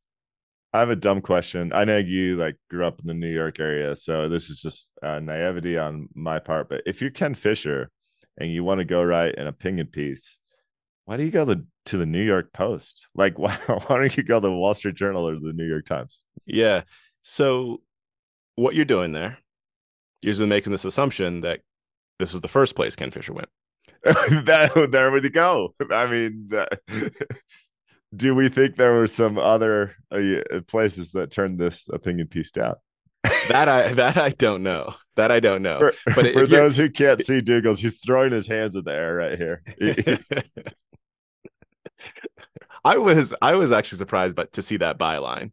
I 0.74 0.80
have 0.80 0.89
a 0.89 0.95
dumb 0.95 1.22
question. 1.22 1.72
I 1.72 1.84
know 1.84 1.97
you 1.97 2.36
like 2.36 2.58
grew 2.68 2.84
up 2.84 2.99
in 2.99 3.06
the 3.06 3.14
New 3.14 3.32
York 3.32 3.60
area, 3.60 3.95
so 3.95 4.28
this 4.28 4.49
is 4.49 4.60
just 4.60 4.89
uh, 5.04 5.20
naivety 5.20 5.78
on 5.78 6.10
my 6.16 6.39
part. 6.39 6.68
But 6.68 6.82
if 6.88 6.99
you're 6.99 7.12
Ken 7.12 7.36
Fisher 7.36 7.91
and 8.38 8.51
you 8.51 8.63
want 8.63 8.79
to 8.79 8.86
go 8.86 9.03
write 9.03 9.38
an 9.38 9.47
opinion 9.47 9.88
piece, 9.88 10.39
why 11.05 11.17
do 11.17 11.23
you 11.23 11.31
go 11.31 11.45
to, 11.45 11.63
to 11.86 11.97
the 11.97 12.05
New 12.05 12.23
York 12.23 12.53
Post? 12.53 13.07
Like, 13.15 13.38
why, 13.38 13.55
why 13.67 13.97
don't 13.97 14.15
you 14.17 14.23
go 14.23 14.39
to 14.39 14.47
the 14.47 14.53
Wall 14.53 14.73
Street 14.73 14.95
Journal 14.95 15.27
or 15.27 15.36
the 15.36 15.53
New 15.53 15.67
York 15.67 15.86
Times? 15.86 16.23
Yeah. 16.45 16.84
So, 17.21 17.81
what 18.55 18.75
you're 18.75 18.86
doing 18.86 19.11
there, 19.11 19.38
you're 20.21 20.47
making 20.47 20.71
this 20.71 20.86
assumption 20.86 21.41
that 21.41 21.61
this 22.19 22.34
is 22.34 22.41
the 22.41 22.47
first 22.47 22.75
place 22.75 22.95
Ken 22.95 23.11
Fisher 23.11 23.34
went. 23.34 23.49
that 24.03 24.89
there 24.91 25.11
we 25.11 25.29
go. 25.29 25.73
I 25.91 26.07
mean, 26.07 26.47
that, 26.49 26.79
do 28.15 28.36
we 28.36 28.49
think 28.49 28.75
there 28.75 28.93
were 28.93 29.07
some 29.07 29.38
other 29.38 29.95
uh, 30.11 30.59
places 30.67 31.11
that 31.11 31.31
turned 31.31 31.57
this 31.57 31.88
opinion 31.91 32.27
piece 32.27 32.51
down? 32.51 32.75
That 33.24 33.69
I 33.69 33.93
that 33.93 34.17
I 34.17 34.30
don't 34.32 34.63
know. 34.63 34.95
That 35.15 35.32
I 35.32 35.39
don't 35.39 35.61
know. 35.61 35.80
For, 35.80 36.13
but 36.13 36.34
for 36.34 36.45
those 36.45 36.76
who 36.76 36.89
can't 36.89 37.26
see 37.26 37.41
Dougals, 37.41 37.78
he's 37.80 37.99
throwing 37.99 38.32
his 38.32 38.47
hands 38.47 38.76
in 38.76 38.84
the 38.84 38.93
air 38.93 39.15
right 39.15 39.38
here. 39.38 39.63
I 42.86 42.97
was 42.97 43.34
I 43.41 43.55
was 43.55 43.71
actually 43.71 43.99
surprised 43.99 44.36
but 44.36 44.53
to 44.53 44.61
see 44.61 44.78
that 44.78 44.97
byline. 44.97 45.51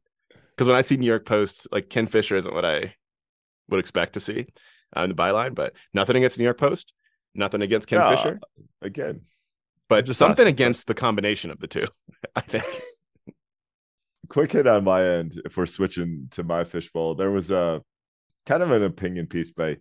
Because 0.50 0.68
when 0.68 0.76
I 0.76 0.82
see 0.82 0.96
New 0.96 1.06
York 1.06 1.24
Post, 1.24 1.68
like 1.72 1.88
Ken 1.88 2.06
Fisher 2.06 2.36
isn't 2.36 2.52
what 2.52 2.64
I 2.64 2.94
would 3.68 3.80
expect 3.80 4.14
to 4.14 4.20
see 4.20 4.46
uh, 4.94 5.00
on 5.00 5.08
the 5.08 5.14
byline, 5.14 5.54
but 5.54 5.72
nothing 5.94 6.16
against 6.16 6.38
New 6.38 6.44
York 6.44 6.58
Post, 6.58 6.92
nothing 7.34 7.62
against 7.62 7.88
Ken 7.88 8.00
yeah, 8.00 8.16
Fisher. 8.16 8.40
Again, 8.82 9.22
but 9.88 10.12
something 10.12 10.46
against 10.46 10.86
the 10.86 10.94
combination 10.94 11.50
of 11.50 11.60
the 11.60 11.66
two, 11.66 11.86
I 12.36 12.40
think. 12.40 12.64
Quick 14.30 14.52
hit 14.52 14.66
on 14.68 14.84
my 14.84 15.04
end. 15.04 15.42
If 15.44 15.56
we're 15.56 15.66
switching 15.66 16.28
to 16.30 16.44
my 16.44 16.62
fishbowl, 16.64 17.16
there 17.16 17.32
was 17.32 17.50
a 17.50 17.82
kind 18.46 18.62
of 18.62 18.70
an 18.70 18.84
opinion 18.84 19.26
piece 19.26 19.50
by 19.50 19.78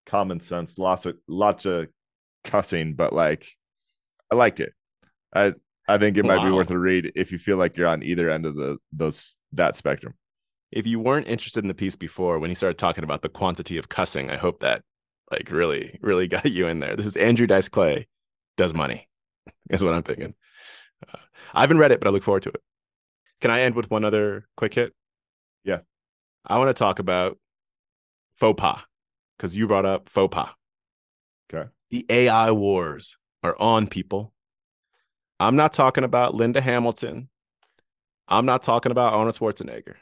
common 0.05 0.39
sense 0.39 0.77
lots 0.77 1.05
of 1.07 1.17
lots 1.27 1.65
of 1.65 1.87
cussing, 2.47 2.95
but 2.95 3.13
like 3.13 3.47
I 4.31 4.35
liked 4.35 4.59
it. 4.59 4.73
I 5.33 5.53
I 5.87 5.97
think 5.97 6.17
it 6.17 6.25
wow. 6.25 6.37
might 6.37 6.45
be 6.45 6.51
worth 6.51 6.71
a 6.71 6.77
read 6.77 7.11
if 7.15 7.31
you 7.31 7.37
feel 7.37 7.57
like 7.57 7.77
you're 7.77 7.87
on 7.87 8.03
either 8.03 8.29
end 8.29 8.45
of 8.45 8.55
the 8.55 8.77
those 8.91 9.37
that 9.53 9.75
spectrum. 9.75 10.15
If 10.71 10.85
you 10.85 10.99
weren't 10.99 11.27
interested 11.27 11.63
in 11.63 11.69
the 11.69 11.73
piece 11.73 11.95
before, 11.95 12.39
when 12.39 12.49
he 12.49 12.55
started 12.55 12.77
talking 12.77 13.03
about 13.03 13.21
the 13.21 13.29
quantity 13.29 13.77
of 13.77 13.87
cussing, 13.87 14.29
I 14.29 14.35
hope 14.35 14.59
that 14.59 14.81
like 15.31 15.49
really, 15.51 15.97
really 16.01 16.27
got 16.35 16.45
you 16.45 16.67
in 16.67 16.79
there. 16.79 16.95
This 16.95 17.05
is 17.05 17.17
Andrew 17.17 17.47
Dice 17.47 17.69
Clay 17.69 18.07
does 18.57 18.73
money, 18.73 19.07
is 19.69 19.83
what 19.83 19.93
I'm 19.93 20.03
thinking. 20.03 20.33
Uh, 21.07 21.19
I 21.53 21.61
haven't 21.61 21.77
read 21.77 21.91
it, 21.91 21.99
but 21.99 22.07
I 22.07 22.11
look 22.11 22.23
forward 22.23 22.43
to 22.43 22.49
it. 22.49 22.61
Can 23.39 23.51
I 23.51 23.61
end 23.61 23.75
with 23.75 23.91
one 23.91 24.03
other 24.03 24.47
quick 24.57 24.73
hit? 24.73 24.93
Yeah. 25.63 25.79
I 26.45 26.57
want 26.57 26.69
to 26.69 26.73
talk 26.73 26.99
about 26.99 27.37
faux 28.35 28.59
pas 28.59 28.81
because 29.37 29.55
you 29.55 29.67
brought 29.67 29.85
up 29.85 30.09
faux 30.09 30.33
pas. 30.33 30.53
Okay. 31.53 31.69
The 31.89 32.05
AI 32.09 32.51
wars 32.51 33.17
are 33.43 33.55
on, 33.59 33.87
people. 33.87 34.33
I'm 35.39 35.55
not 35.55 35.73
talking 35.73 36.03
about 36.03 36.35
Linda 36.35 36.61
Hamilton. 36.61 37.29
I'm 38.27 38.45
not 38.45 38.63
talking 38.63 38.91
about 38.91 39.13
Arnold 39.13 39.37
Schwarzenegger. 39.37 39.95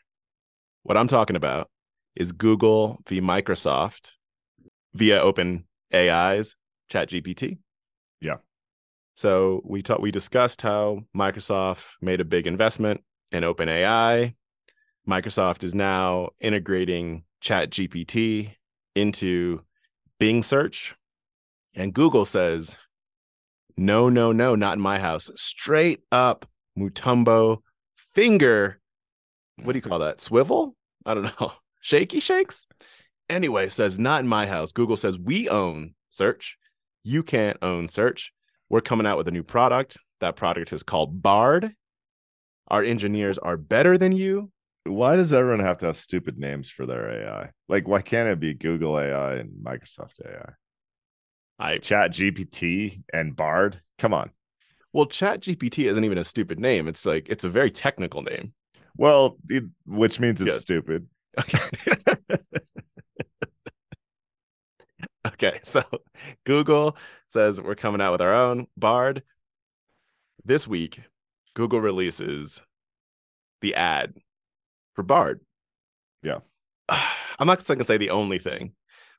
What 0.84 0.98
I'm 0.98 1.08
talking 1.08 1.36
about 1.36 1.70
is 2.16 2.32
Google 2.32 3.00
v. 3.08 3.22
Microsoft 3.22 4.14
via 4.94 5.20
Open 5.22 5.66
AI's 5.94 6.56
ChatGPT. 6.92 7.58
Yeah. 8.22 8.38
So 9.16 9.62
we 9.66 9.82
talked 9.82 10.02
we 10.02 10.12
discussed 10.12 10.62
how 10.62 11.02
Microsoft 11.16 11.96
made 12.02 12.22
a 12.22 12.26
big 12.26 12.48
investment 12.48 13.02
in 13.32 13.44
OpenAI. 13.44 14.34
Microsoft 15.08 15.64
is 15.64 15.76
now 15.76 16.30
integrating 16.40 17.24
ChatGPT 17.44 18.56
into 18.96 19.62
Bing 20.20 20.42
search. 20.42 20.96
And 21.76 21.94
Google 21.94 22.26
says, 22.26 22.76
no, 23.78 24.08
no, 24.10 24.32
no, 24.32 24.56
not 24.56 24.78
in 24.78 24.82
my 24.82 25.00
house. 25.00 25.30
Straight 25.36 26.02
up 26.12 26.46
Mutombo 26.78 27.60
finger. 28.14 28.80
What 29.62 29.74
do 29.74 29.78
you 29.78 29.82
call 29.82 30.00
that? 30.00 30.22
Swivel? 30.22 30.76
I 31.06 31.14
don't 31.14 31.40
know. 31.40 31.52
Shaky 31.82 32.20
shakes? 32.20 32.68
Anyway, 33.30 33.70
says, 33.70 34.00
not 34.00 34.22
in 34.22 34.28
my 34.28 34.48
house. 34.48 34.72
Google 34.72 34.98
says, 34.98 35.20
we 35.20 35.50
own 35.50 35.94
search. 36.10 36.58
You 37.04 37.22
can't 37.22 37.58
own 37.62 37.88
search. 37.88 38.32
We're 38.70 38.82
coming 38.82 39.06
out 39.06 39.18
with 39.18 39.28
a 39.28 39.32
new 39.32 39.44
product. 39.44 39.98
That 40.22 40.36
product 40.36 40.74
is 40.74 40.84
called 40.84 41.22
Bard. 41.22 41.72
Our 42.70 42.84
engineers 42.84 43.38
are 43.38 43.58
better 43.58 43.98
than 43.98 44.14
you. 44.14 44.52
Why 44.86 45.16
does 45.16 45.34
everyone 45.34 45.66
have 45.66 45.80
to 45.80 45.88
have 45.88 45.98
stupid 45.98 46.38
names 46.38 46.70
for 46.70 46.86
their 46.86 47.10
AI? 47.10 47.52
Like, 47.68 47.88
why 47.88 48.02
can't 48.02 48.30
it 48.30 48.40
be 48.40 48.54
Google 48.54 49.00
AI 49.00 49.36
and 49.36 49.52
Microsoft 49.64 50.26
AI? 50.26 50.54
I 51.60 51.78
Chat 51.78 52.12
GPT 52.12 53.03
and 53.14 53.36
Bard. 53.36 53.82
Come 53.97 54.14
on. 54.14 54.32
Well, 54.93 55.06
Chat 55.06 55.41
GPT 55.41 55.89
isn't 55.89 56.03
even 56.03 56.18
a 56.18 56.24
stupid 56.24 56.60
name. 56.60 56.88
It's 56.88 57.06
like 57.06 57.28
it's 57.30 57.43
a 57.43 57.49
very 57.49 57.72
technical 57.72 58.22
name. 58.22 58.53
Well, 58.97 59.38
it, 59.49 59.66
which 59.86 60.20
means 60.20 60.41
it's 60.41 60.62
stupid. 60.62 61.08
Okay. 61.39 61.60
okay. 65.28 65.60
So 65.64 65.84
Google 66.45 66.95
says 67.30 67.60
we're 67.60 67.76
coming 67.76 68.01
out 68.01 68.14
with 68.14 68.22
our 68.22 68.34
own 68.34 68.68
Bard. 68.78 69.24
this 70.45 70.68
week, 70.68 71.01
Google 71.56 71.82
releases 71.82 72.62
the 73.62 73.76
ad 73.76 74.14
for 74.93 75.03
Bard. 75.03 75.41
Yeah. 76.24 76.39
I'm 76.89 77.47
not 77.47 77.66
going 77.66 77.80
to 77.80 77.84
say 77.84 77.97
the 77.97 78.12
only 78.12 78.38
thing, 78.38 78.74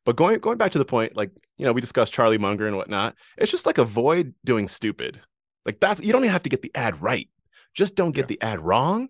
but 0.07 0.17
going 0.17 0.39
going 0.39 0.57
back 0.57 0.73
to 0.73 0.79
the 0.79 0.85
point, 0.87 1.15
like 1.17 1.31
you 1.59 1.67
know, 1.67 1.73
we 1.73 1.81
discussed 1.83 2.15
Charlie 2.15 2.39
Munger 2.39 2.67
and 2.67 2.77
whatnot. 2.77 3.15
It's 3.37 3.51
just 3.51 3.67
like 3.67 3.77
avoid 3.77 4.33
doing 4.45 4.69
stupid. 4.69 5.21
Like 5.67 5.81
that's 5.81 6.01
you 6.01 6.13
don't 6.13 6.23
even 6.23 6.33
have 6.33 6.45
to 6.45 6.49
get 6.49 6.63
the 6.63 6.71
ad 6.75 7.03
right. 7.03 7.29
Just 7.75 7.97
don't 7.97 8.13
get 8.13 8.23
Yeah. 8.23 8.37
the 8.37 8.43
ad 8.43 8.61
wrong. 8.61 9.09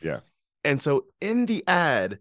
Yeah. 0.00 0.20
And 0.64 0.80
so 0.80 1.04
in 1.20 1.46
the 1.46 1.62
ad 1.66 2.20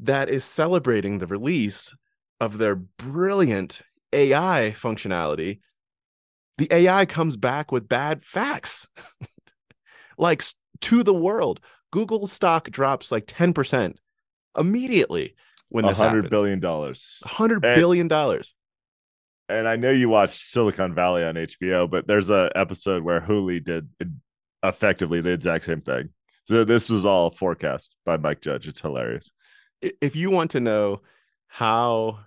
that 0.00 0.28
is 0.28 0.44
celebrating 0.44 1.18
the 1.18 1.26
release 1.26 1.94
of 2.40 2.58
their 2.58 2.74
brilliant 2.74 3.82
AI 4.12 4.74
functionality, 4.76 5.60
the 6.58 6.68
AI 6.72 7.06
comes 7.06 7.36
back 7.36 7.70
with 7.70 7.88
bad 7.88 8.24
facts. 8.24 8.88
like 10.18 10.44
to 10.80 11.02
the 11.02 11.14
world. 11.14 11.60
Google 11.92 12.26
stock 12.26 12.70
drops 12.70 13.10
like 13.10 13.26
10% 13.26 13.96
immediately 14.58 15.34
when 15.70 15.86
this 15.86 15.98
hundred 15.98 16.30
billion 16.30 16.60
dollars. 16.60 17.18
hundred 17.24 17.60
billion 17.60 18.08
dollars. 18.08 18.54
And 19.48 19.66
I 19.66 19.76
know 19.76 19.90
you 19.90 20.08
watched 20.08 20.40
Silicon 20.40 20.94
Valley 20.94 21.24
on 21.24 21.34
HBO, 21.34 21.90
but 21.90 22.06
there's 22.06 22.30
a 22.30 22.52
episode 22.54 23.02
where 23.02 23.20
Hooli 23.20 23.64
did 23.64 23.88
effectively 24.62 25.20
the 25.20 25.32
exact 25.32 25.64
same 25.64 25.80
thing. 25.80 26.10
So 26.46 26.64
this 26.64 26.88
was 26.88 27.04
all 27.04 27.30
forecast 27.30 27.94
by 28.04 28.16
Mike 28.16 28.40
Judge. 28.40 28.68
It's 28.68 28.80
hilarious. 28.80 29.30
If 30.00 30.14
you 30.14 30.30
want 30.30 30.52
to 30.52 30.60
know 30.60 31.00
how 31.46 32.20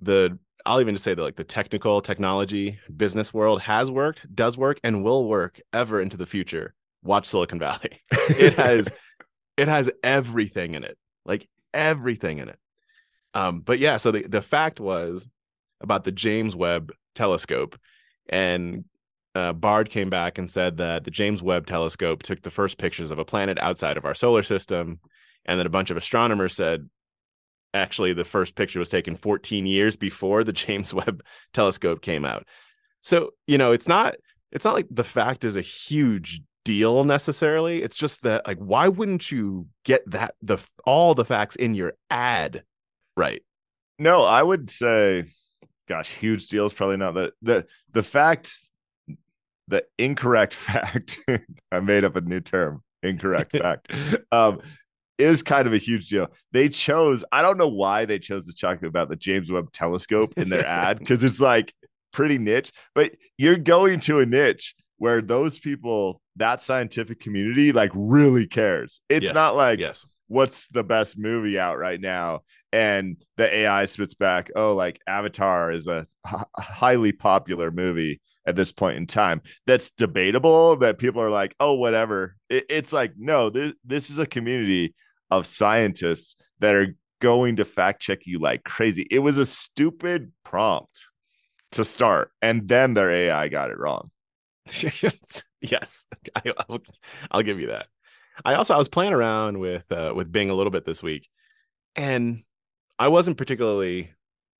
the 0.00 0.38
I'll 0.64 0.80
even 0.80 0.96
just 0.96 1.04
say 1.04 1.14
that 1.14 1.22
like 1.22 1.36
the 1.36 1.44
technical 1.44 2.00
technology 2.00 2.80
business 2.96 3.32
world 3.32 3.62
has 3.62 3.90
worked, 3.90 4.34
does 4.34 4.58
work, 4.58 4.80
and 4.82 5.04
will 5.04 5.28
work 5.28 5.60
ever 5.72 6.00
into 6.00 6.16
the 6.16 6.26
future, 6.26 6.74
watch 7.02 7.26
Silicon 7.26 7.58
Valley. 7.58 8.00
It 8.30 8.54
has 8.54 8.90
it 9.56 9.68
has 9.68 9.90
everything 10.02 10.74
in 10.74 10.82
it. 10.84 10.98
Like 11.24 11.46
everything 11.72 12.38
in 12.38 12.48
it. 12.48 12.58
Um, 13.36 13.60
but 13.60 13.78
yeah, 13.78 13.98
so 13.98 14.10
the, 14.10 14.22
the 14.22 14.40
fact 14.40 14.80
was 14.80 15.28
about 15.82 16.04
the 16.04 16.10
James 16.12 16.56
Webb 16.56 16.90
telescope, 17.14 17.78
and 18.30 18.86
uh, 19.34 19.52
Bard 19.52 19.90
came 19.90 20.08
back 20.08 20.38
and 20.38 20.50
said 20.50 20.78
that 20.78 21.04
the 21.04 21.10
James 21.10 21.42
Webb 21.42 21.66
telescope 21.66 22.22
took 22.22 22.40
the 22.40 22.50
first 22.50 22.78
pictures 22.78 23.10
of 23.10 23.18
a 23.18 23.26
planet 23.26 23.58
outside 23.58 23.98
of 23.98 24.06
our 24.06 24.14
solar 24.14 24.42
system, 24.42 25.00
and 25.44 25.58
then 25.58 25.66
a 25.66 25.70
bunch 25.70 25.90
of 25.90 25.98
astronomers 25.98 26.56
said 26.56 26.88
actually 27.74 28.14
the 28.14 28.24
first 28.24 28.54
picture 28.54 28.78
was 28.78 28.88
taken 28.88 29.16
14 29.16 29.66
years 29.66 29.98
before 29.98 30.42
the 30.42 30.52
James 30.54 30.94
Webb 30.94 31.22
telescope 31.52 32.00
came 32.00 32.24
out. 32.24 32.46
So 33.02 33.32
you 33.46 33.58
know, 33.58 33.72
it's 33.72 33.86
not 33.86 34.14
it's 34.50 34.64
not 34.64 34.74
like 34.74 34.86
the 34.90 35.04
fact 35.04 35.44
is 35.44 35.56
a 35.56 35.60
huge 35.60 36.40
deal 36.64 37.04
necessarily. 37.04 37.82
It's 37.82 37.98
just 37.98 38.22
that 38.22 38.46
like 38.46 38.58
why 38.58 38.88
wouldn't 38.88 39.30
you 39.30 39.66
get 39.84 40.10
that 40.10 40.36
the 40.40 40.56
all 40.86 41.14
the 41.14 41.26
facts 41.26 41.56
in 41.56 41.74
your 41.74 41.92
ad 42.08 42.62
right? 43.16 43.42
No, 43.98 44.24
I 44.24 44.42
would 44.42 44.68
say, 44.70 45.24
gosh, 45.88 46.10
huge 46.10 46.48
deal 46.48 46.66
is 46.66 46.72
probably 46.72 46.96
not 46.98 47.14
the 47.14 47.32
the 47.42 47.66
the 47.92 48.02
fact, 48.02 48.58
the 49.68 49.84
incorrect 49.98 50.54
fact. 50.68 51.18
I 51.72 51.80
made 51.80 52.04
up 52.04 52.16
a 52.16 52.20
new 52.20 52.40
term, 52.40 52.82
incorrect 53.02 53.52
fact. 53.56 53.92
Um, 54.32 54.60
is 55.18 55.42
kind 55.42 55.66
of 55.66 55.72
a 55.72 55.78
huge 55.78 56.08
deal. 56.08 56.28
They 56.52 56.68
chose. 56.68 57.24
I 57.32 57.40
don't 57.40 57.56
know 57.56 57.68
why 57.68 58.04
they 58.04 58.18
chose 58.18 58.46
to 58.46 58.54
talk 58.54 58.82
about 58.82 59.08
the 59.08 59.16
James 59.16 59.50
Webb 59.50 59.72
Telescope 59.72 60.34
in 60.36 60.50
their 60.50 60.66
ad 60.66 60.98
because 60.98 61.24
it's 61.24 61.40
like 61.40 61.72
pretty 62.12 62.36
niche. 62.36 62.70
But 62.94 63.12
you're 63.38 63.56
going 63.56 64.00
to 64.00 64.20
a 64.20 64.26
niche 64.26 64.74
where 64.98 65.22
those 65.22 65.58
people, 65.58 66.20
that 66.36 66.60
scientific 66.60 67.20
community, 67.20 67.72
like 67.72 67.92
really 67.94 68.46
cares. 68.46 69.00
It's 69.08 69.24
Yes, 69.24 69.34
not 69.34 69.56
like 69.56 69.78
yes. 69.78 70.06
What's 70.28 70.68
the 70.68 70.84
best 70.84 71.18
movie 71.18 71.58
out 71.58 71.78
right 71.78 72.00
now? 72.00 72.42
And 72.72 73.16
the 73.36 73.52
ai 73.54 73.86
spits 73.86 74.14
back 74.14 74.50
oh 74.56 74.74
like 74.74 75.00
avatar 75.06 75.72
is 75.72 75.86
a 75.86 76.06
h- 76.26 76.42
highly 76.58 77.12
popular 77.12 77.70
movie 77.70 78.20
at 78.46 78.56
this 78.56 78.72
point 78.72 78.96
in 78.98 79.06
time. 79.06 79.40
That's 79.66 79.90
debatable 79.90 80.76
that 80.76 80.98
people 80.98 81.22
are 81.22 81.30
like 81.30 81.54
oh 81.60 81.74
whatever. 81.74 82.36
It, 82.50 82.66
it's 82.68 82.92
like 82.92 83.12
no 83.16 83.50
this, 83.50 83.72
this 83.84 84.10
is 84.10 84.18
a 84.18 84.26
community 84.26 84.94
of 85.30 85.46
scientists 85.46 86.36
that 86.60 86.74
are 86.74 86.94
going 87.20 87.56
to 87.56 87.64
fact 87.64 88.02
check 88.02 88.20
you 88.26 88.38
like 88.38 88.64
crazy. 88.64 89.06
It 89.10 89.20
was 89.20 89.38
a 89.38 89.46
stupid 89.46 90.32
prompt 90.44 91.06
to 91.72 91.84
start 91.84 92.30
and 92.42 92.68
then 92.68 92.94
their 92.94 93.10
ai 93.10 93.48
got 93.48 93.70
it 93.70 93.78
wrong. 93.78 94.10
Yes, 95.60 96.06
I, 96.36 96.52
I'll, 96.68 96.80
I'll 97.30 97.42
give 97.42 97.60
you 97.60 97.68
that. 97.68 97.86
I 98.44 98.54
also 98.54 98.74
I 98.74 98.78
was 98.78 98.88
playing 98.88 99.12
around 99.12 99.58
with 99.58 99.90
uh, 99.90 100.12
with 100.14 100.30
Bing 100.32 100.50
a 100.50 100.54
little 100.54 100.70
bit 100.70 100.84
this 100.84 101.02
week, 101.02 101.28
and 101.94 102.42
I 102.98 103.08
wasn't 103.08 103.38
particularly 103.38 104.10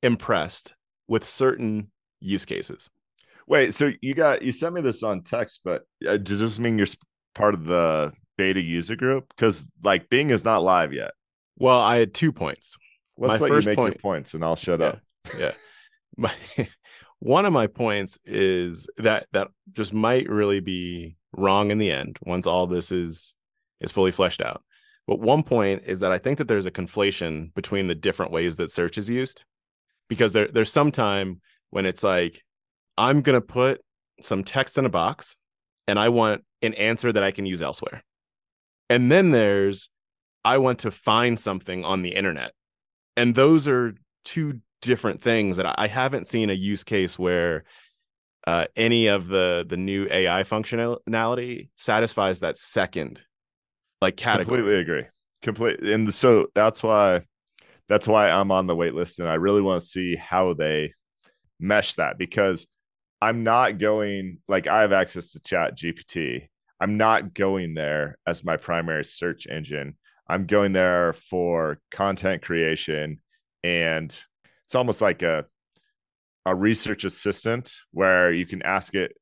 impressed 0.03 0.75
with 1.09 1.25
certain 1.25 1.91
use 2.21 2.45
cases. 2.45 2.89
Wait, 3.47 3.75
so 3.75 3.93
you 4.03 4.15
got 4.15 4.43
you 4.43 4.53
sent 4.53 4.75
me 4.75 4.81
this 4.81 5.03
on 5.03 5.23
text, 5.23 5.61
but 5.65 5.83
uh, 6.07 6.17
does 6.17 6.41
this 6.41 6.59
mean 6.59 6.79
you're 6.79 6.87
part 7.35 7.55
of 7.55 7.65
the 7.65 8.13
beta 8.37 8.61
user 8.61 8.97
group? 8.97 9.29
Because 9.37 9.65
like 9.85 10.09
Bing 10.09 10.31
is 10.31 10.45
not 10.45 10.63
live 10.63 10.93
yet. 10.93 11.13
Well, 11.59 11.81
I 11.81 11.97
had 11.97 12.13
two 12.15 12.33
points. 12.33 12.77
Let's 13.19 13.41
My 13.41 13.49
let 13.49 13.63
you 13.63 13.67
make 13.71 13.77
point- 13.77 13.95
your 13.95 14.01
points, 14.01 14.35
and 14.35 14.45
I'll 14.45 14.57
shut 14.57 14.81
Yeah. 14.81 14.87
up. 14.87 15.01
yeah 15.39 15.53
my 16.17 16.33
one 17.19 17.45
of 17.47 17.53
my 17.53 17.67
points 17.67 18.19
is 18.25 18.89
that 18.99 19.27
that 19.33 19.49
just 19.73 19.93
might 19.93 20.29
really 20.29 20.61
be 20.61 21.17
wrong 21.33 21.71
in 21.71 21.79
the 21.79 21.91
end 21.91 22.19
once 22.23 22.47
all 22.47 22.67
this 22.67 22.91
is 22.91 23.35
is 23.81 23.93
fully 23.93 24.11
fleshed 24.11 24.41
out. 24.41 24.63
But 25.07 25.21
one 25.21 25.43
point 25.43 25.83
is 25.87 26.01
that 26.01 26.13
i 26.13 26.19
think 26.19 26.39
that 26.39 26.49
there's 26.49 26.67
a 26.67 26.71
conflation 26.71 27.55
between 27.55 27.87
the 27.87 27.95
different 27.95 28.33
ways 28.33 28.57
that 28.57 28.71
search 28.71 28.99
is 28.99 29.09
used 29.09 29.45
because 30.09 30.33
there 30.33 30.49
there's 30.49 30.73
some 30.73 30.91
time 30.91 31.41
when 31.71 31.87
it's 31.87 32.03
like 32.03 32.43
i'm 32.99 33.23
going 33.23 33.41
to 33.41 33.47
put 33.47 33.81
some 34.21 34.43
text 34.43 34.79
in 34.79 34.85
a 34.85 34.89
box 34.91 35.37
and 35.87 35.99
i 35.99 36.09
want 36.09 36.43
an 36.63 36.75
answer 36.75 37.13
that 37.13 37.23
i 37.23 37.31
can 37.31 37.47
use 37.47 37.63
elsewhere. 37.63 38.03
And 38.91 39.11
then 39.13 39.31
there's 39.31 39.89
i 40.45 40.59
want 40.59 40.81
to 40.81 40.91
find 40.91 41.39
something 41.39 41.85
on 41.85 42.03
the 42.03 42.15
internet. 42.15 42.53
And 43.17 43.35
those 43.35 43.69
are 43.69 43.95
two 44.25 44.61
different 44.83 45.23
things 45.23 45.57
that 45.57 45.67
I- 45.67 45.75
I 45.79 45.87
haven't 45.89 46.27
seen 46.27 46.51
a 46.51 46.55
use 46.55 46.85
case 46.85 47.19
where 47.19 47.65
uh, 48.47 48.67
any 48.77 49.09
of 49.09 49.27
the 49.27 49.65
the 49.69 49.77
new 49.77 50.07
AI 50.11 50.43
functionality 50.45 51.69
satisfies 51.77 52.41
that 52.41 52.57
second 52.57 53.21
like 54.01 54.17
category. 54.17 54.59
Completely 54.59 54.81
agree. 54.81 55.05
Complete. 55.43 55.81
And 55.81 56.13
so 56.13 56.49
that's 56.55 56.83
why 56.83 57.23
that's 57.89 58.09
why 58.09 58.31
I'm 58.31 58.51
on 58.51 58.67
the 58.67 58.77
wait 58.77 58.95
list, 58.95 59.21
and 59.21 59.29
I 59.29 59.35
really 59.35 59.63
want 59.63 59.81
to 59.81 59.89
see 59.89 60.17
how 60.17 60.55
they 60.55 60.93
mesh 61.61 61.95
that 61.95 62.19
because 62.19 62.67
I'm 63.23 63.45
not 63.45 63.79
going 63.79 64.39
like 64.49 64.67
I 64.67 64.83
have 64.83 64.93
access 64.93 65.31
to 65.31 65.41
Chat 65.41 65.77
GPT. 65.77 66.49
I'm 66.81 66.97
not 66.99 67.33
going 67.33 67.75
there 67.75 68.19
as 68.27 68.45
my 68.45 68.57
primary 68.57 69.05
search 69.05 69.47
engine. 69.47 69.97
I'm 70.29 70.47
going 70.47 70.73
there 70.73 71.13
for 71.13 71.79
content 71.91 72.43
creation 72.43 73.21
and 73.63 74.11
it's 74.65 74.75
almost 74.75 75.01
like 75.01 75.23
a 75.23 75.47
a 76.45 76.55
research 76.55 77.05
assistant 77.05 77.73
where 77.93 78.33
you 78.33 78.47
can 78.47 78.63
ask 78.63 78.95
it 78.95 79.17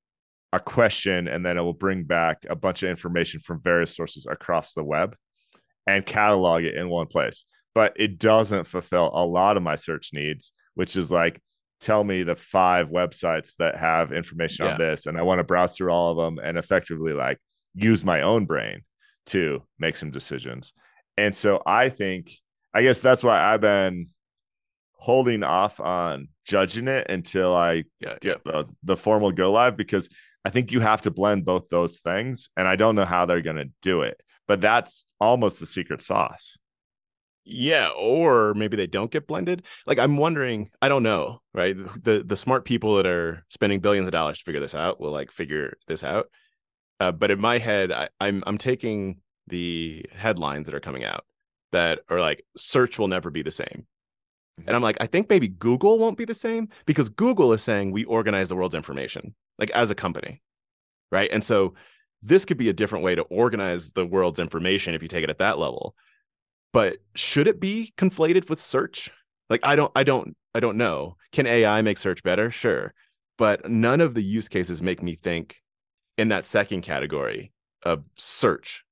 a 0.55 0.61
question 0.61 1.29
and 1.29 1.45
then 1.45 1.59
it 1.59 1.63
will 1.63 1.73
bring 1.73 2.05
back 2.05 2.45
a 2.49 2.55
bunch 2.57 2.83
of 2.83 2.91
information 2.91 3.41
from 3.41 3.61
various 3.61 3.95
sources 3.97 4.27
across 4.31 4.73
the 4.73 4.85
web 4.85 5.17
and 5.87 6.07
catalog 6.07 6.65
it 6.65 6.75
in 6.77 6.89
one 6.89 7.07
place. 7.07 7.45
But 7.75 7.95
it 7.97 8.19
doesn't 8.19 8.65
fulfill 8.69 9.11
a 9.13 9.25
lot 9.27 9.57
of 9.57 9.63
my 9.63 9.77
search 9.77 10.11
needs, 10.13 10.53
which 10.75 10.95
is 10.97 11.11
like 11.11 11.41
tell 11.81 12.05
me 12.05 12.23
the 12.23 12.37
five 12.37 12.89
websites 12.89 13.57
that 13.59 13.77
have 13.77 14.13
information 14.13 14.65
Yeah. 14.65 14.73
on 14.75 14.79
this 14.79 15.07
and 15.07 15.19
I 15.19 15.23
want 15.23 15.41
to 15.41 15.45
browse 15.45 15.77
through 15.77 15.91
all 15.91 16.13
of 16.13 16.17
them 16.25 16.43
and 16.43 16.57
effectively 16.57 17.13
like 17.13 17.39
use 17.75 18.05
my 18.05 18.23
own 18.23 18.47
brain 18.47 18.83
to 19.27 19.63
make 19.79 19.97
some 19.97 20.11
decisions. 20.13 20.73
And 21.17 21.35
so 21.35 21.63
I 21.67 21.89
think 21.89 22.31
I 22.73 22.83
guess 22.83 23.01
that's 23.01 23.25
why 23.25 23.41
I've 23.41 23.61
been 23.61 24.09
holding 24.95 25.43
off 25.43 25.81
on 25.81 26.29
judging 26.47 26.89
it 26.89 27.11
until 27.11 27.55
I 27.55 27.85
Yeah, 28.01 28.11
yeah. 28.11 28.19
get 28.21 28.45
the 28.45 28.65
the 28.83 28.97
formal 28.97 29.33
go 29.33 29.53
live 29.53 29.77
because 29.77 30.09
I 30.45 30.51
think 30.51 30.73
you 30.73 30.81
have 30.81 31.03
to 31.03 31.11
blend 31.11 31.45
both 31.45 31.69
those 31.69 32.01
things, 32.01 32.51
and 32.57 32.69
I 32.69 32.77
don't 32.77 32.97
know 32.97 33.05
how 33.05 33.25
they're 33.25 33.41
going 33.41 33.57
to 33.57 33.71
do 33.83 34.03
it. 34.03 34.21
But 34.47 34.61
that's 34.61 35.07
almost 35.21 35.59
the 35.59 35.67
secret 35.67 36.03
sauce. 36.03 36.59
Yeah, 37.47 37.89
or 37.89 38.55
maybe 38.55 38.77
they 38.77 38.87
don't 38.87 39.11
get 39.11 39.27
blended. 39.27 39.65
Like 39.87 39.99
I'm 39.99 40.17
wondering, 40.17 40.71
I 40.81 40.89
don't 40.89 41.03
know, 41.03 41.41
right? 41.53 41.77
The 42.03 42.23
the 42.25 42.37
smart 42.37 42.65
people 42.65 42.97
that 42.97 43.07
are 43.07 43.45
spending 43.51 43.81
billions 43.81 44.07
of 44.07 44.13
dollars 44.13 44.39
to 44.39 44.45
figure 44.45 44.61
this 44.61 44.75
out 44.75 44.99
will 44.99 45.11
like 45.11 45.31
figure 45.31 45.77
this 45.87 46.03
out. 46.03 46.27
Uh, 47.01 47.13
but 47.13 47.31
in 47.31 47.41
my 47.41 47.59
head, 47.59 47.93
I, 47.93 48.09
I'm 48.21 48.43
I'm 48.47 48.57
taking 48.57 49.21
the 49.47 50.07
headlines 50.13 50.67
that 50.67 50.75
are 50.75 50.81
coming 50.81 51.05
out 51.05 51.25
that 51.73 52.01
are 52.09 52.21
like 52.21 52.45
search 52.57 52.99
will 52.99 53.09
never 53.09 53.31
be 53.31 53.43
the 53.43 53.51
same. 53.51 53.87
And 54.59 54.71
I'm 54.71 54.75
mm-hmm. 54.77 54.85
like, 54.85 54.97
I 55.01 55.07
think 55.07 55.29
maybe 55.29 55.49
Google 55.49 55.99
won't 55.99 56.19
be 56.19 56.25
the 56.25 56.35
same 56.35 56.69
because 56.87 57.09
Google 57.09 57.53
is 57.53 57.63
saying 57.63 57.91
we 57.91 58.05
organize 58.05 58.49
the 58.49 58.57
world's 58.57 58.75
information, 58.75 59.35
like 59.59 59.71
as 59.71 59.91
a 59.91 59.95
company. 59.95 60.43
Right. 61.11 61.31
And 61.33 61.43
so 61.43 61.75
this 62.23 62.45
could 62.45 62.57
be 62.57 62.69
a 62.69 62.73
different 62.73 63.05
way 63.05 63.15
to 63.15 63.23
organize 63.23 63.93
the 63.93 64.07
world's 64.07 64.41
information 64.41 64.95
if 64.95 65.03
you 65.03 65.09
take 65.09 65.25
it 65.25 65.31
at 65.31 65.39
that 65.39 65.59
level. 65.59 65.95
But 66.73 66.99
should 67.15 67.47
it 67.47 67.61
be 67.61 67.93
conflated 67.97 68.49
with 68.49 68.59
search? 68.59 69.11
Like 69.51 69.61
I 69.65 69.77
don't 69.77 69.93
I 69.95 70.03
don't 70.03 70.37
I 70.55 70.61
don't 70.61 70.77
know. 70.77 71.17
Can 71.33 71.47
AI 71.47 71.83
make 71.83 71.99
search 71.99 72.23
better? 72.23 72.51
Sure. 72.51 72.95
But 73.37 73.69
none 73.69 74.01
of 74.01 74.15
the 74.15 74.23
use 74.23 74.49
cases 74.49 74.83
make 74.83 75.03
me 75.03 75.15
think 75.15 75.57
in 76.17 76.29
that 76.29 76.47
second 76.47 76.83
category 76.83 77.53
of 77.83 78.05
search. 78.17 78.85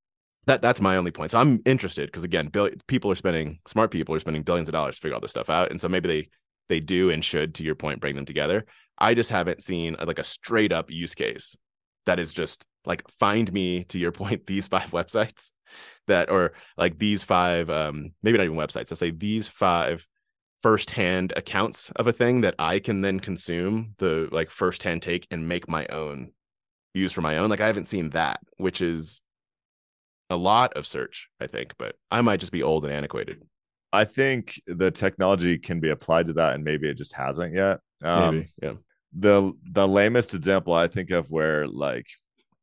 That 0.47 0.63
that's 0.63 0.81
my 0.81 0.97
only 0.97 1.11
point. 1.11 1.31
So 1.31 1.39
I'm 1.39 1.61
interested 1.65 2.07
because 2.07 2.25
again, 2.25 2.49
bill, 2.49 2.71
people 2.89 3.11
are 3.11 3.17
spending 3.17 3.61
smart 3.67 3.91
people 3.91 4.15
are 4.15 4.19
spending 4.19 4.43
billions 4.43 4.69
of 4.69 4.73
dollars 4.73 4.97
to 4.97 5.01
figure 5.03 5.15
all 5.15 5.21
this 5.21 5.31
stuff 5.31 5.51
out, 5.51 5.71
and 5.71 5.81
so 5.81 5.89
maybe 5.89 6.09
they 6.09 6.29
they 6.69 6.81
do 6.81 7.11
and 7.11 7.25
should, 7.25 7.55
to 7.57 7.65
your 7.65 7.75
point, 7.75 8.01
bring 8.01 8.17
them 8.17 8.25
together. 8.25 8.65
I 8.99 9.15
just 9.15 9.31
haven't 9.31 9.63
seen 9.63 9.97
like 10.05 10.19
a 10.19 10.25
straight 10.25 10.73
up 10.73 10.91
use 10.91 11.15
case 11.15 11.57
that 12.07 12.19
is 12.19 12.33
just 12.33 12.67
like 12.85 13.09
find 13.19 13.53
me 13.53 13.85
to 13.85 13.99
your 13.99 14.13
point 14.23 14.47
these 14.47 14.69
five 14.69 14.91
websites 14.91 15.53
that 16.09 16.31
or 16.31 16.53
like 16.77 16.99
these 16.99 17.23
five 17.23 17.71
um 17.71 18.11
maybe 18.23 18.37
not 18.37 18.45
even 18.45 18.57
websites 18.57 18.91
let's 18.91 18.99
say 18.99 19.11
these 19.11 19.47
five 19.47 20.07
firsthand 20.63 21.33
accounts 21.37 21.91
of 21.97 22.07
a 22.07 22.13
thing 22.13 22.43
that 22.43 22.55
I 22.59 22.79
can 22.79 23.01
then 23.01 23.21
consume 23.21 23.95
the 23.99 24.29
like 24.31 24.51
firsthand 24.51 25.03
take 25.03 25.27
and 25.31 25.49
make 25.49 25.69
my 25.69 25.87
own 25.87 26.33
use 26.95 27.13
for 27.13 27.21
my 27.21 27.39
own. 27.39 27.51
Like 27.51 27.61
I 27.61 27.67
haven't 27.67 27.87
seen 27.87 28.11
that, 28.11 28.41
which 28.59 28.81
is 28.81 29.21
a 30.33 30.37
lot 30.37 30.75
of 30.75 30.87
search, 30.87 31.29
I 31.41 31.47
think, 31.47 31.75
but 31.79 31.97
I 32.11 32.21
might 32.21 32.41
just 32.41 32.53
be 32.53 32.63
old 32.63 32.85
and 32.85 32.93
antiquated. 32.93 33.43
I 33.93 34.05
think 34.05 34.61
the 34.67 34.91
technology 34.91 35.59
can 35.59 35.81
be 35.81 35.91
applied 35.91 36.27
to 36.27 36.33
that, 36.35 36.55
and 36.55 36.65
maybe 36.65 36.89
it 36.89 36.95
just 36.95 37.13
hasn't 37.13 37.55
yet. 37.55 37.81
Um, 38.03 38.37
Maybe. 38.37 38.53
Yeah. 38.63 38.73
the 39.13 39.53
the 39.71 39.87
lamest 39.87 40.35
example 40.35 40.73
I 40.73 40.89
think 40.89 41.11
of 41.11 41.31
where 41.31 41.69
like 41.69 42.07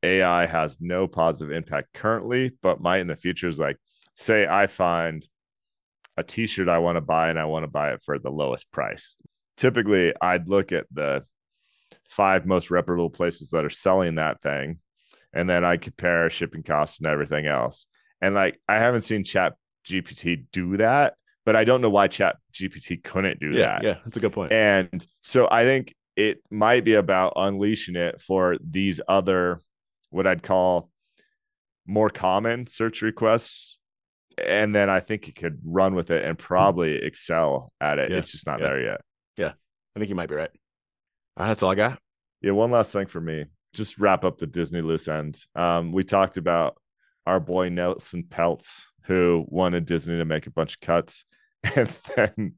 AI 0.03 0.45
has 0.45 0.78
no 0.82 1.07
positive 1.07 1.53
impact 1.53 1.93
currently, 1.93 2.51
but 2.61 2.82
might 2.82 2.99
in 2.99 3.07
the 3.07 3.15
future 3.15 3.47
is 3.47 3.59
like, 3.59 3.78
say 4.15 4.47
I 4.47 4.67
find 4.67 5.26
a 6.17 6.24
t-shirt 6.24 6.67
I 6.67 6.80
want 6.80 6.97
to 6.97 7.01
buy 7.01 7.30
and 7.30 7.39
I 7.39 7.45
want 7.45 7.63
to 7.63 7.67
buy 7.70 7.93
it 7.93 8.01
for 8.01 8.17
the 8.20 8.32
lowest 8.32 8.70
price. 8.72 9.17
Typically, 9.55 10.13
I'd 10.22 10.49
look 10.49 10.72
at 10.72 10.88
the 10.91 11.24
five 12.09 12.45
most 12.45 12.72
reputable 12.72 13.09
places 13.09 13.51
that 13.51 13.65
are 13.65 13.70
selling 13.70 14.15
that 14.15 14.41
thing, 14.41 14.80
and 15.34 15.49
then 15.49 15.63
I 15.63 15.77
compare 15.77 16.30
shipping 16.30 16.63
costs 16.63 16.99
and 16.99 17.07
everything 17.07 17.45
else. 17.45 17.86
And 18.21 18.36
like 18.36 18.59
I 18.67 18.77
haven't 18.80 19.01
seen 19.01 19.23
Chat 19.23 19.55
GPT 19.88 20.45
do 20.51 20.77
that, 20.77 21.15
but 21.45 21.55
I 21.55 21.63
don't 21.63 21.82
know 21.82 21.89
why 21.89 22.07
Chat 22.07 22.38
GPT 22.53 23.03
couldn't 23.03 23.39
do 23.39 23.51
Yeah. 23.51 23.65
that. 23.65 23.84
Yeah. 23.84 23.95
That's 24.03 24.17
a 24.17 24.19
good 24.19 24.34
point. 24.34 24.51
And 24.51 25.05
so 25.21 25.47
I 25.49 25.63
think 25.63 25.95
it 26.15 26.43
might 26.51 26.84
be 26.84 26.95
about 26.95 27.34
unleashing 27.36 27.95
it 27.95 28.21
for 28.21 28.57
these 28.61 28.99
other, 29.07 29.61
what 30.09 30.27
I'd 30.27 30.43
call 30.43 30.89
more 31.86 32.09
common 32.09 32.67
search 32.67 33.01
requests. 33.01 33.77
And 34.38 34.73
then 34.73 34.89
I 34.89 34.99
think 34.99 35.27
it 35.27 35.36
could 35.36 35.59
run 35.63 35.95
with 35.95 36.11
it 36.11 36.23
and 36.23 36.39
hmm. 36.39 36.45
probably 36.45 36.95
excel 36.95 37.71
at 37.82 37.99
it. 37.99 38.11
Yeah, 38.11 38.17
It's 38.17 38.32
just 38.32 38.45
not 38.45 38.59
yeah. 38.59 38.67
there 38.67 38.82
yet. 38.82 39.01
Yeah. 39.38 39.51
I 39.95 39.99
think 39.99 40.09
you 40.09 40.15
might 40.15 40.30
be 40.30 40.36
right. 40.36 40.51
Right, 41.38 41.47
that's 41.47 41.63
all 41.63 41.71
I 41.71 41.75
got. 41.75 41.99
Yeah. 42.41 42.51
One 42.51 42.71
last 42.71 42.91
thing 42.91 43.07
for 43.07 43.21
me, 43.21 43.45
just 43.74 43.99
wrap 43.99 44.24
up 44.24 44.38
the 44.38 44.47
Disney 44.47 44.82
loose 44.82 45.07
end. 45.07 45.39
Um, 45.55 45.91
we 45.91 46.03
talked 46.03 46.38
about 46.38 46.78
our 47.26 47.39
boy 47.39 47.70
Nelson 47.70 48.24
Peltz, 48.24 48.86
who 49.03 49.45
wanted 49.47 49.86
Disney 49.86 50.17
to 50.17 50.26
make 50.26 50.47
a 50.47 50.51
bunch 50.51 50.76
of 50.76 50.82
cuts. 50.82 51.26
And 51.76 51.89
then 52.15 52.53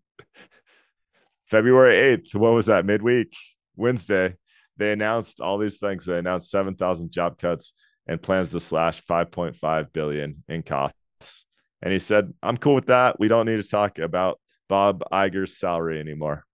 February 1.46 2.18
8th, 2.18 2.36
what 2.36 2.54
was 2.54 2.68
that? 2.68 2.86
Midweek, 2.86 3.36
Wednesday, 3.76 4.36
they 4.78 4.92
announced 4.92 5.42
all 5.42 5.58
these 5.58 5.80
things. 5.80 6.06
They 6.06 6.18
announced 6.18 6.52
7,000 6.52 7.12
job 7.12 7.40
cuts 7.40 7.74
and 8.08 8.22
plans 8.22 8.52
to 8.52 8.60
slash 8.60 9.04
5.5 9.04 9.92
billion 9.92 10.44
in 10.48 10.64
costs. 10.64 11.46
And 11.82 11.92
he 11.92 12.00
said, 12.00 12.32
I'm 12.44 12.58
cool 12.58 12.76
with 12.76 12.88
that. 12.88 13.20
We 13.20 13.28
don't 13.28 13.48
need 13.48 13.62
to 13.62 13.68
talk 13.68 13.98
about 13.98 14.40
Bob 14.70 15.04
Iger's 15.12 15.58
salary 15.58 16.00
anymore. 16.00 16.46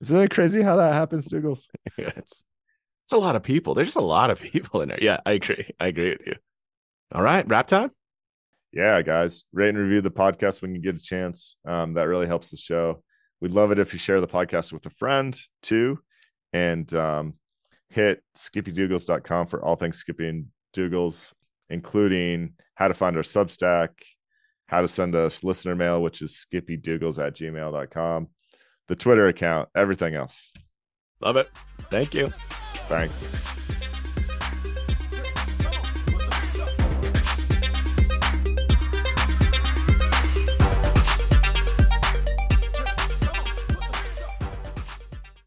Isn't 0.00 0.18
that 0.18 0.30
crazy 0.30 0.62
how 0.62 0.76
that 0.76 0.94
happens, 0.94 1.28
Dougals? 1.28 1.66
Yeah, 1.96 2.10
it's 2.16 2.42
it's 3.12 3.18
a 3.18 3.20
lot 3.20 3.36
of 3.36 3.42
people. 3.42 3.74
There's 3.74 3.88
just 3.88 3.96
a 3.98 4.00
lot 4.00 4.30
of 4.30 4.40
people 4.40 4.80
in 4.80 4.88
there. 4.88 4.98
Yeah, 5.02 5.20
I 5.26 5.32
agree. 5.32 5.68
I 5.78 5.88
agree 5.88 6.10
with 6.10 6.26
you. 6.26 6.36
All 7.14 7.22
right, 7.22 7.46
wrap 7.46 7.66
time. 7.66 7.90
yeah, 8.72 9.02
guys, 9.02 9.44
rate 9.52 9.68
and 9.68 9.78
review 9.78 10.00
the 10.00 10.10
podcast 10.10 10.62
when 10.62 10.74
you 10.74 10.80
get 10.80 10.96
a 10.96 10.98
chance. 10.98 11.56
Um, 11.66 11.92
that 11.94 12.04
really 12.04 12.26
helps 12.26 12.50
the 12.50 12.56
show. 12.56 13.02
We'd 13.42 13.52
love 13.52 13.70
it 13.70 13.78
if 13.78 13.92
you 13.92 13.98
share 13.98 14.22
the 14.22 14.26
podcast 14.26 14.72
with 14.72 14.86
a 14.86 14.90
friend 14.90 15.38
too. 15.62 15.98
And 16.54 16.92
um, 16.94 17.34
hit 17.90 18.22
skippydougals.com 18.34 19.48
for 19.48 19.62
all 19.62 19.76
things 19.76 19.98
Skippy 19.98 20.26
and 20.28 20.46
Dougals, 20.74 21.34
including 21.68 22.54
how 22.76 22.88
to 22.88 22.94
find 22.94 23.14
our 23.16 23.22
Substack, 23.22 23.88
how 24.68 24.80
to 24.80 24.88
send 24.88 25.14
us 25.14 25.44
listener 25.44 25.76
mail, 25.76 26.02
which 26.02 26.22
is 26.22 26.46
skippydougals 26.50 27.22
at 27.22 27.36
gmail.com, 27.36 28.28
the 28.88 28.96
Twitter 28.96 29.28
account, 29.28 29.68
everything 29.76 30.14
else. 30.14 30.50
Love 31.20 31.36
it. 31.36 31.50
Thank 31.92 32.14
you. 32.14 32.28
Thanks. 32.88 33.71